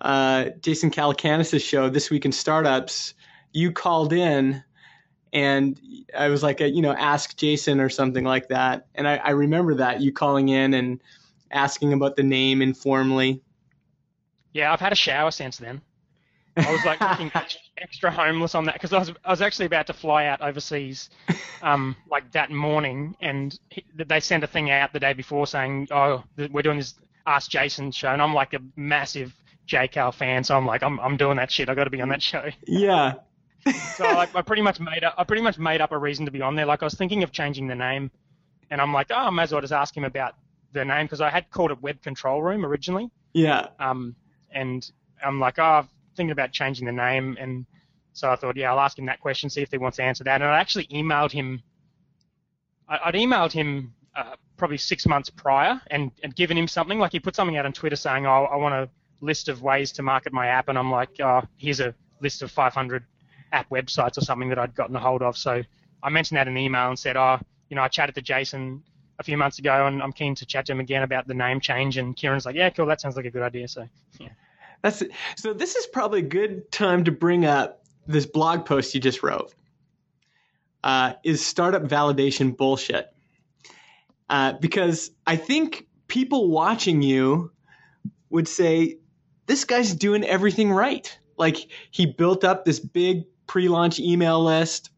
uh, 0.00 0.46
Jason 0.60 0.90
Calacanis' 0.90 1.62
show, 1.62 1.88
This 1.88 2.10
Week 2.10 2.24
in 2.24 2.32
Startups. 2.32 3.14
You 3.52 3.72
called 3.72 4.12
in, 4.12 4.64
and 5.32 5.80
I 6.16 6.28
was 6.28 6.42
like, 6.42 6.60
a, 6.60 6.68
you 6.68 6.82
know, 6.82 6.92
ask 6.92 7.36
Jason 7.36 7.80
or 7.80 7.88
something 7.88 8.24
like 8.24 8.48
that. 8.48 8.86
And 8.94 9.06
I, 9.06 9.16
I 9.16 9.30
remember 9.30 9.74
that 9.76 10.00
you 10.00 10.12
calling 10.12 10.48
in 10.48 10.74
and 10.74 11.00
asking 11.50 11.92
about 11.92 12.16
the 12.16 12.22
name 12.22 12.62
Informly. 12.62 13.40
Yeah, 14.52 14.72
I've 14.72 14.80
had 14.80 14.92
a 14.92 14.96
shower 14.96 15.30
since 15.30 15.58
then. 15.58 15.80
I 16.56 16.72
was 16.72 16.84
like 16.84 17.00
looking 17.00 17.30
extra 17.78 18.10
homeless 18.10 18.54
on 18.54 18.64
that 18.64 18.74
because 18.74 18.92
I 18.92 18.98
was 18.98 19.12
I 19.24 19.30
was 19.30 19.40
actually 19.40 19.66
about 19.66 19.86
to 19.86 19.92
fly 19.92 20.26
out 20.26 20.40
overseas, 20.40 21.10
um, 21.62 21.94
like 22.10 22.32
that 22.32 22.50
morning, 22.50 23.16
and 23.20 23.58
he, 23.70 23.84
they 23.94 24.18
sent 24.18 24.42
a 24.42 24.48
thing 24.48 24.70
out 24.70 24.92
the 24.92 24.98
day 24.98 25.12
before 25.12 25.46
saying, 25.46 25.88
"Oh, 25.92 26.24
we're 26.36 26.62
doing 26.62 26.78
this 26.78 26.94
Ask 27.26 27.50
Jason 27.50 27.92
show," 27.92 28.08
and 28.08 28.20
I'm 28.20 28.34
like 28.34 28.52
a 28.52 28.60
massive 28.74 29.32
JCal 29.68 30.12
fan, 30.12 30.42
so 30.42 30.56
I'm 30.56 30.66
like, 30.66 30.82
I'm 30.82 30.98
I'm 31.00 31.16
doing 31.16 31.36
that 31.36 31.50
shit. 31.50 31.68
I 31.68 31.74
got 31.74 31.84
to 31.84 31.90
be 31.90 32.00
on 32.00 32.08
that 32.08 32.22
show. 32.22 32.50
Yeah. 32.66 33.14
So 33.96 34.04
I, 34.04 34.26
I 34.34 34.42
pretty 34.42 34.62
much 34.62 34.80
made 34.80 35.04
up 35.04 35.14
I 35.18 35.24
pretty 35.24 35.42
much 35.42 35.58
made 35.58 35.80
up 35.80 35.92
a 35.92 35.98
reason 35.98 36.24
to 36.24 36.30
be 36.30 36.40
on 36.40 36.56
there. 36.56 36.66
Like 36.66 36.82
I 36.82 36.86
was 36.86 36.94
thinking 36.94 37.22
of 37.22 37.32
changing 37.32 37.66
the 37.66 37.74
name, 37.74 38.10
and 38.70 38.80
I'm 38.80 38.92
like, 38.92 39.08
oh, 39.10 39.16
I 39.16 39.30
may 39.30 39.42
as 39.42 39.52
well 39.52 39.60
just 39.60 39.72
ask 39.72 39.96
him 39.96 40.04
about 40.04 40.34
the 40.72 40.84
name 40.84 41.06
because 41.06 41.20
I 41.20 41.30
had 41.30 41.50
called 41.50 41.70
it 41.70 41.82
Web 41.82 42.02
Control 42.02 42.42
Room 42.42 42.64
originally. 42.64 43.10
Yeah. 43.32 43.68
Um, 43.78 44.14
and 44.50 44.90
I'm 45.24 45.40
like, 45.40 45.58
oh, 45.58 45.62
I'm 45.62 45.88
thinking 46.16 46.32
about 46.32 46.52
changing 46.52 46.86
the 46.86 46.92
name. 46.92 47.36
And 47.40 47.66
so 48.12 48.30
I 48.30 48.36
thought, 48.36 48.56
yeah, 48.56 48.70
I'll 48.72 48.80
ask 48.80 48.98
him 48.98 49.06
that 49.06 49.20
question, 49.20 49.50
see 49.50 49.62
if 49.62 49.70
he 49.70 49.78
wants 49.78 49.96
to 49.96 50.02
answer 50.02 50.24
that. 50.24 50.40
And 50.40 50.50
I 50.50 50.58
actually 50.58 50.86
emailed 50.86 51.32
him. 51.32 51.62
I, 52.88 52.98
I'd 53.06 53.14
emailed 53.14 53.52
him 53.52 53.94
uh, 54.16 54.36
probably 54.56 54.78
six 54.78 55.06
months 55.06 55.30
prior 55.30 55.80
and, 55.88 56.10
and 56.22 56.34
given 56.34 56.56
him 56.56 56.68
something. 56.68 56.98
Like 56.98 57.12
he 57.12 57.20
put 57.20 57.36
something 57.36 57.56
out 57.56 57.66
on 57.66 57.72
Twitter 57.72 57.96
saying, 57.96 58.26
oh, 58.26 58.48
I 58.50 58.56
want 58.56 58.74
a 58.74 58.88
list 59.20 59.48
of 59.48 59.62
ways 59.62 59.92
to 59.92 60.02
market 60.02 60.32
my 60.32 60.48
app. 60.48 60.68
And 60.68 60.78
I'm 60.78 60.90
like, 60.90 61.20
oh, 61.20 61.42
here's 61.56 61.80
a 61.80 61.94
list 62.20 62.42
of 62.42 62.50
500 62.50 63.04
app 63.52 63.68
websites 63.70 64.18
or 64.18 64.22
something 64.22 64.48
that 64.50 64.58
I'd 64.58 64.74
gotten 64.74 64.96
a 64.96 65.00
hold 65.00 65.22
of. 65.22 65.36
So 65.36 65.62
I 66.02 66.10
mentioned 66.10 66.38
that 66.38 66.48
in 66.48 66.54
the 66.54 66.60
email 66.60 66.88
and 66.88 66.98
said, 66.98 67.16
oh, 67.16 67.38
you 67.68 67.76
know, 67.76 67.82
I 67.82 67.88
chatted 67.88 68.14
to 68.16 68.22
Jason 68.22 68.82
a 69.18 69.22
few 69.22 69.36
months 69.36 69.58
ago 69.58 69.86
and 69.86 70.02
I'm 70.02 70.12
keen 70.12 70.34
to 70.36 70.46
chat 70.46 70.66
to 70.66 70.72
him 70.72 70.80
again 70.80 71.02
about 71.02 71.26
the 71.26 71.34
name 71.34 71.60
change. 71.60 71.96
And 71.96 72.16
Kieran's 72.16 72.46
like, 72.46 72.56
yeah, 72.56 72.70
cool, 72.70 72.86
that 72.86 73.00
sounds 73.00 73.16
like 73.16 73.26
a 73.26 73.30
good 73.30 73.42
idea. 73.42 73.68
So, 73.68 73.86
yeah. 74.18 74.28
That's 74.82 75.02
so. 75.36 75.52
This 75.52 75.76
is 75.76 75.86
probably 75.86 76.20
a 76.20 76.28
good 76.28 76.72
time 76.72 77.04
to 77.04 77.12
bring 77.12 77.44
up 77.44 77.84
this 78.06 78.26
blog 78.26 78.64
post 78.64 78.94
you 78.94 79.00
just 79.00 79.22
wrote. 79.22 79.54
Uh, 80.82 81.14
is 81.22 81.44
startup 81.44 81.82
validation 81.82 82.56
bullshit? 82.56 83.06
Uh, 84.30 84.54
because 84.54 85.10
I 85.26 85.36
think 85.36 85.86
people 86.08 86.48
watching 86.48 87.02
you 87.02 87.52
would 88.30 88.48
say 88.48 88.98
this 89.46 89.64
guy's 89.64 89.94
doing 89.94 90.24
everything 90.24 90.72
right. 90.72 91.18
Like 91.36 91.58
he 91.90 92.06
built 92.06 92.44
up 92.44 92.64
this 92.64 92.78
big 92.78 93.24
pre-launch 93.50 93.98
email 93.98 94.44
list. 94.44 94.90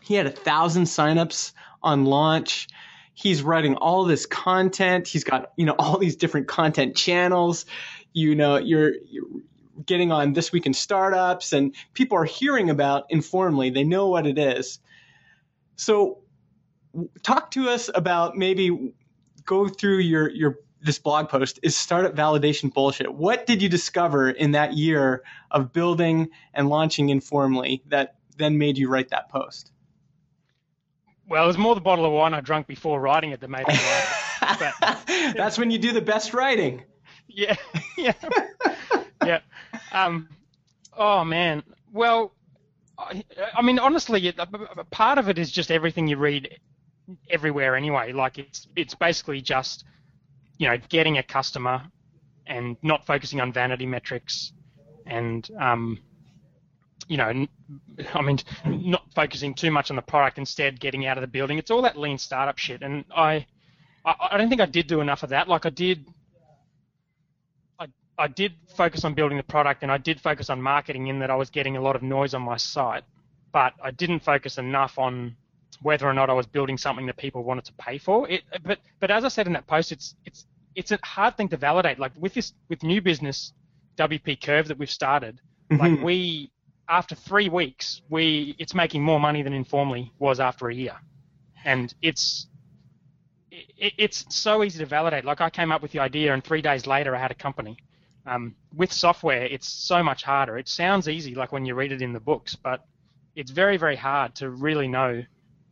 He 0.00 0.14
had 0.14 0.24
a 0.24 0.30
thousand 0.30 0.84
signups 0.84 1.52
on 1.82 2.04
launch. 2.04 2.68
He's 3.14 3.42
writing 3.42 3.74
all 3.74 4.04
this 4.04 4.26
content. 4.26 5.08
He's 5.08 5.24
got 5.24 5.50
you 5.56 5.66
know 5.66 5.74
all 5.76 5.98
these 5.98 6.14
different 6.14 6.46
content 6.46 6.94
channels. 6.94 7.66
You 8.12 8.36
know 8.36 8.58
you're, 8.58 8.92
you're 9.10 9.42
getting 9.84 10.12
on 10.12 10.34
this 10.34 10.52
week 10.52 10.66
in 10.66 10.72
startups, 10.72 11.52
and 11.52 11.74
people 11.92 12.16
are 12.16 12.24
hearing 12.24 12.70
about 12.70 13.06
Informly. 13.10 13.70
They 13.70 13.82
know 13.82 14.06
what 14.06 14.24
it 14.24 14.38
is. 14.38 14.78
So, 15.74 16.20
talk 17.24 17.50
to 17.52 17.70
us 17.70 17.90
about 17.92 18.36
maybe 18.36 18.92
go 19.44 19.66
through 19.66 19.98
your 19.98 20.30
your 20.30 20.58
this 20.82 20.98
blog 20.98 21.28
post 21.28 21.58
is 21.62 21.76
startup 21.76 22.14
validation 22.14 22.72
bullshit. 22.72 23.12
What 23.12 23.46
did 23.46 23.62
you 23.62 23.68
discover 23.68 24.30
in 24.30 24.52
that 24.52 24.74
year 24.74 25.22
of 25.50 25.72
building 25.72 26.30
and 26.54 26.68
launching 26.68 27.10
Informly 27.10 27.82
that 27.88 28.16
then 28.36 28.58
made 28.58 28.78
you 28.78 28.88
write 28.88 29.10
that 29.10 29.28
post? 29.28 29.72
Well, 31.28 31.44
it 31.44 31.46
was 31.46 31.58
more 31.58 31.74
the 31.74 31.80
bottle 31.80 32.04
of 32.04 32.12
wine 32.12 32.34
I 32.34 32.40
drank 32.40 32.66
before 32.66 33.00
writing 33.00 33.30
it 33.30 33.40
that 33.40 33.48
made 33.48 33.66
me 33.68 33.74
write 33.74 34.06
it. 34.58 34.74
But, 34.80 35.06
That's 35.36 35.58
when 35.58 35.70
you 35.70 35.78
do 35.78 35.92
the 35.92 36.00
best 36.00 36.34
writing. 36.34 36.82
Yeah, 37.28 37.54
yeah, 37.96 38.14
yeah. 39.24 39.40
Um, 39.92 40.28
oh 40.96 41.24
man. 41.24 41.62
Well, 41.92 42.32
I, 42.98 43.24
I 43.54 43.62
mean, 43.62 43.78
honestly, 43.78 44.32
part 44.90 45.18
of 45.18 45.28
it 45.28 45.38
is 45.38 45.52
just 45.52 45.70
everything 45.70 46.08
you 46.08 46.16
read 46.16 46.58
everywhere 47.28 47.76
anyway. 47.76 48.12
Like 48.12 48.38
it's 48.38 48.66
it's 48.74 48.94
basically 48.94 49.40
just 49.40 49.84
you 50.60 50.68
know 50.68 50.76
getting 50.90 51.16
a 51.16 51.22
customer 51.22 51.82
and 52.46 52.76
not 52.82 53.06
focusing 53.06 53.40
on 53.40 53.50
vanity 53.50 53.86
metrics 53.86 54.52
and 55.06 55.50
um, 55.58 55.98
you 57.08 57.16
know 57.16 57.46
I 58.14 58.20
mean 58.20 58.38
not 58.66 59.04
focusing 59.14 59.54
too 59.54 59.70
much 59.70 59.88
on 59.90 59.96
the 59.96 60.02
product 60.02 60.36
instead 60.38 60.78
getting 60.78 61.06
out 61.06 61.16
of 61.16 61.22
the 61.22 61.28
building. 61.28 61.56
It's 61.58 61.70
all 61.70 61.82
that 61.82 61.96
lean 61.98 62.18
startup 62.18 62.58
shit. 62.58 62.82
And 62.82 63.04
I 63.16 63.46
I, 64.04 64.14
I 64.32 64.36
don't 64.36 64.50
think 64.50 64.60
I 64.60 64.66
did 64.66 64.86
do 64.86 65.00
enough 65.00 65.22
of 65.22 65.30
that. 65.30 65.48
Like 65.48 65.64
I 65.64 65.70
did 65.70 66.04
I, 67.78 67.86
I 68.18 68.28
did 68.28 68.52
focus 68.76 69.02
on 69.06 69.14
building 69.14 69.38
the 69.38 69.42
product 69.42 69.82
and 69.82 69.90
I 69.90 69.96
did 69.96 70.20
focus 70.20 70.50
on 70.50 70.60
marketing 70.60 71.06
in 71.06 71.20
that 71.20 71.30
I 71.30 71.36
was 71.36 71.48
getting 71.48 71.78
a 71.78 71.80
lot 71.80 71.96
of 71.96 72.02
noise 72.02 72.34
on 72.34 72.42
my 72.42 72.58
site 72.58 73.04
but 73.52 73.72
I 73.82 73.90
didn't 73.90 74.20
focus 74.20 74.58
enough 74.58 74.98
on 74.98 75.36
whether 75.82 76.06
or 76.06 76.14
not 76.14 76.30
I 76.30 76.32
was 76.32 76.46
building 76.46 76.76
something 76.76 77.06
that 77.06 77.16
people 77.16 77.42
wanted 77.42 77.64
to 77.66 77.72
pay 77.74 77.98
for. 77.98 78.28
It, 78.28 78.42
but 78.62 78.78
but 78.98 79.10
as 79.10 79.24
I 79.24 79.28
said 79.28 79.46
in 79.46 79.52
that 79.54 79.66
post, 79.66 79.92
it's 79.92 80.14
it's 80.24 80.46
it's 80.74 80.92
a 80.92 80.98
hard 81.02 81.36
thing 81.36 81.48
to 81.48 81.56
validate. 81.56 81.98
Like 81.98 82.12
with 82.16 82.34
this 82.34 82.52
with 82.68 82.82
new 82.82 83.00
business, 83.00 83.52
WP 83.96 84.42
Curve 84.42 84.68
that 84.68 84.78
we've 84.78 84.90
started, 84.90 85.40
mm-hmm. 85.70 85.80
like 85.80 86.02
we 86.02 86.50
after 86.88 87.14
three 87.14 87.48
weeks, 87.48 88.02
we 88.10 88.54
it's 88.58 88.74
making 88.74 89.02
more 89.02 89.20
money 89.20 89.42
than 89.42 89.52
Informly 89.52 90.12
was 90.18 90.40
after 90.40 90.68
a 90.68 90.74
year, 90.74 90.96
and 91.64 91.94
it's 92.02 92.46
it, 93.50 93.94
it's 93.96 94.24
so 94.28 94.62
easy 94.62 94.78
to 94.78 94.86
validate. 94.86 95.24
Like 95.24 95.40
I 95.40 95.50
came 95.50 95.72
up 95.72 95.82
with 95.82 95.92
the 95.92 96.00
idea, 96.00 96.34
and 96.34 96.44
three 96.44 96.62
days 96.62 96.86
later, 96.86 97.16
I 97.16 97.20
had 97.20 97.30
a 97.30 97.34
company. 97.34 97.76
Um, 98.26 98.54
with 98.76 98.92
software, 98.92 99.44
it's 99.44 99.66
so 99.66 100.02
much 100.02 100.22
harder. 100.22 100.58
It 100.58 100.68
sounds 100.68 101.08
easy, 101.08 101.34
like 101.34 101.52
when 101.52 101.64
you 101.64 101.74
read 101.74 101.90
it 101.90 102.02
in 102.02 102.12
the 102.12 102.20
books, 102.20 102.54
but 102.54 102.84
it's 103.34 103.50
very, 103.50 103.78
very 103.78 103.96
hard 103.96 104.34
to 104.36 104.50
really 104.50 104.88
know 104.88 105.24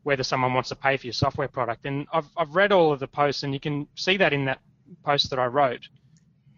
whether 0.02 0.22
someone 0.22 0.54
wants 0.54 0.68
to 0.70 0.76
pay 0.76 0.96
for 0.96 1.06
your 1.06 1.12
software 1.12 1.48
product. 1.48 1.86
And 1.86 2.06
I've, 2.12 2.28
I've 2.36 2.54
read 2.54 2.72
all 2.72 2.92
of 2.92 3.00
the 3.00 3.08
posts, 3.08 3.42
and 3.42 3.52
you 3.52 3.60
can 3.60 3.86
see 3.94 4.16
that 4.16 4.32
in 4.32 4.44
that 4.46 4.60
post 5.04 5.30
that 5.30 5.38
I 5.38 5.46
wrote. 5.46 5.88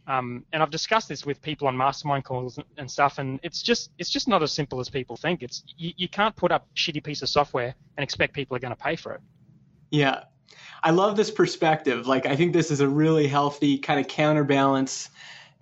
Um, 0.07 0.45
and 0.53 0.63
I've 0.63 0.71
discussed 0.71 1.09
this 1.09 1.25
with 1.25 1.41
people 1.41 1.69
on 1.69 1.77
mastermind 1.77 2.25
calls 2.25 2.59
and 2.77 2.91
stuff, 2.91 3.19
and 3.19 3.39
it's 3.43 3.63
just 3.63 3.91
it's 3.99 4.11
just 4.11 4.27
not 4.27 4.43
as 4.43 4.51
simple 4.51 4.81
as 4.81 4.89
people 4.89 5.17
think. 5.17 5.43
It's 5.43 5.63
you, 5.77 5.93
you 5.97 6.09
can't 6.09 6.35
put 6.35 6.51
up 6.51 6.67
a 6.75 6.79
shitty 6.79 7.05
piece 7.05 7.23
of 7.23 7.29
software 7.29 7.75
and 7.97 8.03
expect 8.03 8.35
people 8.35 8.57
are 8.57 8.61
going 8.61 8.75
to 8.75 8.83
pay 8.83 8.97
for 8.97 9.13
it. 9.13 9.21
Yeah, 9.91 10.25
I 10.83 10.91
love 10.91 11.17
this 11.17 11.31
perspective. 11.31 12.09
Like 12.09 12.27
I 12.27 12.35
think 12.35 12.53
this 12.53 12.71
is 12.71 12.81
a 12.81 12.89
really 12.89 13.29
healthy 13.29 13.79
kind 13.79 14.01
of 14.01 14.09
counterbalance 14.09 15.11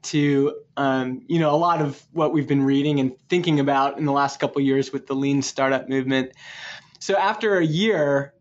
to 0.00 0.54
um, 0.76 1.22
you 1.28 1.38
know 1.38 1.54
a 1.54 1.56
lot 1.56 1.82
of 1.82 2.02
what 2.12 2.32
we've 2.32 2.48
been 2.48 2.62
reading 2.62 3.00
and 3.00 3.18
thinking 3.28 3.60
about 3.60 3.98
in 3.98 4.06
the 4.06 4.12
last 4.12 4.40
couple 4.40 4.62
years 4.62 4.92
with 4.92 5.06
the 5.06 5.14
lean 5.14 5.42
startup 5.42 5.88
movement. 5.88 6.32
So 6.98 7.16
after 7.16 7.58
a 7.58 7.64
year, 7.64 8.34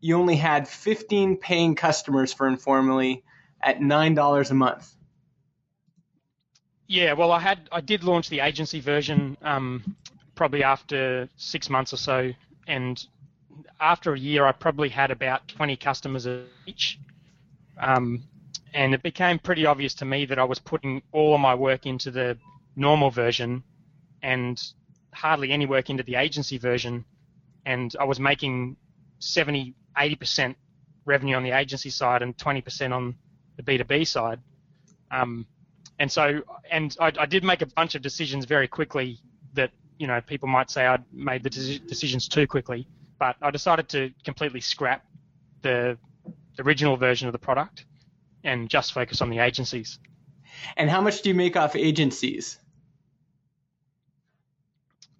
you 0.00 0.16
only 0.16 0.36
had 0.36 0.68
15 0.68 1.36
paying 1.36 1.74
customers 1.74 2.32
for 2.32 2.48
Informly 2.48 3.24
at 3.60 3.80
nine 3.80 4.14
dollars 4.14 4.50
a 4.50 4.54
month. 4.54 4.92
Yeah, 6.88 7.14
well, 7.14 7.32
I 7.32 7.40
had 7.40 7.68
I 7.72 7.80
did 7.80 8.04
launch 8.04 8.28
the 8.28 8.40
agency 8.40 8.80
version 8.80 9.36
um, 9.42 9.82
probably 10.34 10.62
after 10.62 11.28
six 11.36 11.68
months 11.68 11.92
or 11.92 11.96
so, 11.96 12.32
and 12.66 13.04
after 13.80 14.14
a 14.14 14.18
year, 14.18 14.46
I 14.46 14.52
probably 14.52 14.88
had 14.88 15.10
about 15.10 15.48
20 15.48 15.76
customers 15.76 16.28
each. 16.66 16.98
Um, 17.78 18.22
and 18.72 18.94
it 18.94 19.02
became 19.02 19.38
pretty 19.38 19.66
obvious 19.66 19.94
to 19.94 20.04
me 20.04 20.26
that 20.26 20.38
I 20.38 20.44
was 20.44 20.58
putting 20.58 21.02
all 21.12 21.34
of 21.34 21.40
my 21.40 21.54
work 21.54 21.86
into 21.86 22.10
the 22.10 22.36
normal 22.74 23.10
version 23.10 23.62
and 24.22 24.62
hardly 25.12 25.50
any 25.50 25.66
work 25.66 25.88
into 25.90 26.02
the 26.02 26.16
agency 26.16 26.58
version. 26.58 27.04
And 27.66 27.94
I 28.00 28.04
was 28.04 28.18
making 28.18 28.76
70, 29.18 29.74
80% 29.98 30.54
revenue 31.04 31.36
on 31.36 31.42
the 31.42 31.50
agency 31.50 31.90
side 31.90 32.22
and 32.22 32.36
20% 32.36 32.92
on 32.92 33.16
the 33.56 33.62
B2B 33.62 34.06
side. 34.06 34.40
Um, 35.10 35.46
and 35.98 36.10
so, 36.10 36.42
and 36.70 36.96
I, 37.00 37.12
I, 37.18 37.26
did 37.26 37.44
make 37.44 37.62
a 37.62 37.66
bunch 37.66 37.94
of 37.94 38.02
decisions 38.02 38.44
very 38.44 38.68
quickly 38.68 39.18
that, 39.54 39.70
you 39.98 40.06
know, 40.06 40.20
people 40.20 40.48
might 40.48 40.70
say 40.70 40.86
I'd 40.86 41.04
made 41.12 41.42
the 41.42 41.50
decisions 41.50 42.28
too 42.28 42.46
quickly, 42.46 42.86
but 43.18 43.36
I 43.40 43.50
decided 43.50 43.88
to 43.90 44.10
completely 44.24 44.60
scrap 44.60 45.04
the, 45.62 45.98
the 46.56 46.62
original 46.64 46.96
version 46.96 47.28
of 47.28 47.32
the 47.32 47.38
product 47.38 47.84
and 48.44 48.68
just 48.68 48.92
focus 48.92 49.20
on 49.20 49.30
the 49.30 49.38
agencies. 49.38 49.98
And 50.76 50.88
how 50.88 51.00
much 51.00 51.22
do 51.22 51.30
you 51.30 51.34
make 51.34 51.56
off 51.56 51.76
agencies? 51.76 52.58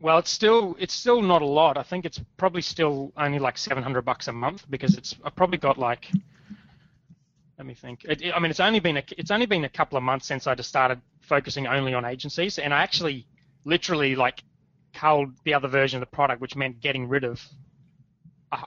Well, 0.00 0.18
it's 0.18 0.30
still 0.30 0.76
it's 0.78 0.94
still 0.94 1.22
not 1.22 1.42
a 1.42 1.46
lot. 1.46 1.78
I 1.78 1.82
think 1.82 2.04
it's 2.04 2.20
probably 2.36 2.62
still 2.62 3.12
only 3.16 3.38
like 3.38 3.56
700 3.56 4.02
bucks 4.02 4.28
a 4.28 4.32
month 4.32 4.64
because 4.68 4.94
it's 4.96 5.14
I've 5.24 5.34
probably 5.34 5.58
got 5.58 5.78
like 5.78 6.10
let 7.58 7.66
me 7.66 7.74
think. 7.74 8.04
It, 8.04 8.22
it, 8.22 8.32
I 8.34 8.38
mean, 8.38 8.50
it's 8.50 8.60
only 8.60 8.80
been 8.80 8.98
a, 8.98 9.02
it's 9.16 9.30
only 9.30 9.46
been 9.46 9.64
a 9.64 9.68
couple 9.68 9.96
of 9.96 10.04
months 10.04 10.26
since 10.26 10.46
I 10.46 10.54
just 10.54 10.68
started 10.68 11.00
focusing 11.22 11.66
only 11.66 11.94
on 11.94 12.04
agencies, 12.04 12.58
and 12.58 12.74
I 12.74 12.82
actually 12.82 13.26
literally 13.64 14.14
like 14.14 14.42
culled 14.92 15.32
the 15.44 15.54
other 15.54 15.68
version 15.68 16.02
of 16.02 16.08
the 16.08 16.14
product, 16.14 16.40
which 16.40 16.56
meant 16.56 16.80
getting 16.80 17.08
rid 17.08 17.24
of 17.24 17.40
uh, 18.52 18.58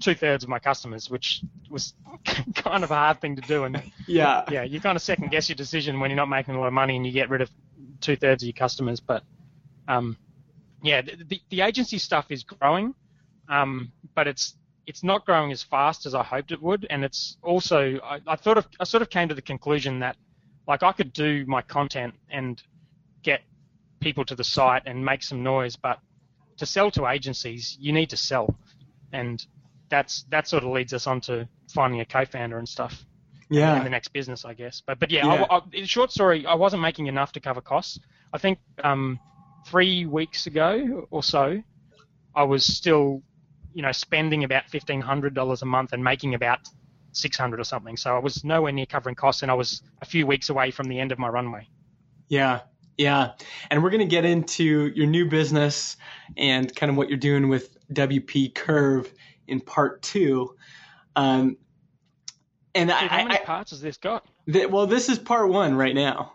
two 0.00 0.14
thirds 0.14 0.44
of 0.44 0.50
my 0.50 0.58
customers, 0.58 1.08
which 1.08 1.42
was 1.70 1.94
kind 2.54 2.84
of 2.84 2.90
a 2.90 2.94
hard 2.94 3.20
thing 3.20 3.36
to 3.36 3.42
do. 3.42 3.64
And 3.64 3.82
yeah, 4.06 4.44
yeah, 4.50 4.62
you 4.62 4.80
kind 4.80 4.96
of 4.96 5.02
second 5.02 5.30
guess 5.30 5.48
your 5.48 5.56
decision 5.56 5.98
when 5.98 6.10
you're 6.10 6.16
not 6.16 6.28
making 6.28 6.54
a 6.54 6.60
lot 6.60 6.66
of 6.66 6.72
money 6.74 6.96
and 6.96 7.06
you 7.06 7.12
get 7.12 7.30
rid 7.30 7.40
of 7.40 7.50
two 8.00 8.16
thirds 8.16 8.42
of 8.42 8.46
your 8.46 8.54
customers. 8.54 9.00
But 9.00 9.22
um, 9.88 10.18
yeah, 10.82 11.02
the, 11.02 11.40
the 11.48 11.60
agency 11.60 11.98
stuff 11.98 12.26
is 12.30 12.42
growing, 12.42 12.94
um, 13.48 13.92
but 14.14 14.26
it's 14.26 14.56
it's 14.86 15.04
not 15.04 15.24
growing 15.24 15.52
as 15.52 15.62
fast 15.62 16.06
as 16.06 16.14
I 16.14 16.24
hoped 16.24 16.50
it 16.50 16.60
would, 16.60 16.86
and 16.90 17.04
it's 17.04 17.36
also 17.42 17.98
I, 18.02 18.20
I 18.26 18.36
thought 18.36 18.58
of 18.58 18.66
I 18.80 18.84
sort 18.84 19.02
of 19.02 19.10
came 19.10 19.28
to 19.28 19.34
the 19.34 19.42
conclusion 19.42 20.00
that 20.00 20.16
like 20.66 20.82
I 20.82 20.92
could 20.92 21.12
do 21.12 21.44
my 21.46 21.62
content 21.62 22.14
and 22.30 22.60
get 23.22 23.42
people 24.00 24.24
to 24.24 24.34
the 24.34 24.44
site 24.44 24.82
and 24.86 25.04
make 25.04 25.22
some 25.22 25.42
noise, 25.42 25.76
but 25.76 25.98
to 26.56 26.66
sell 26.66 26.90
to 26.92 27.06
agencies, 27.06 27.76
you 27.80 27.92
need 27.92 28.10
to 28.10 28.16
sell, 28.16 28.56
and 29.12 29.44
that's 29.88 30.24
that 30.30 30.48
sort 30.48 30.64
of 30.64 30.70
leads 30.70 30.92
us 30.92 31.06
on 31.06 31.20
to 31.22 31.48
finding 31.72 32.00
a 32.00 32.04
co-founder 32.04 32.58
and 32.58 32.68
stuff. 32.68 33.04
Yeah. 33.50 33.76
In 33.76 33.84
the 33.84 33.90
next 33.90 34.08
business, 34.08 34.46
I 34.46 34.54
guess. 34.54 34.82
But 34.84 34.98
but 34.98 35.10
yeah, 35.10 35.26
yeah. 35.26 35.46
I, 35.50 35.56
I, 35.56 35.84
short 35.84 36.10
story, 36.10 36.46
I 36.46 36.54
wasn't 36.54 36.80
making 36.80 37.06
enough 37.06 37.32
to 37.32 37.40
cover 37.40 37.60
costs. 37.60 38.00
I 38.32 38.38
think 38.38 38.58
um, 38.82 39.20
three 39.66 40.06
weeks 40.06 40.46
ago 40.46 41.06
or 41.10 41.22
so, 41.22 41.62
I 42.34 42.44
was 42.44 42.64
still 42.64 43.22
you 43.74 43.82
know, 43.82 43.92
spending 43.92 44.44
about 44.44 44.68
fifteen 44.68 45.00
hundred 45.00 45.34
dollars 45.34 45.62
a 45.62 45.66
month 45.66 45.92
and 45.92 46.02
making 46.02 46.34
about 46.34 46.60
six 47.12 47.36
hundred 47.36 47.60
or 47.60 47.64
something. 47.64 47.96
So 47.96 48.14
I 48.14 48.18
was 48.18 48.44
nowhere 48.44 48.72
near 48.72 48.86
covering 48.86 49.14
costs, 49.14 49.42
and 49.42 49.50
I 49.50 49.54
was 49.54 49.82
a 50.00 50.04
few 50.04 50.26
weeks 50.26 50.50
away 50.50 50.70
from 50.70 50.88
the 50.88 51.00
end 51.00 51.12
of 51.12 51.18
my 51.18 51.28
runway. 51.28 51.68
Yeah, 52.28 52.60
yeah, 52.96 53.32
and 53.70 53.82
we're 53.82 53.90
going 53.90 54.00
to 54.00 54.06
get 54.06 54.24
into 54.24 54.92
your 54.94 55.06
new 55.06 55.28
business 55.28 55.96
and 56.36 56.74
kind 56.74 56.90
of 56.90 56.96
what 56.96 57.08
you're 57.08 57.18
doing 57.18 57.48
with 57.48 57.76
WP 57.92 58.54
Curve 58.54 59.12
in 59.46 59.60
part 59.60 60.02
two. 60.02 60.56
Um, 61.16 61.56
and 62.74 62.88
Dude, 62.88 62.96
I, 62.96 63.06
how 63.06 63.24
many 63.24 63.36
I, 63.36 63.44
parts 63.44 63.70
has 63.70 63.80
this 63.80 63.98
got? 63.98 64.26
Well, 64.46 64.86
this 64.86 65.08
is 65.08 65.18
part 65.18 65.48
one 65.48 65.74
right 65.74 65.94
now. 65.94 66.32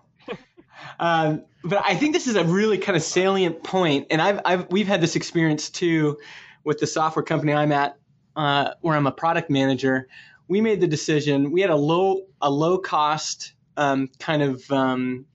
Um, 0.99 1.43
but 1.63 1.81
I 1.85 1.95
think 1.95 2.13
this 2.13 2.27
is 2.27 2.35
a 2.35 2.43
really 2.43 2.77
kind 2.77 2.95
of 2.95 3.03
salient 3.03 3.63
point, 3.63 4.07
and 4.09 4.21
I've, 4.21 4.39
I've 4.45 4.71
we've 4.71 4.87
had 4.87 5.01
this 5.01 5.15
experience 5.15 5.69
too 5.69 6.17
with 6.63 6.79
the 6.79 6.87
software 6.87 7.23
company 7.23 7.53
I'm 7.53 7.71
at, 7.71 7.97
uh, 8.35 8.71
where 8.81 8.95
I'm 8.95 9.07
a 9.07 9.11
product 9.11 9.49
manager, 9.49 10.07
we 10.47 10.61
made 10.61 10.81
the 10.81 10.87
decision. 10.87 11.51
We 11.51 11.61
had 11.61 11.69
a 11.69 11.75
low 11.75 12.21
a 12.41 12.49
low 12.49 12.77
cost 12.77 13.53
um, 13.75 14.09
kind 14.19 14.41
of 14.41 14.69
um, 14.71 15.25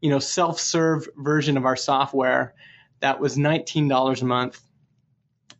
you 0.00 0.10
know 0.10 0.18
self 0.18 0.60
serve 0.60 1.08
version 1.16 1.56
of 1.56 1.64
our 1.64 1.76
software 1.76 2.54
that 3.00 3.20
was 3.20 3.36
$19 3.36 4.22
a 4.22 4.24
month. 4.24 4.60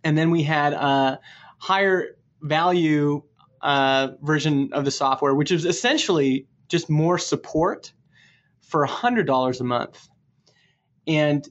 And 0.04 0.16
then 0.16 0.30
we 0.30 0.42
had 0.42 0.72
a 0.72 1.20
higher 1.58 2.16
value 2.40 3.22
uh, 3.60 4.08
version 4.22 4.72
of 4.72 4.84
the 4.84 4.90
software, 4.90 5.34
which 5.34 5.50
is 5.50 5.64
essentially 5.64 6.46
just 6.68 6.88
more 6.88 7.18
support 7.18 7.92
for 8.66 8.86
$100 8.86 9.60
a 9.60 9.64
month. 9.64 10.08
And 11.06 11.46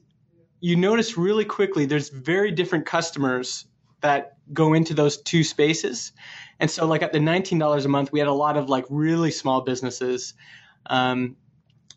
you 0.60 0.76
notice 0.76 1.16
really 1.16 1.44
quickly 1.44 1.86
there's 1.86 2.08
very 2.10 2.50
different 2.50 2.86
customers 2.86 3.66
that 4.00 4.36
go 4.52 4.74
into 4.74 4.94
those 4.94 5.20
two 5.22 5.42
spaces. 5.42 6.12
And 6.60 6.70
so, 6.70 6.86
like 6.86 7.02
at 7.02 7.12
the 7.12 7.18
$19 7.18 7.84
a 7.84 7.88
month, 7.88 8.12
we 8.12 8.18
had 8.18 8.28
a 8.28 8.32
lot 8.32 8.56
of 8.56 8.68
like 8.68 8.84
really 8.88 9.30
small 9.30 9.62
businesses. 9.62 10.34
Um, 10.86 11.36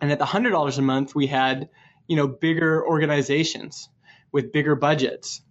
and 0.02 0.12
at 0.12 0.20
the 0.20 0.26
$100 0.26 0.78
a 0.78 0.82
month, 0.82 1.14
we 1.14 1.28
had, 1.28 1.70
you 2.08 2.16
know, 2.16 2.28
bigger 2.28 2.86
organizations 2.86 3.90
with 4.32 4.52
bigger 4.52 4.76
budgets. 4.76 5.42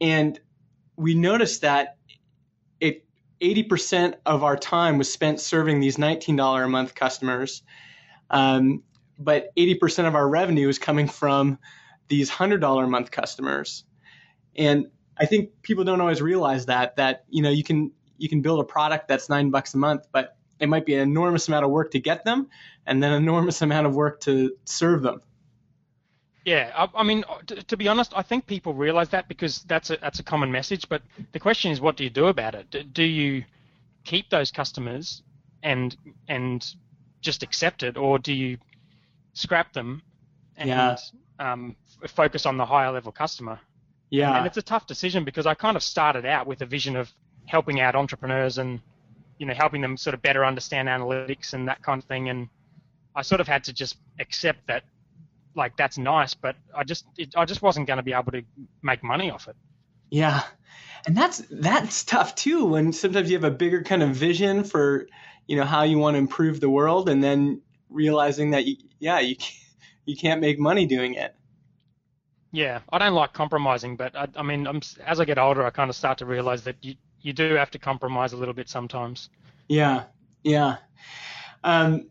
And 0.00 0.38
we 0.96 1.14
noticed 1.14 1.62
that 1.62 1.96
it 2.80 3.04
80% 3.40 4.14
of 4.24 4.42
our 4.42 4.56
time 4.56 4.98
was 4.98 5.12
spent 5.12 5.40
serving 5.40 5.80
these 5.80 5.96
$19 5.96 6.64
a 6.64 6.68
month 6.68 6.94
customers. 6.94 7.62
Um, 8.30 8.82
but 9.18 9.54
80% 9.56 10.06
of 10.06 10.14
our 10.14 10.28
revenue 10.28 10.68
is 10.68 10.78
coming 10.78 11.08
from 11.08 11.58
these 12.08 12.30
$100 12.30 12.84
a 12.84 12.86
month 12.86 13.10
customers. 13.10 13.84
And 14.54 14.86
I 15.18 15.26
think 15.26 15.62
people 15.62 15.84
don't 15.84 16.00
always 16.00 16.22
realize 16.22 16.66
that, 16.66 16.96
that, 16.96 17.24
you 17.28 17.42
know, 17.42 17.50
you 17.50 17.64
can, 17.64 17.92
you 18.18 18.28
can 18.28 18.42
build 18.42 18.60
a 18.60 18.64
product 18.64 19.08
that's 19.08 19.28
nine 19.28 19.50
bucks 19.50 19.74
a 19.74 19.78
month, 19.78 20.06
but 20.12 20.36
it 20.60 20.68
might 20.68 20.86
be 20.86 20.94
an 20.94 21.00
enormous 21.00 21.48
amount 21.48 21.64
of 21.64 21.70
work 21.70 21.90
to 21.92 22.00
get 22.00 22.24
them 22.24 22.48
and 22.86 23.02
then 23.02 23.12
an 23.12 23.22
enormous 23.22 23.62
amount 23.62 23.86
of 23.86 23.94
work 23.94 24.20
to 24.20 24.56
serve 24.64 25.02
them. 25.02 25.20
Yeah, 26.44 26.70
I, 26.76 27.00
I 27.00 27.02
mean, 27.02 27.24
to, 27.48 27.62
to, 27.64 27.76
be 27.76 27.88
honest, 27.88 28.12
I 28.14 28.22
think 28.22 28.46
people 28.46 28.72
realize 28.72 29.08
that 29.08 29.26
because 29.26 29.62
that's 29.64 29.90
a 29.90 29.96
that's 29.96 30.20
a 30.20 30.22
common 30.22 30.52
message. 30.52 30.88
But 30.88 31.02
the 31.32 31.40
question 31.40 31.72
is, 31.72 31.80
what 31.80 31.96
do 31.96 32.04
you 32.04 32.10
do 32.10 32.26
about 32.26 32.54
it? 32.54 32.70
Do, 32.70 32.84
do 32.84 33.02
you 33.02 33.44
keep 34.04 34.30
those 34.30 34.52
customers 34.52 35.22
and 35.64 35.96
and 36.28 36.64
just 37.20 37.42
accept 37.42 37.82
it, 37.82 37.96
or 37.96 38.20
do 38.20 38.32
you 38.32 38.58
scrap 39.36 39.72
them 39.72 40.02
and 40.56 40.68
yeah. 40.68 40.96
um, 41.38 41.76
focus 42.08 42.46
on 42.46 42.56
the 42.56 42.66
higher 42.66 42.90
level 42.90 43.12
customer? 43.12 43.60
Yeah, 44.10 44.36
and 44.36 44.46
it's 44.46 44.56
a 44.56 44.62
tough 44.62 44.86
decision 44.86 45.24
because 45.24 45.46
I 45.46 45.54
kind 45.54 45.76
of 45.76 45.82
started 45.82 46.24
out 46.24 46.46
with 46.46 46.62
a 46.62 46.66
vision 46.66 46.96
of 46.96 47.12
helping 47.46 47.80
out 47.80 47.94
entrepreneurs 47.94 48.58
and 48.58 48.80
you 49.38 49.46
know 49.46 49.54
helping 49.54 49.80
them 49.80 49.96
sort 49.96 50.14
of 50.14 50.22
better 50.22 50.44
understand 50.44 50.88
analytics 50.88 51.52
and 51.52 51.68
that 51.68 51.82
kind 51.82 52.02
of 52.02 52.08
thing, 52.08 52.28
and 52.28 52.48
I 53.14 53.22
sort 53.22 53.40
of 53.40 53.48
had 53.48 53.64
to 53.64 53.72
just 53.72 53.96
accept 54.18 54.66
that 54.68 54.84
like 55.54 55.76
that's 55.76 55.98
nice, 55.98 56.34
but 56.34 56.56
I 56.74 56.84
just 56.84 57.06
it, 57.18 57.34
I 57.36 57.44
just 57.44 57.62
wasn't 57.62 57.86
going 57.86 57.98
to 57.98 58.02
be 58.02 58.12
able 58.12 58.32
to 58.32 58.42
make 58.82 59.02
money 59.02 59.30
off 59.30 59.48
it. 59.48 59.56
Yeah, 60.10 60.42
and 61.06 61.16
that's 61.16 61.42
that's 61.50 62.04
tough 62.04 62.34
too. 62.36 62.64
When 62.64 62.92
sometimes 62.92 63.28
you 63.28 63.36
have 63.36 63.44
a 63.44 63.50
bigger 63.50 63.82
kind 63.82 64.02
of 64.02 64.10
vision 64.10 64.64
for 64.64 65.08
you 65.46 65.56
know 65.56 65.64
how 65.64 65.82
you 65.82 65.98
want 65.98 66.14
to 66.14 66.18
improve 66.18 66.60
the 66.60 66.70
world, 66.70 67.08
and 67.08 67.22
then 67.22 67.60
realizing 67.90 68.50
that 68.50 68.66
you, 68.66 68.76
yeah 68.98 69.20
you 69.20 69.36
you 70.04 70.16
can't 70.16 70.40
make 70.40 70.58
money 70.58 70.86
doing 70.86 71.14
it. 71.14 71.34
Yeah, 72.52 72.80
I 72.90 72.98
don't 72.98 73.12
like 73.12 73.32
compromising, 73.32 73.96
but 73.96 74.16
I, 74.16 74.28
I 74.36 74.42
mean, 74.42 74.66
I'm, 74.66 74.80
as 75.04 75.20
I 75.20 75.24
get 75.24 75.36
older, 75.36 75.64
I 75.64 75.70
kind 75.70 75.90
of 75.90 75.96
start 75.96 76.18
to 76.18 76.26
realize 76.26 76.62
that 76.62 76.76
you 76.80 76.94
you 77.20 77.32
do 77.32 77.54
have 77.54 77.70
to 77.72 77.78
compromise 77.78 78.32
a 78.32 78.36
little 78.36 78.54
bit 78.54 78.68
sometimes. 78.68 79.28
Yeah, 79.68 80.04
yeah. 80.44 80.76
Um, 81.64 82.06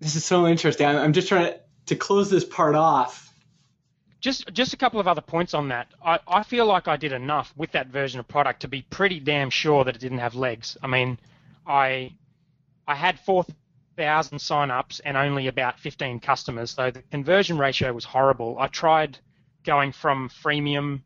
this 0.00 0.16
is 0.16 0.24
so 0.24 0.46
interesting. 0.46 0.86
I'm 0.86 1.12
just 1.12 1.28
trying 1.28 1.52
to 1.52 1.60
to 1.86 1.96
close 1.96 2.30
this 2.30 2.44
part 2.44 2.74
off. 2.74 3.32
Just 4.20 4.52
just 4.52 4.72
a 4.72 4.76
couple 4.76 5.00
of 5.00 5.06
other 5.06 5.20
points 5.20 5.54
on 5.54 5.68
that. 5.68 5.88
I, 6.04 6.18
I 6.26 6.42
feel 6.42 6.66
like 6.66 6.88
I 6.88 6.96
did 6.96 7.12
enough 7.12 7.52
with 7.56 7.72
that 7.72 7.88
version 7.88 8.20
of 8.20 8.26
product 8.26 8.60
to 8.60 8.68
be 8.68 8.82
pretty 8.82 9.20
damn 9.20 9.50
sure 9.50 9.84
that 9.84 9.94
it 9.94 10.00
didn't 10.00 10.18
have 10.18 10.34
legs. 10.34 10.76
I 10.82 10.86
mean, 10.86 11.18
I 11.66 12.12
I 12.86 12.94
had 12.94 13.20
four 13.20 13.46
thousand 13.96 14.38
sign-ups 14.38 15.00
and 15.04 15.16
only 15.16 15.46
about 15.46 15.78
15 15.78 16.20
customers, 16.20 16.72
so 16.72 16.90
the 16.90 17.02
conversion 17.10 17.58
ratio 17.58 17.92
was 17.92 18.04
horrible. 18.04 18.56
I 18.58 18.68
tried 18.68 19.18
going 19.64 19.92
from 19.92 20.28
freemium 20.28 21.02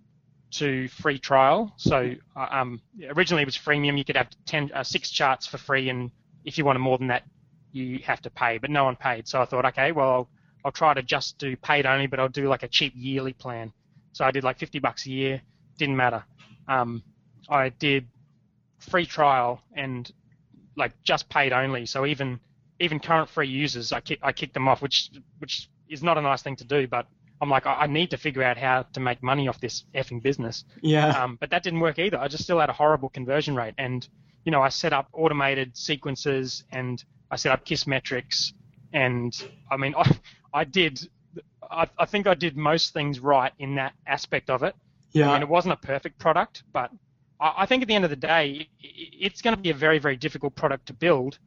to 0.50 0.88
free 0.88 1.18
trial. 1.18 1.72
So 1.76 2.14
uh, 2.36 2.46
um, 2.50 2.80
originally 3.10 3.42
it 3.42 3.46
was 3.46 3.56
freemium. 3.56 3.98
You 3.98 4.04
could 4.04 4.16
have 4.16 4.28
10, 4.46 4.72
uh, 4.74 4.82
six 4.82 5.10
charts 5.10 5.46
for 5.46 5.58
free, 5.58 5.88
and 5.88 6.10
if 6.44 6.58
you 6.58 6.64
wanted 6.64 6.80
more 6.80 6.98
than 6.98 7.08
that, 7.08 7.24
you 7.72 7.98
have 8.00 8.22
to 8.22 8.30
pay. 8.30 8.58
But 8.58 8.70
no 8.70 8.84
one 8.84 8.96
paid. 8.96 9.28
So 9.28 9.40
I 9.40 9.44
thought, 9.44 9.66
okay, 9.66 9.92
well, 9.92 10.10
I'll, 10.10 10.30
I'll 10.64 10.72
try 10.72 10.94
to 10.94 11.02
just 11.02 11.38
do 11.38 11.56
paid 11.56 11.86
only, 11.86 12.06
but 12.06 12.18
I'll 12.18 12.28
do 12.28 12.48
like 12.48 12.62
a 12.62 12.68
cheap 12.68 12.92
yearly 12.96 13.32
plan. 13.32 13.72
So 14.12 14.24
I 14.24 14.30
did 14.30 14.44
like 14.44 14.58
50 14.58 14.78
bucks 14.78 15.06
a 15.06 15.10
year. 15.10 15.42
Didn't 15.76 15.96
matter. 15.96 16.24
Um, 16.66 17.02
I 17.48 17.68
did 17.68 18.08
free 18.78 19.06
trial 19.06 19.60
and 19.74 20.10
like 20.76 20.92
just 21.02 21.28
paid 21.28 21.52
only. 21.52 21.86
So 21.86 22.06
even 22.06 22.40
even 22.80 23.00
current 23.00 23.28
free 23.28 23.48
users, 23.48 23.92
I 23.92 24.00
kick, 24.00 24.20
I 24.22 24.32
kicked 24.32 24.54
them 24.54 24.68
off, 24.68 24.82
which 24.82 25.10
which 25.38 25.68
is 25.88 26.02
not 26.02 26.18
a 26.18 26.22
nice 26.22 26.42
thing 26.42 26.56
to 26.56 26.64
do. 26.64 26.86
But 26.86 27.06
I'm 27.40 27.50
like, 27.50 27.66
I, 27.66 27.86
need 27.86 28.10
to 28.10 28.16
figure 28.16 28.42
out 28.42 28.56
how 28.56 28.82
to 28.92 29.00
make 29.00 29.22
money 29.22 29.48
off 29.48 29.60
this 29.60 29.84
effing 29.94 30.22
business. 30.22 30.64
Yeah. 30.82 31.08
Um, 31.08 31.36
but 31.40 31.50
that 31.50 31.62
didn't 31.62 31.80
work 31.80 31.98
either. 31.98 32.18
I 32.18 32.28
just 32.28 32.44
still 32.44 32.58
had 32.58 32.68
a 32.68 32.72
horrible 32.72 33.08
conversion 33.08 33.54
rate. 33.54 33.74
And 33.78 34.06
you 34.44 34.52
know, 34.52 34.62
I 34.62 34.68
set 34.70 34.92
up 34.92 35.08
automated 35.12 35.76
sequences 35.76 36.64
and 36.72 37.02
I 37.30 37.36
set 37.36 37.52
up 37.52 37.64
Kissmetrics, 37.64 38.52
and 38.92 39.34
I 39.70 39.76
mean, 39.76 39.94
I, 39.98 40.18
I 40.52 40.64
did. 40.64 41.00
I, 41.70 41.86
I 41.98 42.06
think 42.06 42.26
I 42.26 42.34
did 42.34 42.56
most 42.56 42.94
things 42.94 43.20
right 43.20 43.52
in 43.58 43.74
that 43.74 43.92
aspect 44.06 44.48
of 44.48 44.62
it. 44.62 44.74
Yeah. 45.12 45.30
I 45.30 45.34
mean, 45.34 45.42
it 45.42 45.48
wasn't 45.48 45.74
a 45.74 45.86
perfect 45.86 46.18
product, 46.18 46.62
but 46.72 46.90
I, 47.40 47.54
I 47.58 47.66
think 47.66 47.82
at 47.82 47.88
the 47.88 47.94
end 47.94 48.04
of 48.04 48.10
the 48.10 48.16
day, 48.16 48.68
it, 48.80 48.88
it's 49.20 49.42
going 49.42 49.54
to 49.54 49.60
be 49.60 49.70
a 49.70 49.74
very, 49.74 49.98
very 49.98 50.16
difficult 50.16 50.54
product 50.54 50.86
to 50.86 50.92
build 50.92 51.38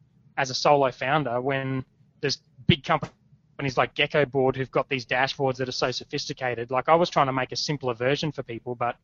as 0.41 0.49
a 0.49 0.55
solo 0.55 0.89
founder 0.89 1.39
when 1.39 1.85
there's 2.19 2.39
big 2.65 2.83
companies 2.83 3.77
like 3.77 3.93
Geckoboard 3.93 4.55
who've 4.55 4.71
got 4.71 4.89
these 4.89 5.05
dashboards 5.05 5.57
that 5.57 5.69
are 5.69 5.71
so 5.71 5.91
sophisticated. 5.91 6.71
Like 6.71 6.89
I 6.89 6.95
was 6.95 7.11
trying 7.11 7.27
to 7.27 7.33
make 7.33 7.51
a 7.51 7.55
simpler 7.55 7.93
version 7.93 8.31
for 8.31 8.41
people, 8.41 8.73
but 8.73 8.95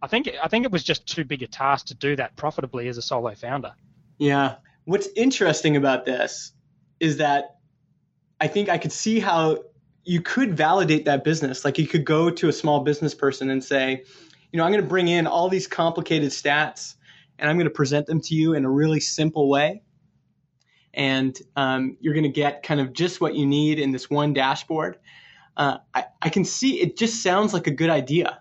I 0.00 0.06
think 0.06 0.30
I 0.40 0.46
think 0.46 0.64
it 0.64 0.70
was 0.70 0.84
just 0.84 1.04
too 1.04 1.24
big 1.24 1.42
a 1.42 1.48
task 1.48 1.86
to 1.86 1.94
do 1.94 2.14
that 2.16 2.36
profitably 2.36 2.86
as 2.86 2.98
a 2.98 3.02
solo 3.02 3.34
founder. 3.34 3.72
Yeah. 4.18 4.56
What's 4.84 5.08
interesting 5.16 5.76
about 5.76 6.04
this 6.04 6.52
is 7.00 7.16
that 7.16 7.56
I 8.40 8.46
think 8.46 8.68
I 8.68 8.78
could 8.78 8.92
see 8.92 9.18
how 9.18 9.64
you 10.04 10.20
could 10.20 10.56
validate 10.56 11.04
that 11.06 11.24
business. 11.24 11.64
Like 11.64 11.78
you 11.78 11.88
could 11.88 12.04
go 12.04 12.30
to 12.30 12.48
a 12.48 12.52
small 12.52 12.84
business 12.84 13.12
person 13.12 13.50
and 13.50 13.64
say, 13.64 14.04
you 14.52 14.56
know, 14.56 14.62
I'm 14.62 14.70
going 14.70 14.84
to 14.84 14.88
bring 14.88 15.08
in 15.08 15.26
all 15.26 15.48
these 15.48 15.66
complicated 15.66 16.30
stats 16.30 16.94
and 17.40 17.50
I'm 17.50 17.56
going 17.56 17.66
to 17.66 17.74
present 17.74 18.06
them 18.06 18.20
to 18.20 18.36
you 18.36 18.54
in 18.54 18.64
a 18.64 18.70
really 18.70 19.00
simple 19.00 19.48
way. 19.48 19.82
And 20.96 21.38
um, 21.54 21.96
you're 22.00 22.14
going 22.14 22.24
to 22.24 22.30
get 22.30 22.62
kind 22.62 22.80
of 22.80 22.92
just 22.92 23.20
what 23.20 23.34
you 23.34 23.46
need 23.46 23.78
in 23.78 23.92
this 23.92 24.10
one 24.10 24.32
dashboard. 24.32 24.98
Uh, 25.56 25.78
I, 25.94 26.06
I, 26.20 26.28
can 26.30 26.44
see 26.44 26.80
it 26.80 26.96
just 26.96 27.22
sounds 27.22 27.54
like 27.54 27.66
a 27.66 27.70
good 27.70 27.90
idea. 27.90 28.40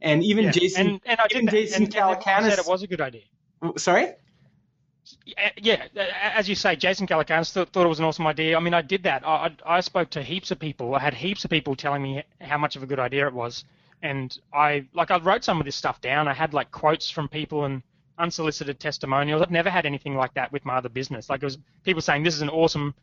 And 0.00 0.22
even 0.22 0.44
yeah. 0.44 0.50
Jason, 0.52 0.86
and, 0.86 1.00
and 1.04 1.20
I 1.20 1.26
even 1.30 1.48
Jason 1.48 1.84
and, 1.84 1.94
Calacanis 1.94 2.50
said 2.50 2.58
it 2.58 2.66
was 2.66 2.82
a 2.82 2.86
good 2.86 3.00
idea. 3.00 3.22
Sorry 3.76 4.12
yeah, 5.56 5.86
as 6.34 6.48
you 6.48 6.54
say, 6.54 6.76
Jason 6.76 7.06
Calacanis 7.06 7.52
thought, 7.52 7.70
thought, 7.70 7.84
it 7.84 7.88
was 7.88 7.98
an 7.98 8.04
awesome 8.04 8.26
idea. 8.26 8.56
I 8.56 8.60
mean, 8.60 8.74
I 8.74 8.82
did 8.82 9.04
that. 9.04 9.26
I, 9.26 9.52
I 9.64 9.80
spoke 9.80 10.10
to 10.10 10.22
heaps 10.22 10.50
of 10.50 10.58
people. 10.58 10.94
I 10.94 11.00
had 11.00 11.14
heaps 11.14 11.44
of 11.44 11.50
people 11.50 11.76
telling 11.76 12.02
me 12.02 12.22
how 12.40 12.58
much 12.58 12.76
of 12.76 12.82
a 12.82 12.86
good 12.86 12.98
idea 12.98 13.26
it 13.26 13.34
was, 13.34 13.64
and 14.02 14.36
I 14.52 14.86
like 14.94 15.10
I 15.10 15.18
wrote 15.18 15.44
some 15.44 15.60
of 15.60 15.64
this 15.64 15.76
stuff 15.76 16.00
down. 16.00 16.28
I 16.28 16.34
had 16.34 16.54
like 16.54 16.70
quotes 16.70 17.10
from 17.10 17.28
people 17.28 17.64
and 17.64 17.82
unsolicited 18.18 18.80
testimonials. 18.80 19.42
I've 19.42 19.50
never 19.50 19.70
had 19.70 19.86
anything 19.86 20.16
like 20.16 20.34
that 20.34 20.52
with 20.52 20.64
my 20.64 20.76
other 20.76 20.88
business. 20.88 21.28
Like 21.28 21.42
it 21.42 21.46
was 21.46 21.58
people 21.84 22.02
saying 22.02 22.22
this 22.22 22.34
is 22.34 22.42
an 22.42 22.48
awesome 22.48 22.94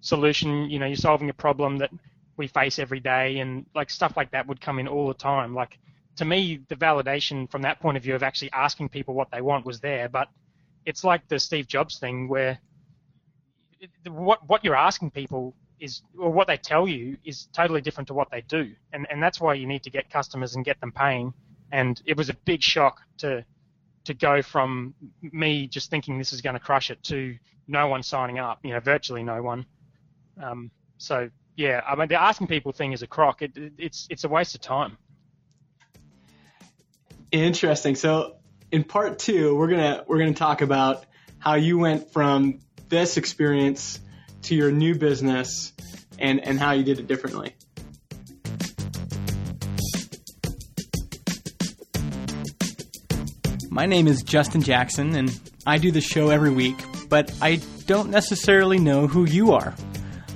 solution. 0.00 0.70
You 0.70 0.78
know, 0.78 0.86
you're 0.86 0.96
solving 0.96 1.30
a 1.30 1.34
problem 1.34 1.78
that 1.78 1.90
we 2.36 2.46
face 2.46 2.78
every 2.78 3.00
day, 3.00 3.38
and 3.38 3.66
like 3.74 3.90
stuff 3.90 4.16
like 4.16 4.30
that 4.32 4.46
would 4.46 4.60
come 4.60 4.78
in 4.78 4.88
all 4.88 5.08
the 5.08 5.14
time. 5.14 5.54
Like 5.54 5.78
to 6.16 6.24
me, 6.24 6.60
the 6.68 6.76
validation 6.76 7.50
from 7.50 7.62
that 7.62 7.80
point 7.80 7.96
of 7.96 8.02
view 8.02 8.14
of 8.14 8.22
actually 8.22 8.52
asking 8.52 8.88
people 8.88 9.14
what 9.14 9.30
they 9.30 9.40
want 9.40 9.66
was 9.66 9.80
there, 9.80 10.08
but 10.08 10.28
it's 10.84 11.04
like 11.04 11.26
the 11.28 11.38
Steve 11.38 11.66
Jobs 11.66 11.98
thing 11.98 12.28
where 12.28 12.58
what 14.08 14.46
what 14.48 14.64
you're 14.64 14.76
asking 14.76 15.10
people 15.10 15.54
is 15.78 16.02
or 16.18 16.30
what 16.30 16.46
they 16.46 16.56
tell 16.56 16.86
you 16.86 17.16
is 17.24 17.48
totally 17.52 17.80
different 17.80 18.08
to 18.08 18.14
what 18.14 18.30
they 18.30 18.42
do, 18.42 18.72
and 18.92 19.06
and 19.10 19.22
that's 19.22 19.40
why 19.40 19.54
you 19.54 19.66
need 19.66 19.82
to 19.82 19.90
get 19.90 20.10
customers 20.10 20.54
and 20.54 20.64
get 20.64 20.80
them 20.80 20.92
paying. 20.92 21.32
And 21.72 22.00
it 22.04 22.16
was 22.16 22.28
a 22.28 22.34
big 22.44 22.62
shock 22.62 23.00
to 23.18 23.44
to 24.04 24.14
go 24.14 24.42
from 24.42 24.94
me 25.22 25.66
just 25.66 25.90
thinking 25.90 26.18
this 26.18 26.32
is 26.32 26.40
going 26.40 26.54
to 26.54 26.60
crush 26.60 26.90
it 26.90 27.02
to 27.04 27.36
no 27.68 27.86
one 27.86 28.02
signing 28.02 28.38
up, 28.38 28.60
you 28.62 28.72
know, 28.72 28.80
virtually 28.80 29.22
no 29.22 29.42
one. 29.42 29.66
Um, 30.42 30.70
so 30.98 31.30
yeah, 31.56 31.82
I 31.86 31.94
mean 31.94 32.08
the 32.08 32.20
asking 32.20 32.46
people 32.46 32.72
thing 32.72 32.92
is 32.92 33.02
a 33.02 33.06
crock. 33.06 33.42
It, 33.42 33.56
it, 33.56 33.72
it's 33.78 34.06
it's 34.10 34.24
a 34.24 34.28
waste 34.28 34.54
of 34.54 34.60
time. 34.60 34.96
Interesting. 37.30 37.94
So 37.94 38.36
in 38.72 38.84
part 38.84 39.18
two, 39.18 39.54
we're 39.56 39.68
gonna 39.68 40.04
we're 40.06 40.18
gonna 40.18 40.34
talk 40.34 40.62
about 40.62 41.04
how 41.38 41.54
you 41.54 41.78
went 41.78 42.12
from 42.12 42.60
this 42.88 43.16
experience 43.16 44.00
to 44.42 44.54
your 44.54 44.72
new 44.72 44.94
business 44.94 45.72
and 46.18 46.40
and 46.40 46.58
how 46.58 46.72
you 46.72 46.82
did 46.82 46.98
it 46.98 47.06
differently. 47.06 47.54
My 53.72 53.86
name 53.86 54.08
is 54.08 54.24
Justin 54.24 54.62
Jackson, 54.62 55.14
and 55.14 55.40
I 55.64 55.78
do 55.78 55.92
the 55.92 56.00
show 56.00 56.30
every 56.30 56.50
week, 56.50 56.76
but 57.08 57.32
I 57.40 57.60
don't 57.86 58.10
necessarily 58.10 58.80
know 58.80 59.06
who 59.06 59.26
you 59.26 59.52
are. 59.52 59.76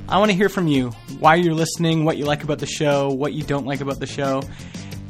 I 0.09 0.19
want 0.19 0.31
to 0.31 0.37
hear 0.37 0.49
from 0.49 0.69
you 0.69 0.91
why 1.19 1.35
you're 1.35 1.53
listening, 1.53 2.05
what 2.05 2.17
you 2.17 2.27
like 2.27 2.45
about 2.45 2.61
the 2.61 2.67
show, 2.67 3.09
what 3.09 3.33
you 3.33 3.43
don't 3.43 3.67
like 3.67 3.81
about 3.81 3.99
the 3.99 4.07
show. 4.07 4.45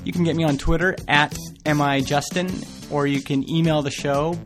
You 0.05 0.13
can 0.15 0.25
get 0.25 0.37
me 0.37 0.45
on 0.45 0.57
Twitter 0.57 0.97
at 1.07 1.37
MIJustin, 1.67 2.91
or 2.91 3.07
you 3.07 3.21
can 3.21 3.47
email 3.51 3.83
the 3.83 3.91
show 3.91 4.39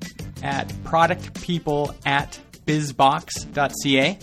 at 0.43 0.67
productpeople 0.83 1.95
at 2.05 2.37
bizbox.ca. 2.67 4.19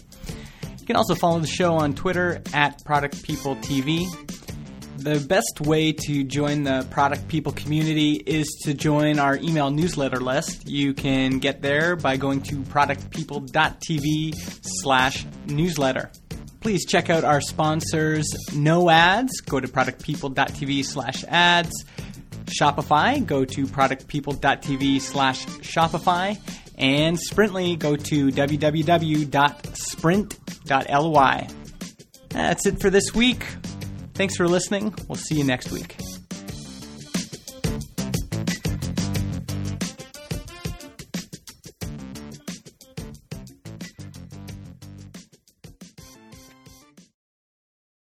You 0.80 0.86
can 0.86 0.98
also 0.98 1.16
follow 1.16 1.40
the 1.40 1.48
show 1.48 1.76
on 1.76 1.94
Twitter 1.96 2.42
at 2.54 2.84
productpeopletv. 2.84 4.35
The 4.98 5.20
best 5.28 5.62
way 5.62 5.92
to 5.92 6.24
join 6.24 6.64
the 6.64 6.88
Product 6.90 7.28
People 7.28 7.52
community 7.52 8.14
is 8.14 8.48
to 8.64 8.74
join 8.74 9.20
our 9.20 9.36
email 9.38 9.70
newsletter 9.70 10.20
list. 10.20 10.68
You 10.68 10.94
can 10.94 11.40
get 11.40 11.62
there 11.62 11.96
by 11.96 12.18
going 12.18 12.42
to 12.44 12.58
productpeople.tv 12.62 14.34
slash 14.82 15.26
newsletter. 15.48 16.12
Please 16.62 16.86
check 16.86 17.10
out 17.12 17.24
our 17.24 17.42
sponsors, 17.42 18.26
No 18.56 18.90
Ads. 18.90 19.42
Go 19.42 19.60
to 19.60 19.68
productpeople.tv 19.68 20.84
slash 20.86 21.24
ads. 21.28 21.86
Shopify, 22.46 23.24
go 23.26 23.46
to 23.46 23.68
productpeople.tv 23.68 25.02
slash 25.02 25.46
Shopify. 25.46 26.40
And 26.78 27.20
Sprintly, 27.20 27.76
go 27.76 27.96
to 27.96 28.30
www.sprint.ly. 28.30 29.28
That's 32.30 32.66
it 32.66 32.82
for 32.82 32.90
this 32.90 33.14
week. 33.14 33.46
Thanks 34.16 34.38
for 34.38 34.48
listening. 34.48 34.94
We'll 35.08 35.18
see 35.18 35.36
you 35.36 35.44
next 35.44 35.72
week. 35.72 35.98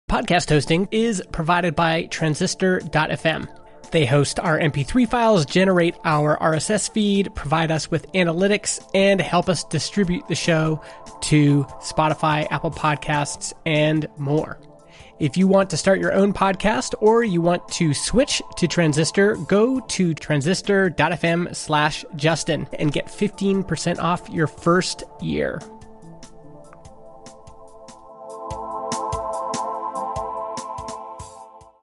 Podcast 0.09 0.49
hosting 0.49 0.87
is 0.93 1.21
provided 1.33 1.75
by 1.75 2.05
Transistor.fm. 2.05 3.49
They 3.91 4.07
host 4.07 4.39
our 4.39 4.59
MP3 4.59 5.09
files, 5.09 5.45
generate 5.45 5.97
our 6.05 6.39
RSS 6.39 6.89
feed, 6.91 7.35
provide 7.35 7.73
us 7.73 7.91
with 7.91 8.11
analytics, 8.13 8.81
and 8.95 9.21
help 9.21 9.49
us 9.49 9.65
distribute 9.65 10.27
the 10.29 10.37
show 10.37 10.81
to 11.23 11.65
Spotify, 11.81 12.47
Apple 12.53 12.71
Podcasts, 12.71 13.53
and 13.67 14.07
more. 14.17 14.61
If 15.21 15.37
you 15.37 15.47
want 15.47 15.71
to 15.71 15.77
start 15.77 16.01
your 16.01 16.13
own 16.13 16.33
podcast 16.33 16.95
or 16.99 17.23
you 17.23 17.41
want 17.41 17.69
to 17.69 17.95
switch 17.95 18.43
to 18.57 18.67
Transistor, 18.67 19.37
go 19.37 19.79
to 19.79 20.13
transistor.fm 20.13 21.55
slash 21.55 22.05
Justin 22.17 22.67
and 22.79 22.93
get 22.93 23.07
15% 23.07 23.99
off 24.01 24.29
your 24.29 24.49
first 24.49 25.05
year. 25.21 25.61